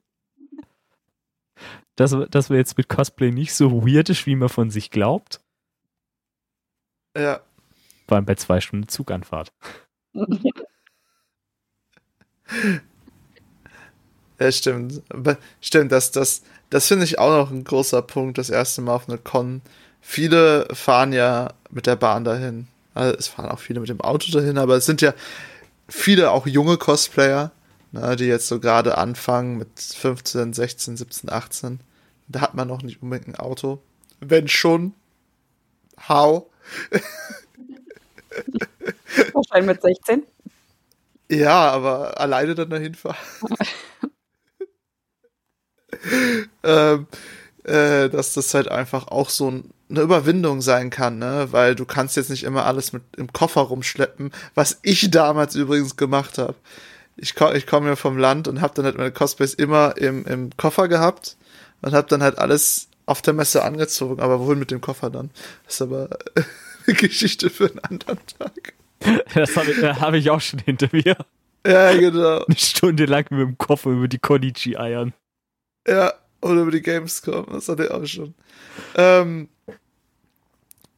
Dass, 1.95 2.15
dass 2.31 2.51
man 2.51 2.59
jetzt 2.59 2.77
mit 2.77 2.89
Cosplay 2.89 3.31
nicht 3.31 3.55
so 3.55 3.87
weird 3.87 4.11
ist, 4.11 4.27
wie 4.27 4.37
man 4.37 4.51
von 4.51 4.71
sich 4.71 4.91
glaubt. 4.91 5.41
Ja. 7.17 7.41
Vor 8.07 8.17
allem 8.17 8.27
bei 8.27 8.35
zwei 8.35 8.61
Stunden 8.61 8.89
Zuganfahrt. 8.89 9.53
Ja, 14.39 14.53
stimmt. 14.53 15.03
Stimmt, 15.61 15.93
das, 15.93 16.11
das, 16.11 16.43
das 16.71 16.87
finde 16.89 17.05
ich 17.05 17.19
auch 17.19 17.31
noch 17.31 17.51
ein 17.51 17.65
großer 17.65 18.03
Punkt, 18.03 18.39
das 18.39 18.51
erste 18.51 18.83
Mal 18.83 18.95
auf 18.95 19.09
einer 19.09 19.19
Con. 19.19 19.63
Viele 20.01 20.69
fahren 20.75 21.13
ja 21.13 21.53
mit 21.71 21.87
der 21.87 21.97
Bahn 21.97 22.25
dahin. 22.25 22.69
Also 22.95 23.17
es 23.19 23.29
fahren 23.29 23.51
auch 23.51 23.59
viele 23.59 23.81
mit 23.81 23.89
dem 23.89 24.01
Auto 24.01 24.31
dahin, 24.33 24.59
aber 24.59 24.77
es 24.77 24.87
sind 24.87 25.01
ja 25.03 25.15
viele 25.89 26.33
auch 26.33 26.47
junge 26.47 26.79
Cosplayer, 26.79 27.53
ne, 27.93 28.17
die 28.17 28.27
jetzt 28.27 28.49
so 28.49 28.61
gerade 28.61 28.99
anfangen 28.99 29.59
mit 29.59 29.69
15, 29.81 30.55
16, 30.55 30.99
17, 30.99 31.31
18. 31.33 31.81
Da 32.29 32.43
hat 32.43 32.55
man 32.55 32.69
noch 32.69 32.83
nicht 32.83 33.03
unbedingt 33.03 33.29
ein 33.29 33.37
Auto. 33.37 33.83
Wenn 34.21 34.49
schon, 34.49 34.95
how? 36.09 36.47
Wahrscheinlich 39.33 39.67
mit 39.67 39.83
16. 39.83 40.23
Ja, 41.31 41.71
aber 41.71 42.19
alleine 42.21 42.55
dann 42.55 42.71
dahin 42.71 42.95
fahren. 42.95 43.17
ähm, 46.63 47.07
äh, 47.65 48.09
dass 48.09 48.35
das 48.35 48.55
halt 48.55 48.69
einfach 48.69 49.09
auch 49.09 49.29
so 49.29 49.49
eine 49.89 50.01
Überwindung 50.01 50.63
sein 50.63 50.91
kann, 50.91 51.19
ne? 51.19 51.49
Weil 51.51 51.75
du 51.75 51.85
kannst 51.85 52.17
jetzt 52.17 52.31
nicht 52.31 52.45
immer 52.45 52.67
alles 52.67 52.93
mit 52.93 53.03
im 53.17 53.33
Koffer 53.33 53.63
rumschleppen, 53.63 54.33
was 54.55 54.79
ich 54.83 55.11
damals 55.11 55.55
übrigens 55.55 55.97
gemacht 55.97 56.39
habe. 56.39 56.55
Ich, 57.17 57.35
komm, 57.35 57.55
ich 57.55 57.67
komme 57.67 57.89
ja 57.89 57.97
vom 57.97 58.19
Land 58.19 58.47
und 58.47 58.61
habe 58.61 58.75
dann 58.75 58.85
halt 58.85 58.99
meine 58.99 59.11
Cosplays 59.11 59.55
immer 59.55 59.97
im, 59.97 60.25
im 60.27 60.51
Koffer 60.57 60.87
gehabt 60.89 61.37
und 61.83 61.95
habe 61.95 62.09
dann 62.09 62.23
halt 62.23 62.39
alles 62.39 62.89
auf 63.07 63.23
der 63.23 63.35
Messe 63.35 63.63
angezogen, 63.63 64.21
aber 64.21 64.41
wohin 64.41 64.59
mit 64.59 64.71
dem 64.71 64.81
Koffer 64.81 65.11
dann? 65.11 65.31
Das 65.65 65.75
ist 65.75 65.83
aber 65.83 66.11
eine 66.87 66.97
Geschichte 66.97 67.51
für 67.51 67.71
einen 67.71 67.79
anderen 67.81 68.19
Tag. 68.39 68.75
Das 69.35 69.57
habe 69.57 69.71
ich, 69.71 69.83
hab 69.83 70.15
ich 70.15 70.31
auch 70.31 70.41
schon 70.41 70.59
hinter 70.61 70.89
mir. 70.93 71.17
Ja, 71.67 71.93
genau. 71.95 72.45
Eine 72.45 72.57
Stunde 72.57 73.07
lang 73.07 73.27
mit 73.31 73.41
dem 73.41 73.59
Koffer 73.59 73.91
über 73.91 74.09
die 74.09 74.19
Konichi 74.19 74.77
eiern. 74.77 75.13
Ja, 75.87 76.13
oder 76.41 76.63
über 76.63 76.71
die 76.71 76.83
Gamescom, 76.83 77.47
das 77.53 77.69
hatte 77.69 77.85
ich 77.85 77.91
auch 77.91 78.07
schon. 78.07 78.35
Ähm, 78.97 79.49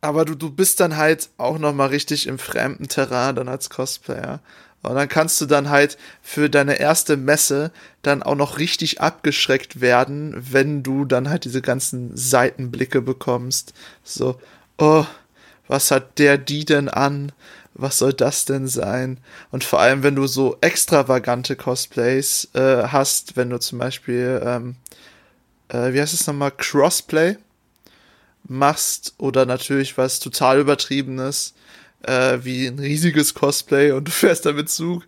aber 0.00 0.24
du, 0.24 0.34
du 0.34 0.50
bist 0.50 0.80
dann 0.80 0.96
halt 0.96 1.30
auch 1.38 1.58
nochmal 1.58 1.88
richtig 1.88 2.26
im 2.26 2.38
fremden 2.38 2.88
Terrain 2.88 3.34
dann 3.34 3.48
als 3.48 3.70
Cosplayer. 3.70 4.40
Und 4.82 4.94
dann 4.94 5.08
kannst 5.08 5.40
du 5.40 5.46
dann 5.46 5.70
halt 5.70 5.98
für 6.22 6.48
deine 6.48 6.78
erste 6.78 7.16
Messe 7.16 7.72
dann 8.02 8.22
auch 8.22 8.36
noch 8.36 8.58
richtig 8.58 9.00
abgeschreckt 9.00 9.80
werden, 9.80 10.34
wenn 10.52 10.84
du 10.84 11.04
dann 11.04 11.28
halt 11.28 11.44
diese 11.44 11.62
ganzen 11.62 12.16
Seitenblicke 12.16 13.02
bekommst. 13.02 13.74
So, 14.04 14.40
oh, 14.78 15.04
was 15.66 15.90
hat 15.90 16.18
der 16.18 16.38
die 16.38 16.64
denn 16.64 16.88
an? 16.88 17.32
Was 17.78 17.98
soll 17.98 18.12
das 18.12 18.44
denn 18.44 18.66
sein? 18.66 19.20
Und 19.52 19.62
vor 19.62 19.80
allem, 19.80 20.02
wenn 20.02 20.16
du 20.16 20.26
so 20.26 20.58
extravagante 20.60 21.54
Cosplays 21.54 22.48
äh, 22.54 22.88
hast, 22.88 23.36
wenn 23.36 23.50
du 23.50 23.60
zum 23.60 23.78
Beispiel, 23.78 24.42
ähm, 24.44 24.74
äh, 25.68 25.92
wie 25.92 26.00
heißt 26.00 26.12
es 26.12 26.26
nochmal, 26.26 26.50
Crossplay 26.50 27.36
machst 28.42 29.14
oder 29.18 29.46
natürlich 29.46 29.96
was 29.96 30.18
total 30.18 30.58
übertriebenes, 30.58 31.54
äh, 32.02 32.38
wie 32.42 32.66
ein 32.66 32.80
riesiges 32.80 33.34
Cosplay 33.34 33.92
und 33.92 34.08
du 34.08 34.10
fährst 34.12 34.44
damit 34.44 34.70
Zug. 34.70 35.04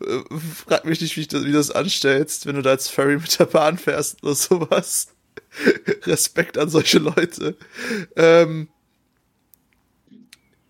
Äh, 0.00 0.20
frag 0.66 0.86
mich 0.86 1.02
nicht, 1.02 1.18
wie, 1.18 1.26
das, 1.26 1.42
du 1.42 1.52
das 1.52 1.70
anstellst, 1.70 2.46
wenn 2.46 2.56
du 2.56 2.62
da 2.62 2.70
als 2.70 2.88
Ferry 2.88 3.16
mit 3.16 3.38
der 3.38 3.46
Bahn 3.46 3.76
fährst 3.76 4.22
oder 4.22 4.34
sowas. 4.34 5.08
Respekt 6.04 6.56
an 6.56 6.70
solche 6.70 6.98
Leute. 6.98 7.56
Ähm, 8.16 8.68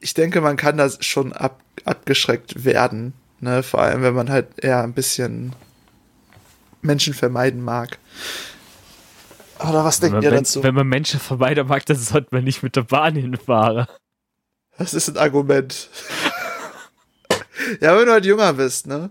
ich 0.05 0.13
denke, 0.13 0.43
man 0.43 0.59
kann 0.59 0.77
da 0.77 0.91
schon 1.01 1.33
ab, 1.33 1.63
abgeschreckt 1.87 2.67
werden. 2.67 3.15
Ne? 3.41 3.63
Vor 3.63 3.81
allem, 3.81 4.03
wenn 4.03 4.13
man 4.13 4.29
halt 4.29 4.49
eher 4.59 4.83
ein 4.83 4.93
bisschen 4.93 5.55
Menschen 6.83 7.15
vermeiden 7.15 7.65
mag. 7.65 7.99
Oder 9.61 9.83
was 9.83 10.01
denkt 10.01 10.23
ihr 10.23 10.31
dazu? 10.31 10.63
Wenn 10.63 10.75
man 10.75 10.87
Menschen 10.87 11.19
vermeiden 11.19 11.67
mag, 11.67 11.87
dann 11.87 11.97
sollte 11.97 12.29
man 12.33 12.45
nicht 12.45 12.63
mit 12.63 12.77
der 12.77 12.83
Bahn 12.83 13.17
hinfahren. 13.17 13.87
Das 14.77 14.93
ist 14.93 15.09
ein 15.09 15.17
Argument. 15.17 15.89
ja, 17.81 17.97
wenn 17.97 18.05
du 18.05 18.13
halt 18.13 18.27
jünger 18.27 18.53
bist, 18.53 18.87
ne? 18.87 19.09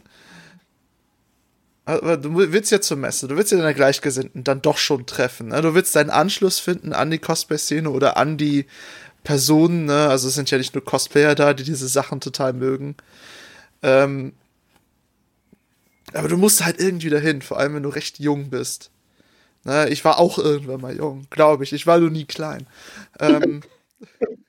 Aber 1.85 2.17
du 2.17 2.35
willst 2.35 2.71
ja 2.71 2.79
zur 2.79 2.97
Messe, 2.97 3.27
du 3.27 3.35
willst 3.35 3.51
ja 3.51 3.57
deine 3.57 3.73
Gleichgesinnten 3.73 4.43
dann 4.43 4.61
doch 4.61 4.77
schon 4.77 5.05
treffen. 5.05 5.49
Ne? 5.49 5.61
Du 5.61 5.73
willst 5.73 5.95
deinen 5.95 6.11
Anschluss 6.11 6.59
finden 6.59 6.93
an 6.93 7.11
die 7.11 7.17
Cosplay-Szene 7.17 7.89
oder 7.89 8.15
an 8.15 8.37
die 8.37 8.67
Personen, 9.23 9.85
ne? 9.85 10.09
Also 10.09 10.27
es 10.27 10.35
sind 10.35 10.51
ja 10.51 10.57
nicht 10.57 10.75
nur 10.75 10.83
Cosplayer 10.83 11.35
da, 11.35 11.53
die 11.53 11.63
diese 11.63 11.87
Sachen 11.87 12.19
total 12.21 12.53
mögen. 12.53 12.95
Ähm, 13.81 14.33
aber 16.13 16.27
du 16.27 16.37
musst 16.37 16.63
halt 16.63 16.79
irgendwie 16.79 17.09
dahin, 17.09 17.41
vor 17.41 17.57
allem 17.57 17.75
wenn 17.75 17.83
du 17.83 17.89
recht 17.89 18.19
jung 18.19 18.49
bist. 18.49 18.91
Ne? 19.63 19.89
Ich 19.89 20.05
war 20.05 20.19
auch 20.19 20.37
irgendwann 20.37 20.81
mal 20.81 20.95
jung, 20.95 21.27
glaube 21.29 21.63
ich. 21.63 21.73
Ich 21.73 21.87
war 21.87 21.99
nur 21.99 22.09
nie 22.09 22.25
klein. 22.25 22.67
Ähm, 23.19 23.61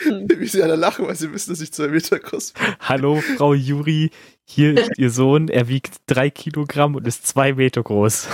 Wie 0.38 0.46
sie 0.46 0.62
alle 0.62 0.76
lachen, 0.76 1.06
weil 1.06 1.16
sie 1.16 1.32
wissen, 1.32 1.50
dass 1.50 1.60
ich 1.60 1.72
zwei 1.72 1.88
Meter 1.88 2.18
groß 2.18 2.52
bin. 2.52 2.62
Hallo, 2.80 3.20
Frau 3.36 3.54
Juri. 3.54 4.10
Hier 4.44 4.76
ist 4.78 4.98
Ihr 4.98 5.10
Sohn. 5.10 5.48
Er 5.48 5.68
wiegt 5.68 5.96
drei 6.06 6.30
Kilogramm 6.30 6.94
und 6.94 7.06
ist 7.06 7.26
zwei 7.26 7.52
Meter 7.52 7.82
groß. 7.82 8.28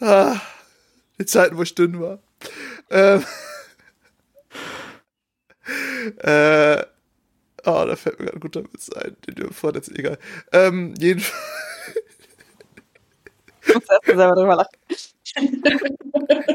ah, 0.00 0.40
die 1.18 1.26
Zeiten, 1.26 1.56
wo 1.56 1.62
ich 1.62 1.74
dünn 1.74 2.00
war. 2.00 2.18
Ähm, 2.90 3.24
äh, 6.18 6.84
oh, 7.64 7.84
da 7.86 7.96
fällt 7.96 8.18
mir 8.18 8.26
gerade 8.26 8.38
ein 8.38 8.40
guter 8.40 8.64
Witz 8.64 8.90
ein. 8.90 9.16
Den 9.26 9.34
du 9.34 9.52
vorhin 9.52 9.82
egal. 9.94 10.18
Ähm, 10.52 10.94
jedenfalls. 10.98 11.34
Ich 13.66 13.74
muss 13.74 13.84
erst 13.88 14.06
selber 14.06 14.34
drüber 14.34 14.56
lachen. 14.56 15.62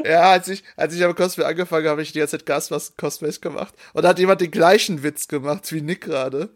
ja, 0.04 0.30
als 0.30 0.48
ich, 0.48 0.62
als 0.76 0.94
ich 0.94 1.04
am 1.04 1.14
Cosplay 1.14 1.44
angefangen 1.44 1.84
habe, 1.84 1.90
habe 1.90 2.02
ich 2.02 2.12
die 2.12 2.20
ganze 2.20 2.38
Zeit 2.38 2.46
Gasmasken-Cosplays 2.46 3.40
gemacht. 3.40 3.74
Und 3.92 4.04
da 4.04 4.10
hat 4.10 4.18
jemand 4.18 4.40
den 4.40 4.50
gleichen 4.50 5.02
Witz 5.02 5.28
gemacht 5.28 5.72
wie 5.72 5.82
Nick 5.82 6.02
gerade. 6.02 6.50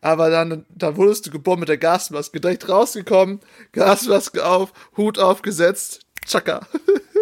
Aber 0.00 0.28
dann, 0.28 0.66
dann 0.68 0.96
wurdest 0.96 1.26
du 1.26 1.30
geboren 1.30 1.60
mit 1.60 1.70
der 1.70 1.78
Gasmaske. 1.78 2.38
Direkt 2.38 2.68
rausgekommen, 2.68 3.40
Gasmaske 3.72 4.44
auf, 4.44 4.72
Hut 4.96 5.18
aufgesetzt, 5.18 6.00
tschakka. 6.26 6.66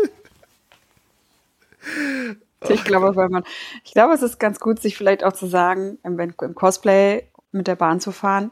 Ich 2.83 2.85
glaube, 2.85 3.15
weil 3.17 3.29
man, 3.29 3.45
ich 3.85 3.93
glaube, 3.93 4.15
es 4.15 4.23
ist 4.23 4.39
ganz 4.39 4.61
gut, 4.61 4.81
sich 4.81 4.97
vielleicht 4.97 5.25
auch 5.25 5.33
zu 5.33 5.47
sagen, 5.47 5.99
im, 6.03 6.19
im 6.19 6.55
Cosplay 6.55 7.29
mit 7.51 7.67
der 7.67 7.77
Bahn 7.77 8.01
zu 8.01 8.13
fahren. 8.13 8.51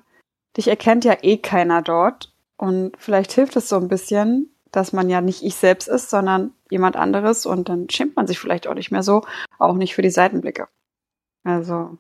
Dich 0.57 0.69
erkennt 0.69 1.05
ja 1.05 1.17
eh 1.23 1.39
keiner 1.39 1.83
dort. 1.83 2.33
Und 2.57 2.93
vielleicht 2.99 3.33
hilft 3.33 3.57
es 3.57 3.69
so 3.69 3.77
ein 3.77 3.89
bisschen, 3.89 4.55
dass 4.71 4.93
man 4.93 5.09
ja 5.09 5.21
nicht 5.21 5.43
ich 5.43 5.57
selbst 5.57 5.89
ist, 5.89 6.11
sondern 6.11 6.53
jemand 6.71 6.97
anderes 6.97 7.47
und 7.47 7.69
dann 7.69 7.89
schämt 7.89 8.17
man 8.17 8.27
sich 8.27 8.39
vielleicht 8.39 8.67
auch 8.67 8.75
nicht 8.75 8.91
mehr 8.91 9.03
so, 9.03 9.23
auch 9.59 9.75
nicht 9.75 9.95
für 9.95 10.03
die 10.03 10.11
Seitenblicke. 10.11 10.69
Also, 11.43 11.99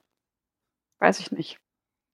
weiß 0.98 1.20
ich 1.20 1.32
nicht. 1.32 1.58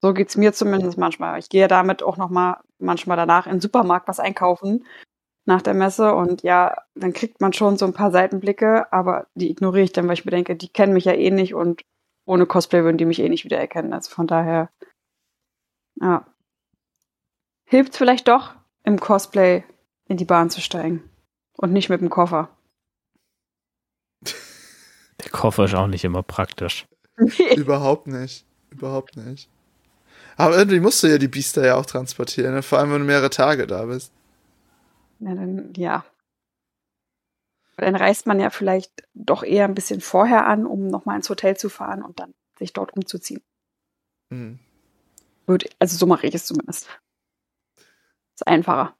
So 0.00 0.14
geht's 0.14 0.36
mir 0.36 0.52
zumindest 0.52 0.98
manchmal. 0.98 1.38
Ich 1.38 1.48
gehe 1.48 1.68
damit 1.68 2.02
auch 2.02 2.16
noch 2.16 2.30
mal 2.30 2.60
manchmal 2.78 3.16
danach 3.16 3.46
in 3.46 3.54
den 3.54 3.60
Supermarkt 3.60 4.08
was 4.08 4.20
einkaufen 4.20 4.84
nach 5.46 5.62
der 5.62 5.74
Messe 5.74 6.14
und 6.14 6.42
ja, 6.42 6.76
dann 6.94 7.12
kriegt 7.12 7.40
man 7.40 7.52
schon 7.52 7.78
so 7.78 7.86
ein 7.86 7.92
paar 7.92 8.10
Seitenblicke, 8.10 8.92
aber 8.92 9.26
die 9.34 9.50
ignoriere 9.50 9.84
ich 9.84 9.92
dann, 9.92 10.06
weil 10.08 10.14
ich 10.14 10.24
mir 10.24 10.32
denke, 10.32 10.56
die 10.56 10.68
kennen 10.68 10.92
mich 10.92 11.04
ja 11.04 11.12
eh 11.12 11.30
nicht 11.30 11.54
und 11.54 11.82
ohne 12.26 12.46
Cosplay 12.46 12.82
würden 12.82 12.98
die 12.98 13.04
mich 13.04 13.20
eh 13.20 13.28
nicht 13.28 13.44
wiedererkennen. 13.44 13.92
Also 13.92 14.10
von 14.10 14.26
daher, 14.26 14.70
ja. 16.00 16.26
Hilft 17.68 17.96
vielleicht 17.96 18.28
doch 18.28 18.54
im 18.84 18.98
Cosplay 19.00 19.64
in 20.08 20.16
die 20.16 20.24
Bahn 20.24 20.50
zu 20.50 20.60
steigen 20.60 21.08
und 21.56 21.72
nicht 21.72 21.88
mit 21.88 22.00
dem 22.00 22.10
Koffer. 22.10 22.48
Der 25.22 25.30
Koffer 25.30 25.64
ist 25.64 25.74
auch 25.74 25.86
nicht 25.86 26.04
immer 26.04 26.22
praktisch. 26.22 26.86
Überhaupt 27.56 28.06
nicht. 28.08 28.44
Überhaupt 28.70 29.16
nicht. 29.16 29.48
Aber 30.36 30.56
irgendwie 30.56 30.80
musst 30.80 31.02
du 31.02 31.06
ja 31.06 31.18
die 31.18 31.28
Biester 31.28 31.64
ja 31.64 31.76
auch 31.76 31.86
transportieren, 31.86 32.54
ne? 32.54 32.62
vor 32.62 32.78
allem 32.78 32.92
wenn 32.92 33.00
du 33.00 33.06
mehrere 33.06 33.30
Tage 33.30 33.66
da 33.66 33.84
bist. 33.84 34.12
Ja, 35.20 35.34
dann, 35.34 35.72
ja. 35.76 36.04
Dann 37.76 37.96
reist 37.96 38.26
man 38.26 38.40
ja 38.40 38.50
vielleicht 38.50 39.06
doch 39.14 39.42
eher 39.42 39.64
ein 39.64 39.74
bisschen 39.74 40.00
vorher 40.00 40.46
an, 40.46 40.66
um 40.66 40.88
nochmal 40.88 41.16
ins 41.16 41.28
Hotel 41.28 41.56
zu 41.56 41.68
fahren 41.68 42.02
und 42.02 42.18
dann 42.20 42.34
sich 42.58 42.72
dort 42.72 42.96
umzuziehen. 42.96 43.42
Hm. 44.30 44.58
Gut, 45.46 45.68
also 45.78 45.96
so 45.96 46.06
mache 46.06 46.26
ich 46.26 46.34
es 46.34 46.46
zumindest. 46.46 46.88
Ist 48.34 48.46
einfacher. 48.46 48.96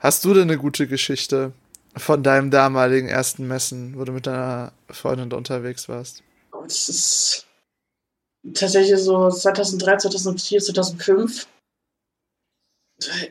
Hast 0.00 0.24
du 0.24 0.34
denn 0.34 0.44
eine 0.44 0.58
gute 0.58 0.86
Geschichte 0.86 1.52
von 1.96 2.22
deinem 2.22 2.50
damaligen 2.50 3.08
ersten 3.08 3.46
Messen, 3.46 3.98
wo 3.98 4.04
du 4.04 4.12
mit 4.12 4.26
deiner 4.26 4.72
Freundin 4.88 5.32
unterwegs 5.32 5.88
warst? 5.88 6.22
Das 6.52 6.88
ist 6.88 7.46
tatsächlich 8.54 8.98
so 9.00 9.30
2003, 9.30 9.98
2004, 9.98 10.60
2005. 10.60 11.46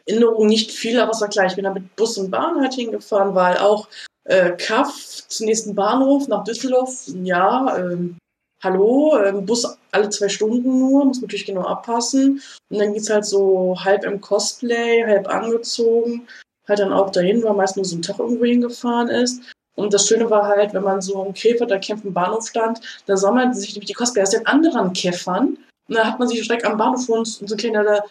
Erinnerung 0.06 0.48
nicht 0.48 0.72
viel, 0.72 1.00
aber 1.00 1.12
es 1.12 1.22
war 1.22 1.30
klar. 1.30 1.46
Ich 1.46 1.56
bin 1.56 1.66
da 1.66 1.74
mit 1.74 1.96
Bus 1.96 2.18
und 2.18 2.32
Bahn 2.32 2.60
halt 2.62 2.74
hingefahren, 2.74 3.36
weil 3.36 3.58
auch 3.58 3.88
äh, 4.26 4.52
Kaff 4.52 4.94
zum 5.28 5.46
nächsten 5.46 5.76
Bahnhof 5.76 6.28
nach 6.28 6.44
Düsseldorf, 6.44 7.08
ja, 7.24 7.78
ähm, 7.78 8.18
hallo, 8.64 9.18
ähm, 9.18 9.46
Bus 9.46 9.78
alle 9.92 10.10
zwei 10.10 10.30
Stunden 10.30 10.80
nur, 10.80 11.06
muss 11.06 11.18
man 11.18 11.24
natürlich 11.24 11.46
genau 11.46 11.64
abpassen. 11.64 12.42
Und 12.70 12.80
dann 12.80 12.94
geht's 12.94 13.10
halt 13.10 13.26
so 13.26 13.76
halb 13.80 14.06
im 14.06 14.22
Cosplay, 14.22 15.04
halb 15.06 15.28
angezogen, 15.28 16.28
halt 16.68 16.80
dann 16.80 16.94
auch 16.94 17.12
dahin, 17.12 17.44
weil 17.44 17.54
meist 17.54 17.76
nur 17.76 17.86
so 17.86 17.98
ein 17.98 18.02
Tag 18.02 18.20
irgendwo 18.20 18.46
hingefahren 18.46 19.10
ist. 19.10 19.42
Und 19.76 19.94
das 19.94 20.08
Schöne 20.08 20.30
war 20.30 20.48
halt, 20.48 20.74
wenn 20.74 20.84
man 20.84 21.02
so 21.02 21.24
im 21.26 21.34
Käfer 21.34 21.66
der 21.66 21.80
Kämpfen 21.80 22.14
Bahnhof 22.14 22.48
stand, 22.48 22.80
da 23.06 23.18
sammelten 23.18 23.54
sich 23.54 23.74
nämlich 23.74 23.88
die 23.88 23.94
Cosplayer 23.94 24.24
aus 24.24 24.30
den 24.30 24.46
anderen 24.46 24.94
Käffern. 24.94 25.58
Und 25.90 25.96
da 25.96 26.06
hat 26.06 26.20
man 26.20 26.28
sich 26.28 26.42
direkt 26.46 26.66
am 26.66 26.78
Bahnhof 26.78 27.10
und 27.10 27.26
so 27.26 27.46
eine 27.46 27.56
kleine 27.56 28.04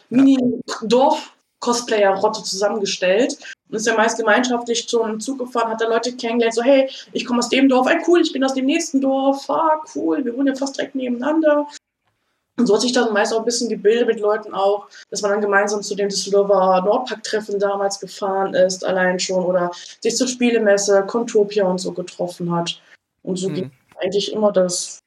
Mini-Dorf-Cosplayer-Rotte 1.63 2.43
zusammengestellt 2.43 3.39
und 3.69 3.77
ist 3.77 3.87
ja 3.87 3.95
meist 3.95 4.19
gemeinschaftlich 4.19 4.89
zum 4.89 5.21
Zug 5.21 5.39
gefahren, 5.39 5.71
hat 5.71 5.81
da 5.81 5.89
Leute 5.89 6.15
kennengelernt, 6.15 6.55
so, 6.55 6.63
hey, 6.63 6.91
ich 7.13 7.25
komme 7.25 7.39
aus 7.39 7.49
dem 7.49 7.69
Dorf, 7.69 7.87
ey, 7.89 7.99
cool, 8.07 8.21
ich 8.21 8.33
bin 8.33 8.45
aus 8.45 8.55
dem 8.55 8.67
nächsten 8.67 9.01
Dorf, 9.01 9.49
ah, 9.49 9.81
cool, 9.95 10.25
wir 10.25 10.37
wohnen 10.37 10.49
ja 10.49 10.55
fast 10.55 10.77
direkt 10.77 10.95
nebeneinander. 10.95 11.67
Und 12.59 12.67
so 12.67 12.75
hat 12.75 12.83
sich 12.83 12.93
dann 12.93 13.13
meist 13.15 13.33
auch 13.33 13.39
ein 13.39 13.45
bisschen 13.47 13.71
gebildet 13.71 14.07
mit 14.07 14.21
Leuten 14.21 14.53
auch, 14.53 14.87
dass 15.11 15.23
man 15.23 15.31
dann 15.31 15.41
gemeinsam 15.41 15.83
zu 15.83 15.95
dem 15.95 16.11
Düsseldorfer 16.11 16.83
Nordpark-Treffen 16.83 17.59
damals 17.59 17.99
gefahren 17.99 18.53
ist, 18.55 18.85
allein 18.85 19.19
schon, 19.19 19.45
oder 19.45 19.71
sich 20.01 20.17
zur 20.17 20.29
Spielemesse, 20.29 21.05
Contopia 21.07 21.65
und 21.65 21.79
so 21.79 21.93
getroffen 21.93 22.55
hat. 22.55 22.81
Und 23.23 23.37
so 23.37 23.49
mhm. 23.49 23.55
ging 23.55 23.71
eigentlich 23.99 24.33
immer 24.33 24.53
das, 24.53 24.99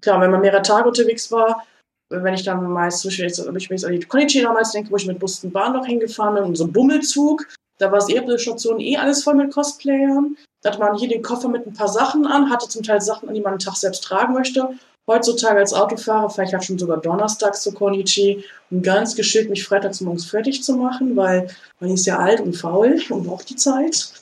klar, 0.00 0.20
wenn 0.20 0.32
man 0.32 0.40
mehrere 0.40 0.62
Tage 0.62 0.88
unterwegs 0.88 1.30
war, 1.30 1.64
wenn 2.10 2.34
ich 2.34 2.44
dann 2.44 2.70
meist, 2.70 3.00
zum 3.00 3.08
Beispiel 3.08 3.26
jetzt, 3.26 3.44
wenn 3.44 3.56
ich 3.56 3.70
mich 3.70 3.86
an 3.86 3.92
die 3.92 4.00
Konichi 4.00 4.42
damals 4.42 4.72
denke, 4.72 4.90
wo 4.90 4.96
ich 4.96 5.06
mit 5.06 5.18
Bus 5.18 5.42
und 5.42 5.52
Bahn 5.52 5.72
noch 5.72 5.86
hingefahren 5.86 6.34
bin, 6.34 6.44
und 6.44 6.56
so 6.56 6.64
ein 6.64 6.72
Bummelzug, 6.72 7.46
da 7.78 7.90
war 7.90 7.98
es 7.98 8.08
eher 8.08 8.38
Station 8.38 8.80
eh 8.80 8.96
alles 8.96 9.24
voll 9.24 9.34
mit 9.34 9.52
Cosplayern. 9.52 10.36
Da 10.62 10.70
hatte 10.70 10.80
man 10.80 10.96
hier 10.96 11.08
den 11.08 11.22
Koffer 11.22 11.48
mit 11.48 11.66
ein 11.66 11.72
paar 11.72 11.88
Sachen 11.88 12.26
an, 12.26 12.50
hatte 12.50 12.68
zum 12.68 12.82
Teil 12.82 13.00
Sachen 13.00 13.28
an, 13.28 13.34
die 13.34 13.40
man 13.40 13.52
einen 13.52 13.60
Tag 13.60 13.76
selbst 13.76 14.04
tragen 14.04 14.34
möchte 14.34 14.68
heutzutage 15.10 15.58
als 15.58 15.72
Autofahrer 15.72 16.30
fahre 16.30 16.46
ich 16.46 16.54
halt 16.54 16.64
schon 16.64 16.78
sogar 16.78 16.98
donnerstags 16.98 17.62
zu 17.62 17.72
Konichi, 17.72 18.44
um 18.70 18.80
ganz 18.80 19.14
geschickt 19.16 19.50
mich 19.50 19.64
freitags 19.64 20.00
morgens 20.00 20.24
fertig 20.24 20.62
zu 20.62 20.74
machen, 20.74 21.16
weil 21.16 21.48
man 21.80 21.90
ist 21.90 22.06
ja 22.06 22.18
alt 22.18 22.40
und 22.40 22.56
faul 22.56 23.00
und 23.10 23.24
braucht 23.24 23.50
die 23.50 23.56
Zeit. 23.56 24.12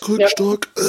Krückstock. 0.00 0.68
Ja. 0.76 0.84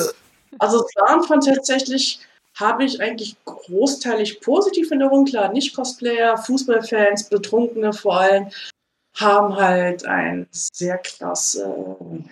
Also 0.60 0.80
zu 0.80 1.06
Anfang 1.06 1.41
tatsächlich 1.41 2.20
habe 2.60 2.84
ich 2.84 2.99
eigentlich 2.99 3.36
großteilig 3.45 4.41
positiv 4.41 4.91
in 4.91 5.01
Erinnerung. 5.01 5.26
Klar, 5.26 5.51
nicht 5.51 5.76
Cosplayer, 5.76 6.38
Fußballfans, 6.38 7.30
Betrunkene 7.30 7.93
vor 7.93 8.20
allem, 8.20 8.47
haben 9.16 9.55
halt 9.55 10.05
ein 10.05 10.47
sehr 10.51 10.97
klasse, 10.99 11.76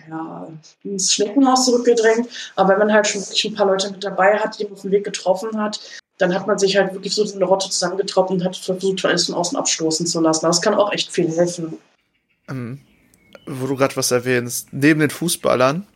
ja, 0.08 0.48
ins 0.84 1.12
Schneckenhaus 1.12 1.64
zurückgedrängt. 1.64 2.28
Aber 2.54 2.70
wenn 2.70 2.78
man 2.78 2.92
halt 2.92 3.06
schon 3.06 3.22
wirklich 3.22 3.44
ein 3.44 3.54
paar 3.54 3.66
Leute 3.66 3.90
mit 3.90 4.04
dabei 4.04 4.38
hat, 4.38 4.58
die 4.58 4.64
man 4.64 4.74
auf 4.74 4.82
dem 4.82 4.92
Weg 4.92 5.04
getroffen 5.04 5.60
hat, 5.60 5.80
dann 6.18 6.34
hat 6.34 6.46
man 6.46 6.58
sich 6.58 6.76
halt 6.76 6.94
wirklich 6.94 7.14
so 7.14 7.24
eine 7.34 7.44
Rotte 7.44 7.68
zusammengetrappt 7.68 8.30
und 8.30 8.44
hat 8.44 8.56
versucht, 8.56 9.04
alles 9.04 9.26
von 9.26 9.34
außen 9.34 9.58
abstoßen 9.58 10.06
zu 10.06 10.20
lassen. 10.20 10.46
Das 10.46 10.62
kann 10.62 10.74
auch 10.74 10.92
echt 10.92 11.10
viel 11.10 11.28
helfen. 11.28 11.78
Ähm, 12.48 12.80
wo 13.46 13.66
du 13.66 13.76
gerade 13.76 13.96
was 13.96 14.10
erwähnst, 14.12 14.72
neben 14.72 15.00
den 15.00 15.10
Fußballern, 15.10 15.86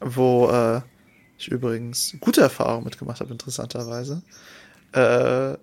wo 0.00 0.48
äh, 0.48 0.80
ich 1.38 1.48
übrigens 1.48 2.16
gute 2.20 2.40
Erfahrungen 2.40 2.84
mitgemacht 2.84 3.20
habe, 3.20 3.32
interessanterweise, 3.32 4.22
äh, 4.92 5.56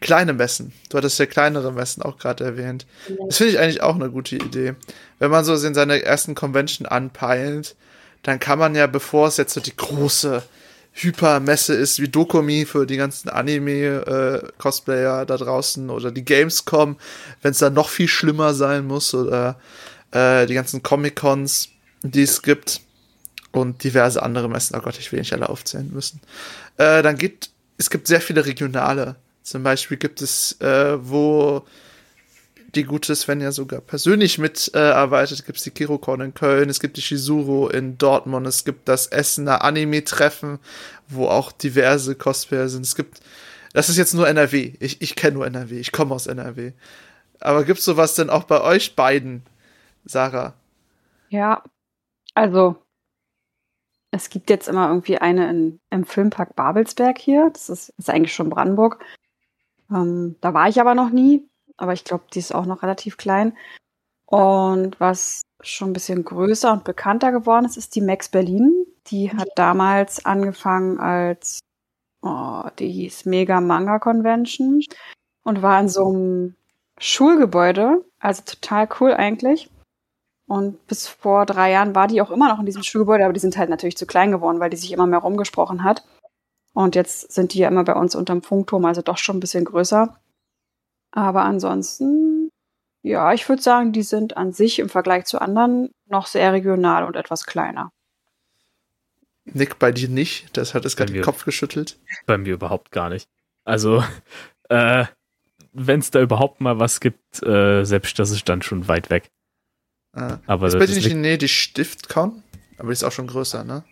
kleine 0.00 0.32
Messen. 0.32 0.72
Du 0.88 0.98
hattest 0.98 1.18
ja 1.18 1.26
kleinere 1.26 1.72
Messen 1.72 2.02
auch 2.02 2.18
gerade 2.18 2.44
erwähnt. 2.44 2.86
Das 3.26 3.38
finde 3.38 3.52
ich 3.52 3.58
eigentlich 3.58 3.82
auch 3.82 3.94
eine 3.94 4.10
gute 4.10 4.36
Idee. 4.36 4.74
Wenn 5.18 5.30
man 5.30 5.44
so 5.44 5.54
in 5.54 5.74
seiner 5.74 5.96
ersten 5.96 6.34
Convention 6.34 6.86
anpeilt, 6.86 7.76
dann 8.22 8.38
kann 8.38 8.58
man 8.58 8.74
ja, 8.74 8.86
bevor 8.86 9.28
es 9.28 9.36
jetzt 9.36 9.54
so 9.54 9.60
die 9.60 9.76
große 9.76 10.42
Hypermesse 10.92 11.74
ist 11.74 12.00
wie 12.00 12.08
Dokumi 12.08 12.64
für 12.64 12.86
die 12.86 12.96
ganzen 12.96 13.28
Anime-Cosplayer 13.28 15.22
äh, 15.22 15.26
da 15.26 15.36
draußen 15.36 15.90
oder 15.90 16.10
die 16.10 16.24
Gamescom, 16.24 16.96
wenn 17.42 17.50
es 17.50 17.58
dann 17.58 17.74
noch 17.74 17.90
viel 17.90 18.08
schlimmer 18.08 18.54
sein 18.54 18.86
muss 18.86 19.12
oder 19.12 19.60
äh, 20.12 20.46
die 20.46 20.54
ganzen 20.54 20.82
Comic-Cons, 20.82 21.68
die 22.02 22.22
es 22.22 22.42
gibt 22.42 22.80
und 23.56 23.82
diverse 23.82 24.22
andere 24.22 24.48
Messen. 24.48 24.76
Oh 24.76 24.80
Gott, 24.80 24.98
ich 24.98 25.10
will 25.12 25.18
nicht 25.18 25.32
alle 25.32 25.48
aufzählen 25.48 25.90
müssen. 25.92 26.20
Äh, 26.76 27.02
dann 27.02 27.16
gibt 27.16 27.50
es 27.78 27.90
gibt 27.90 28.06
sehr 28.06 28.20
viele 28.20 28.46
regionale. 28.46 29.16
Zum 29.42 29.62
Beispiel 29.62 29.96
gibt 29.96 30.22
es, 30.22 30.60
äh, 30.60 30.96
wo 31.00 31.64
die 32.74 32.84
gute 32.84 33.14
Svenja 33.14 33.52
sogar 33.52 33.80
persönlich 33.80 34.38
mitarbeitet. 34.38 35.40
Äh, 35.40 35.42
gibt 35.44 35.58
es 35.58 35.64
die 35.64 35.70
Kirokon 35.70 36.20
in 36.20 36.34
Köln, 36.34 36.68
es 36.68 36.80
gibt 36.80 36.96
die 36.96 37.02
Shizuru 37.02 37.68
in 37.68 37.96
Dortmund, 37.96 38.46
es 38.46 38.64
gibt 38.64 38.88
das 38.88 39.06
Essener 39.06 39.62
Anime-Treffen, 39.62 40.58
wo 41.08 41.28
auch 41.28 41.52
diverse 41.52 42.14
Cosplayer 42.14 42.68
sind. 42.68 42.84
Es 42.84 42.96
gibt, 42.96 43.20
das 43.72 43.88
ist 43.88 43.96
jetzt 43.96 44.14
nur 44.14 44.28
NRW. 44.28 44.74
Ich, 44.80 45.00
ich 45.00 45.16
kenne 45.16 45.34
nur 45.34 45.46
NRW, 45.46 45.78
ich 45.78 45.92
komme 45.92 46.14
aus 46.14 46.26
NRW. 46.26 46.72
Aber 47.40 47.64
gibt 47.64 47.78
es 47.78 47.84
sowas 47.84 48.14
denn 48.14 48.30
auch 48.30 48.44
bei 48.44 48.60
euch 48.60 48.96
beiden, 48.96 49.42
Sarah? 50.04 50.54
Ja, 51.28 51.62
also 52.34 52.76
es 54.16 54.30
gibt 54.30 54.50
jetzt 54.50 54.68
immer 54.68 54.88
irgendwie 54.88 55.18
eine 55.18 55.48
in, 55.50 55.80
im 55.90 56.04
Filmpark 56.04 56.56
Babelsberg 56.56 57.18
hier. 57.18 57.50
Das 57.52 57.68
ist, 57.68 57.90
ist 57.98 58.10
eigentlich 58.10 58.34
schon 58.34 58.50
Brandenburg. 58.50 59.04
Ähm, 59.90 60.36
da 60.40 60.54
war 60.54 60.68
ich 60.68 60.80
aber 60.80 60.94
noch 60.94 61.10
nie 61.10 61.48
aber 61.76 61.92
ich 61.92 62.04
glaube, 62.04 62.24
die 62.32 62.38
ist 62.38 62.54
auch 62.54 62.66
noch 62.66 62.82
relativ 62.82 63.16
klein. 63.16 63.56
Und 64.26 64.98
was 64.98 65.42
schon 65.60 65.90
ein 65.90 65.92
bisschen 65.92 66.24
größer 66.24 66.72
und 66.72 66.84
bekannter 66.84 67.32
geworden 67.32 67.64
ist, 67.64 67.76
ist 67.76 67.94
die 67.94 68.00
Max 68.00 68.28
Berlin. 68.28 68.86
Die 69.08 69.30
hat 69.30 69.48
damals 69.56 70.24
angefangen 70.24 70.98
als, 70.98 71.60
oh, 72.22 72.64
die 72.78 72.90
hieß 72.90 73.26
Mega 73.26 73.60
Manga 73.60 73.98
Convention 73.98 74.82
und 75.44 75.62
war 75.62 75.80
in 75.80 75.88
so 75.88 76.08
einem 76.08 76.56
Schulgebäude, 76.98 78.04
also 78.18 78.42
total 78.44 78.88
cool 79.00 79.12
eigentlich. 79.12 79.70
Und 80.46 80.86
bis 80.86 81.08
vor 81.08 81.44
drei 81.44 81.72
Jahren 81.72 81.94
war 81.94 82.06
die 82.06 82.22
auch 82.22 82.30
immer 82.30 82.48
noch 82.48 82.60
in 82.60 82.66
diesem 82.66 82.82
Schulgebäude, 82.82 83.24
aber 83.24 83.32
die 83.32 83.40
sind 83.40 83.56
halt 83.56 83.68
natürlich 83.68 83.96
zu 83.96 84.06
klein 84.06 84.30
geworden, 84.30 84.60
weil 84.60 84.70
die 84.70 84.76
sich 84.76 84.92
immer 84.92 85.06
mehr 85.06 85.18
rumgesprochen 85.18 85.82
hat. 85.82 86.04
Und 86.72 86.94
jetzt 86.94 87.32
sind 87.32 87.52
die 87.54 87.58
ja 87.58 87.68
immer 87.68 87.84
bei 87.84 87.94
uns 87.94 88.14
unterm 88.14 88.42
Funkturm, 88.42 88.84
also 88.84 89.02
doch 89.02 89.18
schon 89.18 89.38
ein 89.38 89.40
bisschen 89.40 89.64
größer. 89.64 90.16
Aber 91.10 91.42
ansonsten, 91.42 92.50
ja, 93.02 93.32
ich 93.32 93.48
würde 93.48 93.62
sagen, 93.62 93.92
die 93.92 94.02
sind 94.02 94.36
an 94.36 94.52
sich 94.52 94.78
im 94.78 94.88
Vergleich 94.88 95.24
zu 95.24 95.40
anderen 95.40 95.90
noch 96.06 96.26
sehr 96.26 96.52
regional 96.52 97.04
und 97.04 97.16
etwas 97.16 97.46
kleiner. 97.46 97.90
Nick, 99.46 99.78
bei 99.78 99.90
dir 99.90 100.08
nicht? 100.08 100.56
Das 100.56 100.74
hat 100.74 100.84
es 100.84 100.96
gerade 100.96 101.12
den 101.12 101.22
Kopf 101.22 101.44
geschüttelt. 101.44 101.98
Bei 102.26 102.36
mir 102.36 102.54
überhaupt 102.54 102.90
gar 102.90 103.08
nicht. 103.08 103.28
Also, 103.64 104.04
äh, 104.68 105.06
wenn 105.72 106.00
es 106.00 106.10
da 106.10 106.20
überhaupt 106.20 106.60
mal 106.60 106.78
was 106.78 107.00
gibt, 107.00 107.42
äh, 107.42 107.84
selbst 107.84 108.18
das 108.18 108.30
ist 108.30 108.48
dann 108.48 108.62
schon 108.62 108.88
weit 108.88 109.10
weg. 109.10 109.30
Ah. 110.16 110.38
Aber 110.46 110.66
ist 110.66 110.78
bei 110.78 110.86
dir 110.86 110.94
nicht 110.94 111.10
in 111.10 111.20
Nähe 111.20 111.38
die 111.38 111.48
Stiftcon? 111.48 112.42
Aber 112.78 112.88
die 112.88 112.94
ist 112.94 113.04
auch 113.04 113.12
schon 113.12 113.26
größer, 113.26 113.64
ne? 113.64 113.84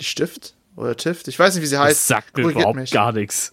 Die 0.00 0.04
Stift? 0.04 0.54
Oder 0.76 0.96
Tift? 0.96 1.26
Ich 1.26 1.38
weiß 1.38 1.54
nicht, 1.54 1.62
wie 1.62 1.66
sie 1.66 1.78
heißt. 1.78 1.90
Das 1.98 2.06
sagt 2.06 2.36
mir 2.36 2.48
überhaupt 2.50 2.76
mich. 2.76 2.92
gar 2.92 3.12
nichts. 3.12 3.52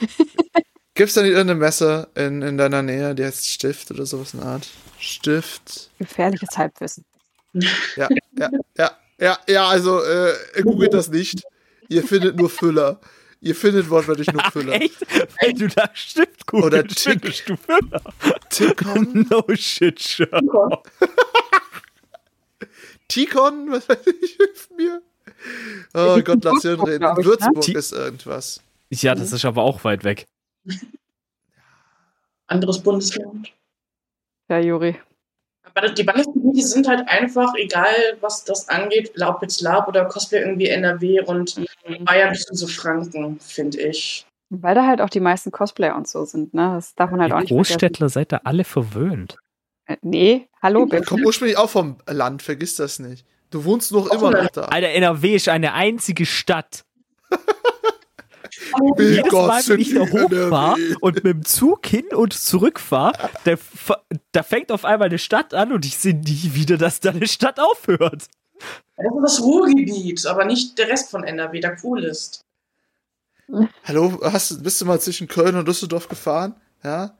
Gibt 0.94 1.08
es 1.08 1.14
da 1.14 1.22
nicht 1.22 1.32
irgendeine 1.32 1.58
Messe 1.58 2.08
in, 2.14 2.42
in 2.42 2.56
deiner 2.56 2.82
Nähe, 2.82 3.14
die 3.14 3.24
heißt 3.24 3.48
Stift 3.48 3.90
oder 3.90 4.06
sowas 4.06 4.34
in 4.34 4.40
der 4.40 4.48
Art? 4.50 4.68
Stift. 4.98 5.90
Gefährliches 5.98 6.56
Halbwissen. 6.56 7.04
Ja, 7.96 8.08
ja, 8.36 8.50
ja, 8.76 8.90
ja, 9.18 9.38
ja, 9.48 9.66
also 9.66 10.00
äh, 10.04 10.62
googelt 10.62 10.94
das 10.94 11.08
nicht. 11.08 11.42
Ihr 11.88 12.04
findet 12.04 12.36
nur 12.36 12.50
Füller. 12.50 13.00
Ihr 13.42 13.54
findet 13.54 13.88
wortwörtlich 13.88 14.30
nur 14.32 14.42
Füller. 14.52 14.74
Ach, 14.76 14.80
echt? 14.80 15.00
Wenn 15.40 15.56
du 15.56 15.68
da 15.68 15.90
Stift 15.94 16.46
googelst, 16.46 16.66
Oder 16.66 16.86
Tick, 16.86 17.20
findest 17.22 17.48
du 17.48 17.56
Füller. 17.56 18.02
Tickon? 18.50 19.26
No 19.30 19.44
shit, 19.54 20.00
Sherlock. 20.00 20.90
Tikon? 23.08 23.70
Was 23.72 23.88
weiß 23.88 24.06
ich, 24.22 24.36
hilf 24.36 24.68
mir. 24.76 25.02
Oh 25.94 26.20
Gott, 26.22 26.44
lass 26.44 26.64
ihn 26.64 26.80
reden. 26.80 27.02
Ne? 27.04 27.24
Würzburg 27.24 27.68
ist 27.68 27.92
irgendwas. 27.92 28.60
Ja, 28.90 29.14
das 29.14 29.32
ist 29.32 29.44
aber 29.44 29.62
auch 29.62 29.82
weit 29.84 30.04
weg. 30.04 30.26
Anderes 32.46 32.82
Bundesland. 32.82 33.52
Ja, 34.48 34.58
Juri. 34.58 34.98
Aber 35.62 35.88
die 35.88 36.02
Bundesgebiete 36.02 36.66
sind 36.66 36.88
halt 36.88 37.08
einfach, 37.08 37.54
egal 37.56 37.94
was 38.20 38.44
das 38.44 38.68
angeht, 38.68 39.12
ob 39.22 39.42
jetzt 39.42 39.60
Lab 39.60 39.88
oder 39.88 40.04
Cosplay 40.06 40.40
irgendwie 40.40 40.68
NRW 40.68 41.20
und 41.22 41.56
mhm. 41.58 42.04
Bayern 42.04 42.30
bis 42.30 42.46
so 42.50 42.66
Franken, 42.66 43.38
finde 43.40 43.80
ich. 43.80 44.26
Weil 44.48 44.74
da 44.74 44.86
halt 44.86 45.00
auch 45.00 45.10
die 45.10 45.20
meisten 45.20 45.52
Cosplayer 45.52 45.94
und 45.94 46.08
so 46.08 46.24
sind, 46.24 46.54
ne? 46.54 46.72
Das 46.74 46.94
darf 46.96 47.10
man 47.10 47.20
halt 47.20 47.30
die 47.30 47.34
auch 47.34 47.40
nicht 47.40 47.50
Großstädtler 47.50 48.08
seid 48.08 48.32
ihr 48.32 48.46
alle 48.46 48.64
verwöhnt. 48.64 49.38
Äh, 49.86 49.96
nee, 50.02 50.48
hallo, 50.60 50.88
Ich 50.92 51.06
komme 51.06 51.24
ursprünglich 51.24 51.56
auch 51.56 51.70
vom 51.70 51.98
Land, 52.08 52.42
vergiss 52.42 52.74
das 52.74 52.98
nicht. 52.98 53.24
Du 53.50 53.64
wohnst 53.64 53.92
noch 53.92 54.10
immer 54.10 54.30
noch 54.30 54.50
da. 54.50 54.62
Alter, 54.62 54.88
NRW 54.88 55.36
ist 55.36 55.48
eine 55.48 55.72
einzige 55.74 56.26
Stadt. 56.26 56.84
Will 58.96 59.16
Jedes 59.16 59.30
Gott 59.30 59.48
Mal, 59.48 59.62
wenn 59.68 59.80
ich 59.80 59.94
da 59.94 60.00
hochfahre 60.00 60.80
NRW. 60.80 60.96
und 61.00 61.14
mit 61.16 61.24
dem 61.24 61.44
Zug 61.44 61.86
hin 61.86 62.06
und 62.14 62.32
zurück 62.34 62.78
fahre, 62.80 63.30
da, 63.44 63.54
da 64.32 64.42
fängt 64.42 64.70
auf 64.72 64.84
einmal 64.84 65.08
eine 65.08 65.18
Stadt 65.18 65.54
an 65.54 65.72
und 65.72 65.84
ich 65.84 65.96
sehe 65.98 66.14
nie 66.14 66.50
wieder, 66.54 66.76
dass 66.76 67.00
da 67.00 67.10
eine 67.10 67.26
Stadt 67.26 67.58
aufhört. 67.58 68.26
Das 68.96 69.06
ist 69.06 69.22
das 69.22 69.40
Ruhrgebiet, 69.40 70.26
aber 70.26 70.44
nicht 70.44 70.76
der 70.78 70.88
Rest 70.88 71.10
von 71.10 71.24
NRW, 71.24 71.60
der 71.60 71.76
cool 71.82 72.04
ist. 72.04 72.44
Hallo, 73.84 74.20
hast, 74.22 74.62
bist 74.62 74.80
du 74.80 74.84
mal 74.84 75.00
zwischen 75.00 75.26
Köln 75.26 75.56
und 75.56 75.66
Düsseldorf 75.66 76.08
gefahren? 76.08 76.54
Ja? 76.84 77.16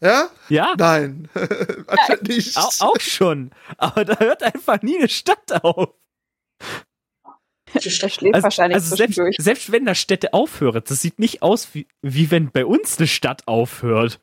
Ja? 0.00 0.28
Ja, 0.48 0.74
Nein. 0.78 1.28
Anscheinend 1.86 2.28
nicht. 2.28 2.56
auch, 2.56 2.72
auch 2.80 3.00
schon. 3.00 3.50
Aber 3.78 4.04
da 4.04 4.18
hört 4.18 4.42
einfach 4.42 4.80
nie 4.82 4.98
eine 4.98 5.08
Stadt 5.08 5.62
auf. 5.62 5.90
Der 7.74 7.90
schläft 7.90 8.22
Also, 8.32 8.42
wahrscheinlich 8.44 8.76
also 8.76 8.96
selbst, 8.96 9.20
selbst 9.38 9.72
wenn 9.72 9.84
da 9.84 9.94
Städte 9.94 10.32
aufhören, 10.32 10.82
das 10.86 11.00
sieht 11.00 11.18
nicht 11.18 11.42
aus, 11.42 11.74
wie, 11.74 11.86
wie 12.02 12.30
wenn 12.30 12.50
bei 12.50 12.64
uns 12.64 12.98
eine 12.98 13.06
Stadt 13.06 13.46
aufhört. 13.46 14.20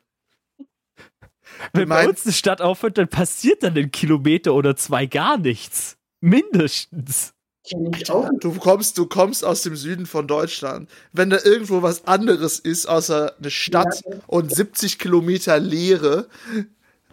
Wenn 1.72 1.88
bei 1.88 2.08
uns 2.08 2.24
eine 2.24 2.32
Stadt 2.32 2.60
aufhört, 2.60 2.98
dann 2.98 3.08
passiert 3.08 3.62
dann 3.62 3.76
einen 3.76 3.90
Kilometer 3.90 4.54
oder 4.54 4.74
zwei 4.76 5.06
gar 5.06 5.38
nichts. 5.38 5.96
Mindestens. 6.20 7.34
Kenn 7.68 7.92
ich 7.94 8.10
auch. 8.10 8.28
Du 8.40 8.52
kommst, 8.54 8.98
du 8.98 9.06
kommst 9.06 9.44
aus 9.44 9.62
dem 9.62 9.76
Süden 9.76 10.06
von 10.06 10.26
Deutschland. 10.26 10.90
Wenn 11.12 11.30
da 11.30 11.38
irgendwo 11.44 11.82
was 11.82 12.06
anderes 12.08 12.58
ist, 12.58 12.86
außer 12.86 13.36
eine 13.38 13.50
Stadt 13.50 14.02
Ja. 14.04 14.16
und 14.26 14.52
70 14.52 14.98
Kilometer 14.98 15.60
Leere, 15.60 16.26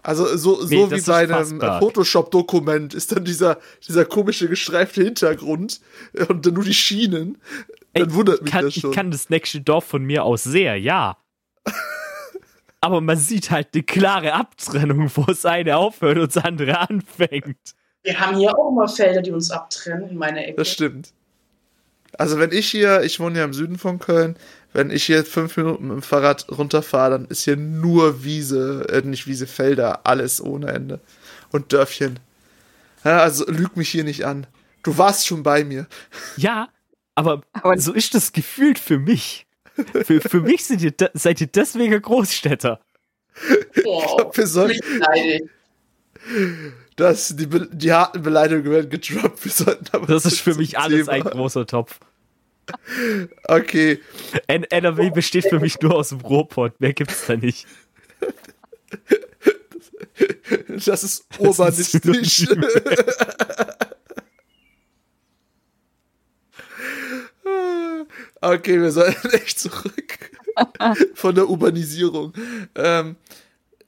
also 0.03 0.37
so, 0.37 0.61
so 0.61 0.67
Nee, 0.67 0.91
wie 0.91 1.01
bei 1.01 1.17
einem. 1.17 1.59
Photoshop-Dokument 1.59 2.93
ist 2.93 3.11
dann 3.11 3.25
dieser, 3.25 3.59
dieser 3.87 4.05
komische 4.05 4.47
gestreifte 4.47 5.03
Hintergrund 5.03 5.81
und 6.27 6.45
dann 6.45 6.53
nur 6.53 6.63
die 6.63 6.73
Schienen, 6.73 7.37
dann 7.93 8.07
Ey, 8.07 8.13
wundert 8.13 8.41
mich 8.43 8.51
kann, 8.51 8.65
das 8.65 8.75
schon. 8.75 8.91
Ich 8.91 8.95
kann 8.95 9.11
das 9.11 9.29
nächste 9.29 9.61
Dorf 9.61 9.85
von 9.85 10.03
mir 10.03 10.23
aus 10.23 10.43
sehr, 10.43 10.77
ja. 10.77 11.17
Aber 12.81 13.01
man 13.01 13.17
sieht 13.17 13.51
halt 13.51 13.69
eine 13.73 13.83
klare 13.83 14.33
Abtrennung, 14.33 15.11
wo 15.15 15.23
das 15.23 15.45
eine 15.45 15.75
aufhört 15.75 16.17
und 16.17 16.35
das 16.35 16.43
andere 16.43 16.79
anfängt. 16.79 17.57
Wir 18.03 18.19
haben 18.19 18.37
hier 18.37 18.57
auch 18.57 18.71
mal 18.71 18.87
Felder, 18.87 19.21
die 19.21 19.31
uns 19.31 19.51
abtrennen 19.51 20.11
in 20.11 20.17
meiner 20.17 20.45
Ecke. 20.45 20.55
Das 20.55 20.69
stimmt. 20.69 21.13
Also 22.17 22.39
wenn 22.39 22.51
ich 22.51 22.69
hier, 22.69 23.03
ich 23.03 23.19
wohne 23.19 23.39
ja 23.39 23.45
im 23.45 23.53
Süden 23.53 23.77
von 23.77 23.99
Köln, 23.99 24.37
wenn 24.73 24.91
ich 24.91 25.03
hier 25.05 25.25
fünf 25.25 25.57
Minuten 25.57 25.87
mit 25.87 25.97
dem 25.97 26.01
Fahrrad 26.01 26.45
runterfahre, 26.51 27.11
dann 27.11 27.25
ist 27.25 27.43
hier 27.43 27.57
nur 27.57 28.23
Wiese, 28.23 28.85
äh, 28.89 29.01
nicht 29.01 29.25
Wiese, 29.27 29.47
Felder, 29.47 30.05
alles 30.05 30.41
ohne 30.41 30.67
Ende. 30.71 30.99
Und 31.51 31.73
Dörfchen. 31.73 32.19
Ja, 33.03 33.19
also 33.19 33.45
lüg 33.47 33.75
mich 33.77 33.89
hier 33.89 34.03
nicht 34.03 34.25
an. 34.25 34.45
Du 34.83 34.97
warst 34.97 35.25
schon 35.27 35.41
bei 35.43 35.63
mir. 35.63 35.87
Ja, 36.37 36.69
aber, 37.15 37.41
Aber- 37.53 37.77
so 37.79 37.93
ist 37.93 38.13
das 38.13 38.31
gefühlt 38.31 38.77
für 38.79 38.99
mich. 38.99 39.45
Für, 40.03 40.19
für 40.21 40.41
mich 40.41 40.65
seid 40.65 40.81
ihr, 40.81 40.93
seid 41.13 41.39
ihr 41.41 41.47
deswegen 41.47 42.01
Großstädter. 42.01 42.79
Boah, 43.83 44.29
mich 44.67 44.81
beleidigt. 44.81 45.49
das, 46.97 47.35
die, 47.37 47.47
die 47.47 47.93
harten 47.93 48.21
Beleidigungen 48.21 48.71
werden 48.71 48.89
gedroppt. 48.89 49.43
Wir 49.45 49.51
sollten 49.51 49.85
aber 49.93 50.05
Das 50.07 50.25
ist 50.25 50.39
für 50.41 50.55
mich 50.55 50.77
alles 50.77 51.05
Thema. 51.05 51.11
ein 51.13 51.23
großer 51.23 51.65
Topf. 51.65 51.99
Okay. 53.43 53.99
N 54.47 54.63
NRW 54.63 55.09
besteht 55.09 55.45
für 55.45 55.59
mich 55.59 55.79
nur 55.81 55.95
aus 55.95 56.09
dem 56.09 56.21
Ruhrpott, 56.21 56.79
mehr 56.79 56.93
gibt's 56.93 57.25
da 57.27 57.35
nicht. 57.35 57.67
Das 60.85 61.03
ist 61.03 61.25
urbanistisch. 61.39 62.47
Okay, 68.41 68.81
wir 68.81 68.91
sollten 68.91 69.29
echt 69.31 69.59
zurück 69.59 70.31
von 71.13 71.35
der 71.35 71.49
Urbanisierung. 71.49 72.33
Ähm, 72.75 73.17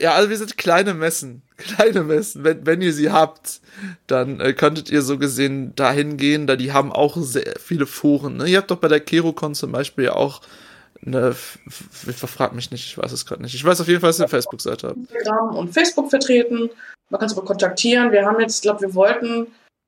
ja, 0.01 0.13
also 0.13 0.29
wir 0.29 0.37
sind 0.37 0.57
kleine 0.57 0.93
Messen. 0.93 1.41
Kleine 1.57 2.01
Messen. 2.03 2.43
Wenn, 2.43 2.65
wenn 2.65 2.81
ihr 2.81 2.91
sie 2.91 3.11
habt, 3.11 3.61
dann 4.07 4.39
äh, 4.39 4.53
könntet 4.53 4.89
ihr 4.89 5.03
so 5.03 5.19
gesehen 5.19 5.75
dahin 5.75 6.17
gehen, 6.17 6.47
da 6.47 6.55
die 6.55 6.73
haben 6.73 6.91
auch 6.91 7.15
sehr 7.17 7.53
viele 7.59 7.85
Foren. 7.85 8.37
Ne? 8.37 8.47
Ihr 8.49 8.57
habt 8.57 8.71
doch 8.71 8.77
bei 8.77 8.87
der 8.87 8.99
KeroCon 8.99 9.53
zum 9.53 9.71
Beispiel 9.71 10.05
ja 10.05 10.13
auch 10.15 10.41
eine, 11.05 11.29
f- 11.29 11.59
f- 12.07 12.29
fragt 12.29 12.55
mich 12.55 12.71
nicht, 12.71 12.85
ich 12.85 12.97
weiß 12.97 13.11
es 13.11 13.25
gerade 13.27 13.43
nicht. 13.43 13.53
Ich 13.53 13.63
weiß 13.63 13.79
auf 13.79 13.87
jeden 13.87 14.01
Fall, 14.01 14.09
dass 14.09 14.19
ihr 14.19 14.23
eine 14.23 14.29
Facebook-Seite 14.29 14.87
habt. 14.89 14.97
Instagram 14.97 15.55
und 15.55 15.73
Facebook 15.73 16.09
vertreten. 16.09 16.69
Man 17.09 17.19
kann 17.19 17.29
uns 17.29 17.37
aber 17.37 17.45
kontaktieren. 17.45 18.11
Wir 18.11 18.25
haben 18.25 18.39
jetzt, 18.39 18.55
ich 18.55 18.61
glaube, 18.63 18.81
wir 18.81 18.95
wollten 18.95 19.47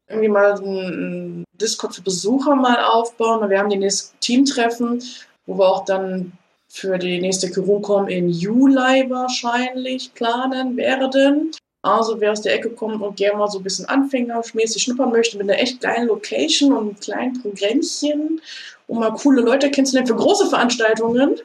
irgendwie 0.10 0.30
mal 0.30 0.54
einen 0.54 1.44
Discord 1.60 1.96
für 1.96 2.02
Besucher 2.04 2.56
mal 2.56 2.84
aufbauen. 2.84 3.50
Wir 3.50 3.58
haben 3.60 3.70
die 3.70 3.78
nächsten 3.78 4.20
Teamtreffen, 4.20 5.02
wo 5.48 5.58
wir 5.58 5.68
auch 5.68 5.86
dann 5.86 6.34
für 6.74 6.98
die 6.98 7.22
nächste 7.22 7.52
Kirumcom 7.52 8.08
in 8.08 8.30
Juli 8.30 9.08
wahrscheinlich 9.08 10.12
planen 10.16 10.76
werden. 10.76 11.52
Also 11.84 12.20
wer 12.20 12.32
aus 12.32 12.42
der 12.42 12.56
Ecke 12.56 12.72
kommt 12.72 13.00
und 13.00 13.16
gerne 13.16 13.38
mal 13.38 13.48
so 13.48 13.60
ein 13.60 13.64
bisschen 13.64 13.86
anfängermäßig 13.86 14.82
schnuppern 14.82 15.12
möchte 15.12 15.38
mit 15.38 15.48
einer 15.48 15.60
echt 15.60 15.82
geilen 15.82 16.08
Location 16.08 16.74
und 16.74 16.88
einem 16.88 17.00
kleinen 17.00 17.42
Programmchen, 17.42 18.42
um 18.88 19.00
mal 19.00 19.12
coole 19.12 19.42
Leute 19.42 19.70
kennenzulernen 19.70 20.08
für 20.08 20.16
große 20.16 20.50
Veranstaltungen, 20.50 21.36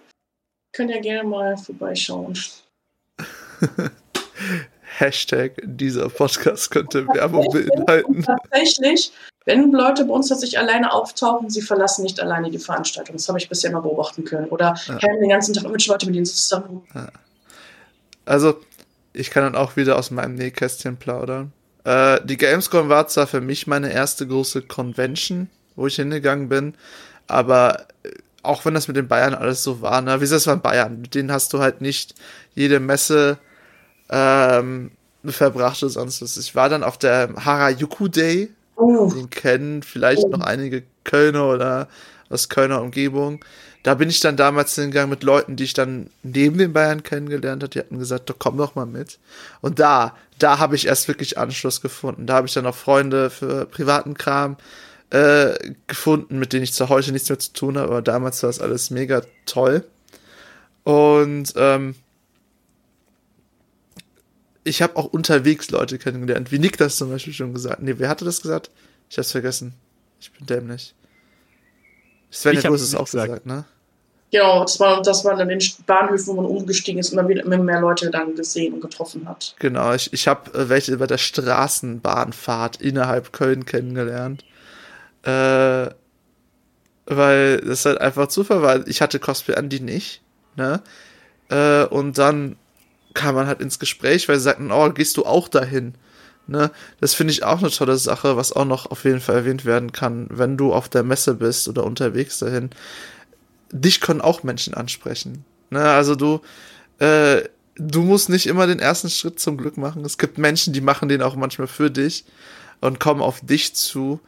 können 0.73 0.91
ja 0.91 1.01
gerne 1.01 1.29
mal 1.29 1.59
vorbeischauen. 1.59 2.39
Hashtag 4.99 5.61
dieser 5.63 6.09
Podcast 6.09 6.71
könnte 6.71 7.07
Werbung 7.09 7.47
beinhalten. 7.53 8.23
Tatsächlich, 8.23 9.13
wenn 9.49 9.73
Leute 9.73 10.05
bei 10.05 10.13
uns 10.13 10.29
tatsächlich 10.29 10.59
alleine 10.59 10.93
auftauchen, 10.93 11.49
sie 11.49 11.63
verlassen 11.63 12.03
nicht 12.03 12.21
alleine 12.21 12.51
die 12.51 12.59
Veranstaltung. 12.59 13.17
Das 13.17 13.27
habe 13.29 13.39
ich 13.39 13.49
bisher 13.49 13.71
immer 13.71 13.81
beobachten 13.81 14.25
können. 14.25 14.49
Oder 14.49 14.75
Ja. 14.87 14.99
hängen 14.99 15.21
den 15.21 15.31
ganzen 15.31 15.55
Tag 15.55 15.71
mit 15.73 15.87
Leute, 15.87 16.05
mit 16.05 16.15
denen 16.15 16.27
sie 16.27 16.35
zusammen 16.35 16.67
rum. 16.67 16.83
Also, 18.27 18.61
ich 19.15 19.31
kann 19.31 19.43
dann 19.45 19.57
auch 19.57 19.77
wieder 19.77 19.99
aus 19.99 20.11
meinem 20.11 20.35
Nähkästchen 20.35 20.99
plaudern. 20.99 21.53
Äh, 21.85 22.21
die 22.25 22.37
Gamescom 22.37 22.91
war 22.91 23.09
zwar 23.09 23.27
für 23.27 23.41
mich 23.41 23.67
meine 23.67 23.91
erste 23.91 24.27
große 24.27 24.63
Convention, 24.63 25.49
wo 25.77 25.87
ich 25.87 25.97
hingegangen 25.97 26.51
bin, 26.51 26.75
aber 27.27 27.87
äh, 28.03 28.11
auch 28.43 28.67
wenn 28.67 28.75
das 28.75 28.87
mit 28.87 28.99
den 28.99 29.09
Bayern 29.09 29.35
alles 29.35 29.63
so 29.63 29.81
war, 29.81 30.03
ne, 30.03 30.17
wie 30.17 30.21
gesagt, 30.21 30.41
es 30.43 30.47
waren 30.47 30.61
Bayern, 30.61 31.01
mit 31.01 31.15
denen 31.15 31.33
hast 31.33 31.55
du 31.55 31.61
halt 31.61 31.81
nicht 31.81 32.15
jede 32.55 32.81
Messe 32.81 33.39
ähm, 34.11 34.91
verbracht 35.25 35.83
oder 35.83 35.91
sonst 35.91 36.21
was. 36.21 36.37
Ich 36.37 36.55
war 36.55 36.69
dann 36.69 36.85
auf 36.85 36.99
der 36.99 37.31
Harajuku 37.43 38.09
Day, 38.09 38.51
Uh, 38.79 39.13
den 39.13 39.29
kennen 39.31 39.83
vielleicht 39.83 40.29
noch 40.29 40.41
einige 40.41 40.85
Kölner 41.05 41.49
oder 41.49 41.89
aus 42.31 42.49
Kölner 42.49 42.81
Umgebung. 42.81 43.45
Da 43.83 43.95
bin 43.95 44.09
ich 44.09 44.21
dann 44.21 44.37
damals 44.37 44.75
hingegangen 44.75 45.11
mit 45.11 45.23
Leuten, 45.23 45.57
die 45.57 45.65
ich 45.65 45.73
dann 45.73 46.11
neben 46.23 46.59
den 46.59 46.73
Bayern 46.73 47.03
kennengelernt 47.03 47.63
habe. 47.63 47.71
Die 47.71 47.79
hatten 47.79 47.99
gesagt, 47.99 48.29
doch 48.31 48.37
komm 48.39 48.57
doch 48.57 48.75
mal 48.75 48.87
mit. 48.87 49.19
Und 49.61 49.79
da, 49.79 50.17
da 50.39 50.59
habe 50.59 50.77
ich 50.77 50.87
erst 50.87 51.09
wirklich 51.09 51.39
Anschluss 51.39 51.81
gefunden. 51.81 52.27
Da 52.27 52.35
habe 52.35 52.47
ich 52.47 52.55
dann 52.55 52.67
auch 52.67 52.75
Freunde 52.75 53.31
für 53.31 53.67
privaten 53.67 54.15
Kram 54.15 54.57
äh, 55.11 55.55
gefunden, 55.87 56.39
mit 56.39 56.53
denen 56.53 56.65
ich 56.65 56.75
zwar 56.75 56.89
heute 56.89 57.13
nichts 57.13 57.29
mehr 57.29 57.39
zu 57.39 57.53
tun 57.53 57.79
habe, 57.79 57.89
aber 57.89 58.03
damals 58.03 58.43
war 58.43 58.49
das 58.49 58.61
alles 58.61 58.91
mega 58.91 59.23
toll. 59.47 59.85
Und 60.85 61.53
ähm, 61.57 61.95
ich 64.69 64.83
habe 64.83 64.97
auch 64.97 65.07
unterwegs 65.07 65.71
Leute 65.71 65.99
kennengelernt, 65.99 66.53
wie 66.53 66.59
Nick 66.59 66.77
das 66.77 66.97
zum 66.97 67.11
Beispiel 67.11 67.33
schon 67.33 67.55
gesagt. 67.55 67.83
Nee, 67.83 67.95
wer 67.99 68.09
hatte 68.09 68.25
das 68.25 68.43
gesagt? 68.43 68.71
Ich 69.11 69.19
hab's 69.19 69.33
vergessen. 69.33 69.75
Ich 70.21 70.33
bin 70.33 70.47
dämlich. 70.47 70.95
Sven, 72.31 72.55
Ich 72.55 72.61
du 72.61 72.69
hab's 72.69 72.81
hast 72.83 72.89
es 72.89 72.95
auch 72.95 73.05
gesagt. 73.05 73.29
gesagt, 73.29 73.47
ne? 73.47 73.65
genau, 74.31 74.63
das 74.63 74.79
war, 74.79 75.03
das 75.03 75.25
war 75.25 75.39
an 75.39 75.49
den 75.49 75.63
Bahnhöfen, 75.87 76.27
wo 76.29 76.35
man 76.35 76.45
umgestiegen 76.45 77.01
ist, 77.01 77.13
immer 77.13 77.27
wieder 77.29 77.43
immer 77.45 77.59
mehr 77.59 77.81
Leute 77.81 78.11
dann 78.11 78.35
gesehen 78.35 78.75
und 78.75 78.81
getroffen 78.81 79.27
hat. 79.29 79.55
Genau, 79.59 79.95
ich, 79.95 80.13
ich 80.13 80.29
habe 80.29 80.53
äh, 80.59 80.69
welche 80.69 80.97
bei 80.99 81.07
der 81.07 81.19
Straßenbahnfahrt 81.19 82.81
innerhalb 82.81 83.33
Köln 83.33 83.65
kennengelernt. 83.65 84.45
Äh, 85.23 85.89
weil 87.07 87.61
das 87.63 87.87
halt 87.87 88.01
einfach 88.01 88.29
Zufall 88.29 88.61
war. 88.63 88.87
Ich 88.87 89.01
hatte 89.01 89.19
Cosplay 89.19 89.55
an 89.55 89.71
die 89.71 89.81
nicht, 89.81 90.21
ne? 90.57 90.83
Äh, 91.49 91.85
und 91.85 92.19
dann 92.19 92.57
kam 93.19 93.35
man 93.35 93.49
halt 93.49 93.61
ins 93.61 93.81
Gespräch, 93.81 94.29
weil 94.29 94.37
sie 94.37 94.45
sagten, 94.45 94.71
oh, 94.71 94.91
gehst 94.91 95.17
du 95.17 95.27
auch 95.27 95.49
dahin? 95.49 95.95
Ne? 96.47 96.71
Das 97.01 97.15
finde 97.15 97.33
ich 97.33 97.43
auch 97.43 97.59
eine 97.59 97.71
tolle 97.71 97.99
Sache, 97.99 98.37
was 98.37 98.53
auch 98.53 98.65
noch 98.65 98.87
auf 98.91 99.05
jeden 99.05 99.21
Fall 99.21 99.37
erwähnt 99.37 99.65
werden 99.65 99.93
kann, 99.93 100.29
wenn 100.31 100.57
du 100.57 100.73
auf 100.73 100.89
der 100.89 101.03
Messe 101.03 101.35
bist 101.35 101.69
oder 101.69 101.85
unterwegs 101.85 102.39
dahin. 102.39 102.71
Dich 103.71 104.01
können 104.01 104.21
auch 104.21 104.45
Menschen 104.45 104.73
ansprechen. 104.73 105.45
Ne? 105.71 105.83
Also 105.83 106.15
du, 106.15 106.41
äh, 107.01 107.43
du 107.77 108.03
musst 108.03 108.29
nicht 108.29 108.47
immer 108.47 108.67
den 108.67 108.79
ersten 108.79 109.11
Schritt 109.11 109.41
zum 109.41 109.59
Glück 109.59 109.77
machen. 109.77 110.05
Es 110.05 110.17
gibt 110.17 110.39
Menschen, 110.39 110.73
die 110.73 110.81
machen 110.81 111.09
den 111.09 111.23
auch 111.23 111.35
manchmal 111.35 111.69
für 111.69 111.91
dich 111.91 112.25
und 112.81 113.01
kommen 113.01 113.21
auf 113.21 113.41
dich 113.41 113.75
zu. 113.75 114.21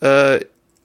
Äh, 0.00 0.40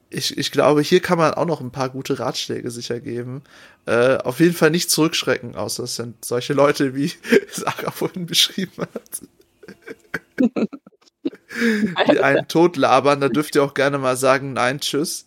ich, 0.10 0.38
ich 0.38 0.52
glaube, 0.52 0.82
hier 0.82 1.02
kann 1.02 1.18
man 1.18 1.34
auch 1.34 1.46
noch 1.46 1.62
ein 1.62 1.72
paar 1.72 1.90
gute 1.90 2.20
Ratschläge 2.20 2.72
sicher 2.72 3.00
geben. 3.00 3.44
Äh, 3.86 4.18
auf 4.18 4.40
jeden 4.40 4.56
Fall 4.56 4.72
nicht 4.72 4.90
zurückschrecken, 4.90 5.56
außer 5.56 5.84
es 5.84 5.96
sind 5.96 6.26
solche 6.26 6.54
Leute, 6.54 6.96
wie 6.96 7.12
Sarah 7.52 7.92
vorhin 7.92 8.26
beschrieben 8.26 8.72
hat. 8.82 9.22
die 12.12 12.20
einen 12.20 12.48
tot 12.48 12.76
labern, 12.78 13.22
da 13.22 13.30
dürft 13.30 13.56
ihr 13.56 13.64
auch 13.64 13.74
gerne 13.74 13.98
mal 14.00 14.18
sagen, 14.18 14.54
nein, 14.54 14.80
tschüss. 14.80 15.26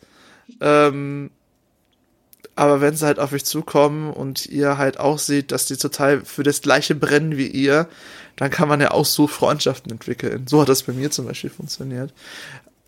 Ähm, 0.60 1.30
aber 2.54 2.80
wenn 2.80 2.96
sie 2.96 3.06
halt 3.06 3.18
auf 3.18 3.32
euch 3.32 3.44
zukommen 3.44 4.12
und 4.12 4.46
ihr 4.46 4.78
halt 4.78 4.98
auch 4.98 5.18
seht, 5.18 5.52
dass 5.52 5.66
die 5.66 5.76
total 5.76 6.24
für 6.24 6.42
das 6.42 6.60
gleiche 6.60 6.94
brennen 6.94 7.36
wie 7.36 7.46
ihr, 7.46 7.88
dann 8.36 8.50
kann 8.50 8.68
man 8.68 8.80
ja 8.80 8.90
auch 8.90 9.06
so 9.06 9.26
Freundschaften 9.26 9.92
entwickeln. 9.92 10.46
So 10.46 10.60
hat 10.60 10.68
das 10.68 10.82
bei 10.82 10.92
mir 10.92 11.10
zum 11.10 11.26
Beispiel 11.26 11.50
funktioniert. 11.50 12.12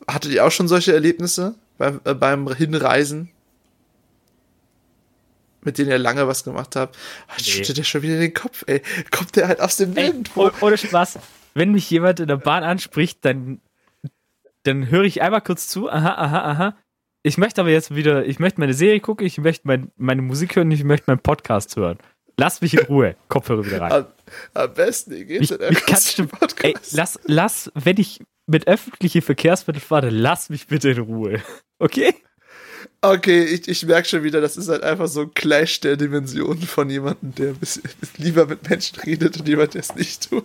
Hattet 0.06 0.32
ihr 0.32 0.44
auch 0.44 0.50
schon 0.50 0.68
solche 0.68 0.92
Erlebnisse 0.92 1.54
beim, 1.78 2.00
äh, 2.04 2.14
beim 2.14 2.52
Hinreisen? 2.54 3.30
Mit 5.62 5.78
denen 5.78 5.90
ihr 5.90 5.98
lange 5.98 6.28
was 6.28 6.44
gemacht 6.44 6.76
habt? 6.76 6.96
Ah, 7.26 7.34
nee. 7.38 7.44
Schüttet 7.44 7.78
ihr 7.78 7.84
schon 7.84 8.02
wieder 8.02 8.18
den 8.18 8.34
Kopf, 8.34 8.64
ey. 8.66 8.82
Kommt 9.10 9.36
der 9.36 9.48
halt 9.48 9.60
aus 9.60 9.76
dem 9.76 9.96
Wind. 9.96 10.30
Oh, 10.34 10.50
ohne 10.60 10.76
Spaß. 10.76 11.18
Wenn 11.54 11.72
mich 11.72 11.88
jemand 11.88 12.20
in 12.20 12.28
der 12.28 12.36
Bahn 12.36 12.64
anspricht, 12.64 13.24
dann, 13.24 13.60
dann 14.64 14.90
höre 14.90 15.04
ich 15.04 15.22
einmal 15.22 15.40
kurz 15.40 15.68
zu. 15.68 15.88
Aha, 15.88 16.14
aha, 16.14 16.50
aha 16.50 16.76
ich 17.24 17.38
möchte 17.38 17.62
aber 17.62 17.70
jetzt 17.70 17.94
wieder, 17.94 18.26
ich 18.26 18.38
möchte 18.38 18.60
meine 18.60 18.74
Serie 18.74 19.00
gucken, 19.00 19.26
ich 19.26 19.38
möchte 19.38 19.66
mein, 19.66 19.90
meine 19.96 20.20
Musik 20.20 20.56
hören, 20.56 20.70
ich 20.70 20.84
möchte 20.84 21.10
meinen 21.10 21.20
Podcast 21.20 21.74
hören. 21.74 21.98
Lass 22.36 22.60
mich 22.60 22.74
in 22.74 22.84
Ruhe. 22.86 23.16
Kopfhörer 23.28 23.64
wieder 23.64 23.80
rein. 23.80 23.92
Am, 23.92 24.06
am 24.52 24.74
besten, 24.74 25.12
ihr 25.14 25.24
geht 25.24 25.50
in 25.50 25.60
einen 25.60 25.74
Podcast. 26.28 26.62
Ey, 26.62 26.74
lass, 26.92 27.18
lass, 27.24 27.72
wenn 27.74 27.96
ich 27.96 28.20
mit 28.46 28.66
öffentlichen 28.66 29.22
Verkehrsmitteln 29.22 29.84
fahre, 29.84 30.10
lass 30.10 30.50
mich 30.50 30.66
bitte 30.66 30.90
in 30.90 30.98
Ruhe. 30.98 31.42
Okay? 31.78 32.14
Okay, 33.00 33.42
ich, 33.44 33.68
ich 33.68 33.84
merke 33.84 34.08
schon 34.08 34.22
wieder, 34.22 34.40
das 34.40 34.56
ist 34.56 34.68
halt 34.68 34.82
einfach 34.82 35.08
so 35.08 35.22
ein 35.22 35.34
Clash 35.34 35.80
der 35.80 35.96
Dimensionen 35.96 36.62
von 36.62 36.88
jemandem, 36.88 37.34
der 37.34 37.54
lieber 38.16 38.46
mit 38.46 38.68
Menschen 38.68 39.00
redet 39.00 39.38
und 39.38 39.48
jemand, 39.48 39.74
der 39.74 39.80
es 39.80 39.94
nicht 39.94 40.30
tut. 40.30 40.44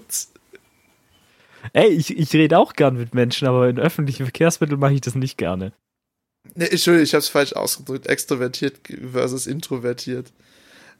Ey, 1.73 1.89
ich, 1.89 2.17
ich 2.17 2.33
rede 2.33 2.57
auch 2.57 2.73
gern 2.73 2.97
mit 2.97 3.13
Menschen, 3.13 3.47
aber 3.47 3.69
in 3.69 3.79
öffentlichen 3.79 4.23
Verkehrsmitteln 4.25 4.79
mache 4.79 4.93
ich 4.93 5.01
das 5.01 5.15
nicht 5.15 5.37
gerne. 5.37 5.71
Nee, 6.55 6.65
Entschuldigung, 6.65 7.03
ich 7.03 7.13
habe 7.13 7.19
es 7.19 7.29
falsch 7.29 7.53
ausgedrückt. 7.53 8.07
Extrovertiert 8.07 8.79
versus 9.11 9.45
introvertiert. 9.45 10.31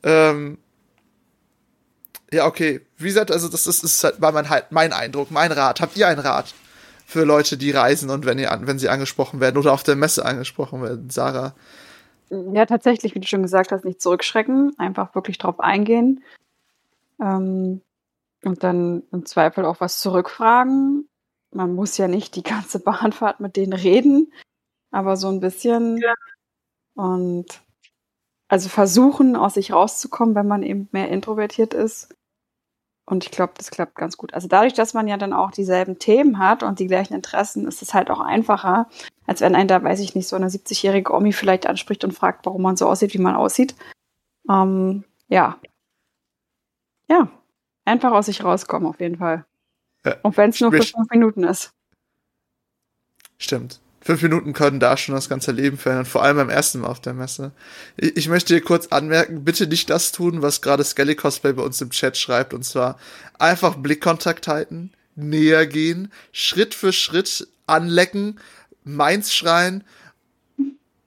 Ähm, 0.04 0.58
ja, 2.32 2.46
okay. 2.46 2.82
Wie 2.98 3.08
gesagt, 3.08 3.32
also 3.32 3.48
das 3.48 3.68
ist, 3.68 3.84
ist 3.84 4.04
halt, 4.04 4.20
mein, 4.20 4.50
halt 4.50 4.72
mein 4.72 4.94
Eindruck, 4.94 5.32
mein 5.32 5.52
Rat. 5.52 5.82
Habt 5.82 5.98
ihr 5.98 6.08
einen 6.08 6.20
Rat 6.20 6.54
für 7.10 7.24
Leute, 7.24 7.58
die 7.58 7.72
reisen 7.72 8.10
und 8.10 8.26
wenn, 8.26 8.40
ihr, 8.40 8.58
wenn 8.62 8.80
sie 8.80 8.90
angesprochen 8.90 9.40
werden 9.40 9.58
oder 9.58 9.74
auf 9.74 9.84
der 9.84 9.96
Messe 9.96 10.26
angesprochen 10.26 10.82
werden? 10.82 11.10
Sarah? 11.10 11.56
Ja, 12.30 12.66
tatsächlich, 12.66 13.16
wie 13.16 13.20
du 13.20 13.28
schon 13.28 13.42
gesagt 13.42 13.72
hast, 13.72 13.86
nicht 13.86 14.02
zurückschrecken, 14.02 14.78
einfach 14.78 15.16
wirklich 15.16 15.38
drauf 15.38 15.60
eingehen. 15.60 16.24
Ähm, 17.20 17.82
und 18.44 18.64
dann 18.64 19.04
im 19.12 19.26
Zweifel 19.26 19.66
auch 19.66 19.82
was 19.82 20.00
zurückfragen. 20.00 21.10
Man 21.52 21.74
muss 21.74 21.98
ja 21.98 22.08
nicht 22.08 22.36
die 22.36 22.44
ganze 22.44 22.80
Bahnfahrt 22.84 23.40
mit 23.40 23.56
denen 23.56 23.74
reden 23.74 24.32
aber 24.92 25.18
so 25.18 25.30
ein 25.30 25.40
bisschen. 25.40 25.98
Ja. 25.98 26.14
Und 26.96 27.62
also 28.48 28.70
versuchen, 28.70 29.36
aus 29.36 29.54
sich 29.54 29.72
rauszukommen, 29.72 30.36
wenn 30.36 30.48
man 30.48 30.64
eben 30.64 30.90
mehr 30.92 31.10
introvertiert 31.10 31.74
ist. 31.74 32.16
Und 33.10 33.26
ich 33.26 33.32
glaube, 33.32 33.54
das 33.58 33.72
klappt 33.72 33.96
ganz 33.96 34.18
gut. 34.18 34.36
Also 34.36 34.48
dadurch, 34.48 34.76
dass 34.76 34.94
man 34.94 35.08
ja 35.08 35.18
dann 35.18 35.34
auch 35.34 35.50
dieselben 35.50 35.98
Themen 35.98 36.38
hat 36.38 36.62
und 36.62 36.78
die 36.78 36.86
gleichen 36.86 37.16
Interessen, 37.16 37.68
ist 37.68 37.82
es 37.82 37.96
halt 37.96 38.12
auch 38.12 38.20
einfacher, 38.20 38.88
als 39.26 39.42
wenn 39.42 39.56
ein 39.56 39.68
da, 39.68 39.84
weiß 39.84 40.00
ich 40.00 40.14
nicht, 40.14 40.28
so 40.28 40.36
eine 40.36 40.48
70-jährige 40.48 41.12
Omi 41.12 41.34
vielleicht 41.34 41.66
anspricht 41.66 42.04
und 42.04 42.12
fragt, 42.12 42.46
warum 42.46 42.62
man 42.62 42.78
so 42.78 42.88
aussieht, 42.88 43.16
wie 43.16 43.20
man 43.20 43.36
aussieht. 43.36 43.76
Ähm, 44.48 45.04
ja. 45.28 45.58
Ja. 47.10 47.30
Einfach 47.84 48.12
aus 48.12 48.28
sich 48.28 48.44
rauskommen, 48.44 48.88
auf 48.88 49.00
jeden 49.00 49.18
Fall. 49.18 49.44
Ja. 50.06 50.18
Und 50.22 50.38
wenn 50.38 50.52
es 50.52 50.62
nur 50.62 50.72
für 50.72 50.84
fünf 50.84 51.10
Minuten 51.10 51.44
ist. 51.44 51.72
Stimmt 53.40 53.80
fünf 54.10 54.24
Minuten 54.24 54.54
können 54.54 54.80
da 54.80 54.98
schon 54.98 55.14
das 55.14 55.30
ganze 55.30 55.52
Leben 55.52 55.78
verändern, 55.78 56.08
vor 56.08 56.24
allem 56.24 56.38
beim 56.38 56.50
ersten 56.50 56.80
Mal 56.80 56.88
auf 56.88 57.00
der 57.00 57.14
Messe. 57.14 57.52
Ich, 57.96 58.18
ich 58.18 58.28
möchte 58.28 58.56
hier 58.56 58.64
kurz 58.64 58.88
anmerken, 58.88 59.44
bitte 59.44 59.68
nicht 59.68 59.88
das 59.92 60.12
tun, 60.12 60.42
was 60.42 60.64
gerade 60.64 60.84
Skelly 60.84 61.16
Cosplay 61.16 61.54
bei 61.54 61.62
uns 61.62 61.80
im 61.80 61.92
Chat 61.92 62.18
schreibt, 62.18 62.56
und 62.56 62.66
zwar 62.66 62.98
einfach 63.38 63.76
Blickkontakt 63.76 64.48
halten, 64.48 64.94
näher 65.16 65.68
gehen, 65.68 66.12
Schritt 66.32 66.74
für 66.74 66.92
Schritt 66.92 67.48
anlecken, 67.68 68.40
meins 68.84 69.32
schreien 69.32 69.84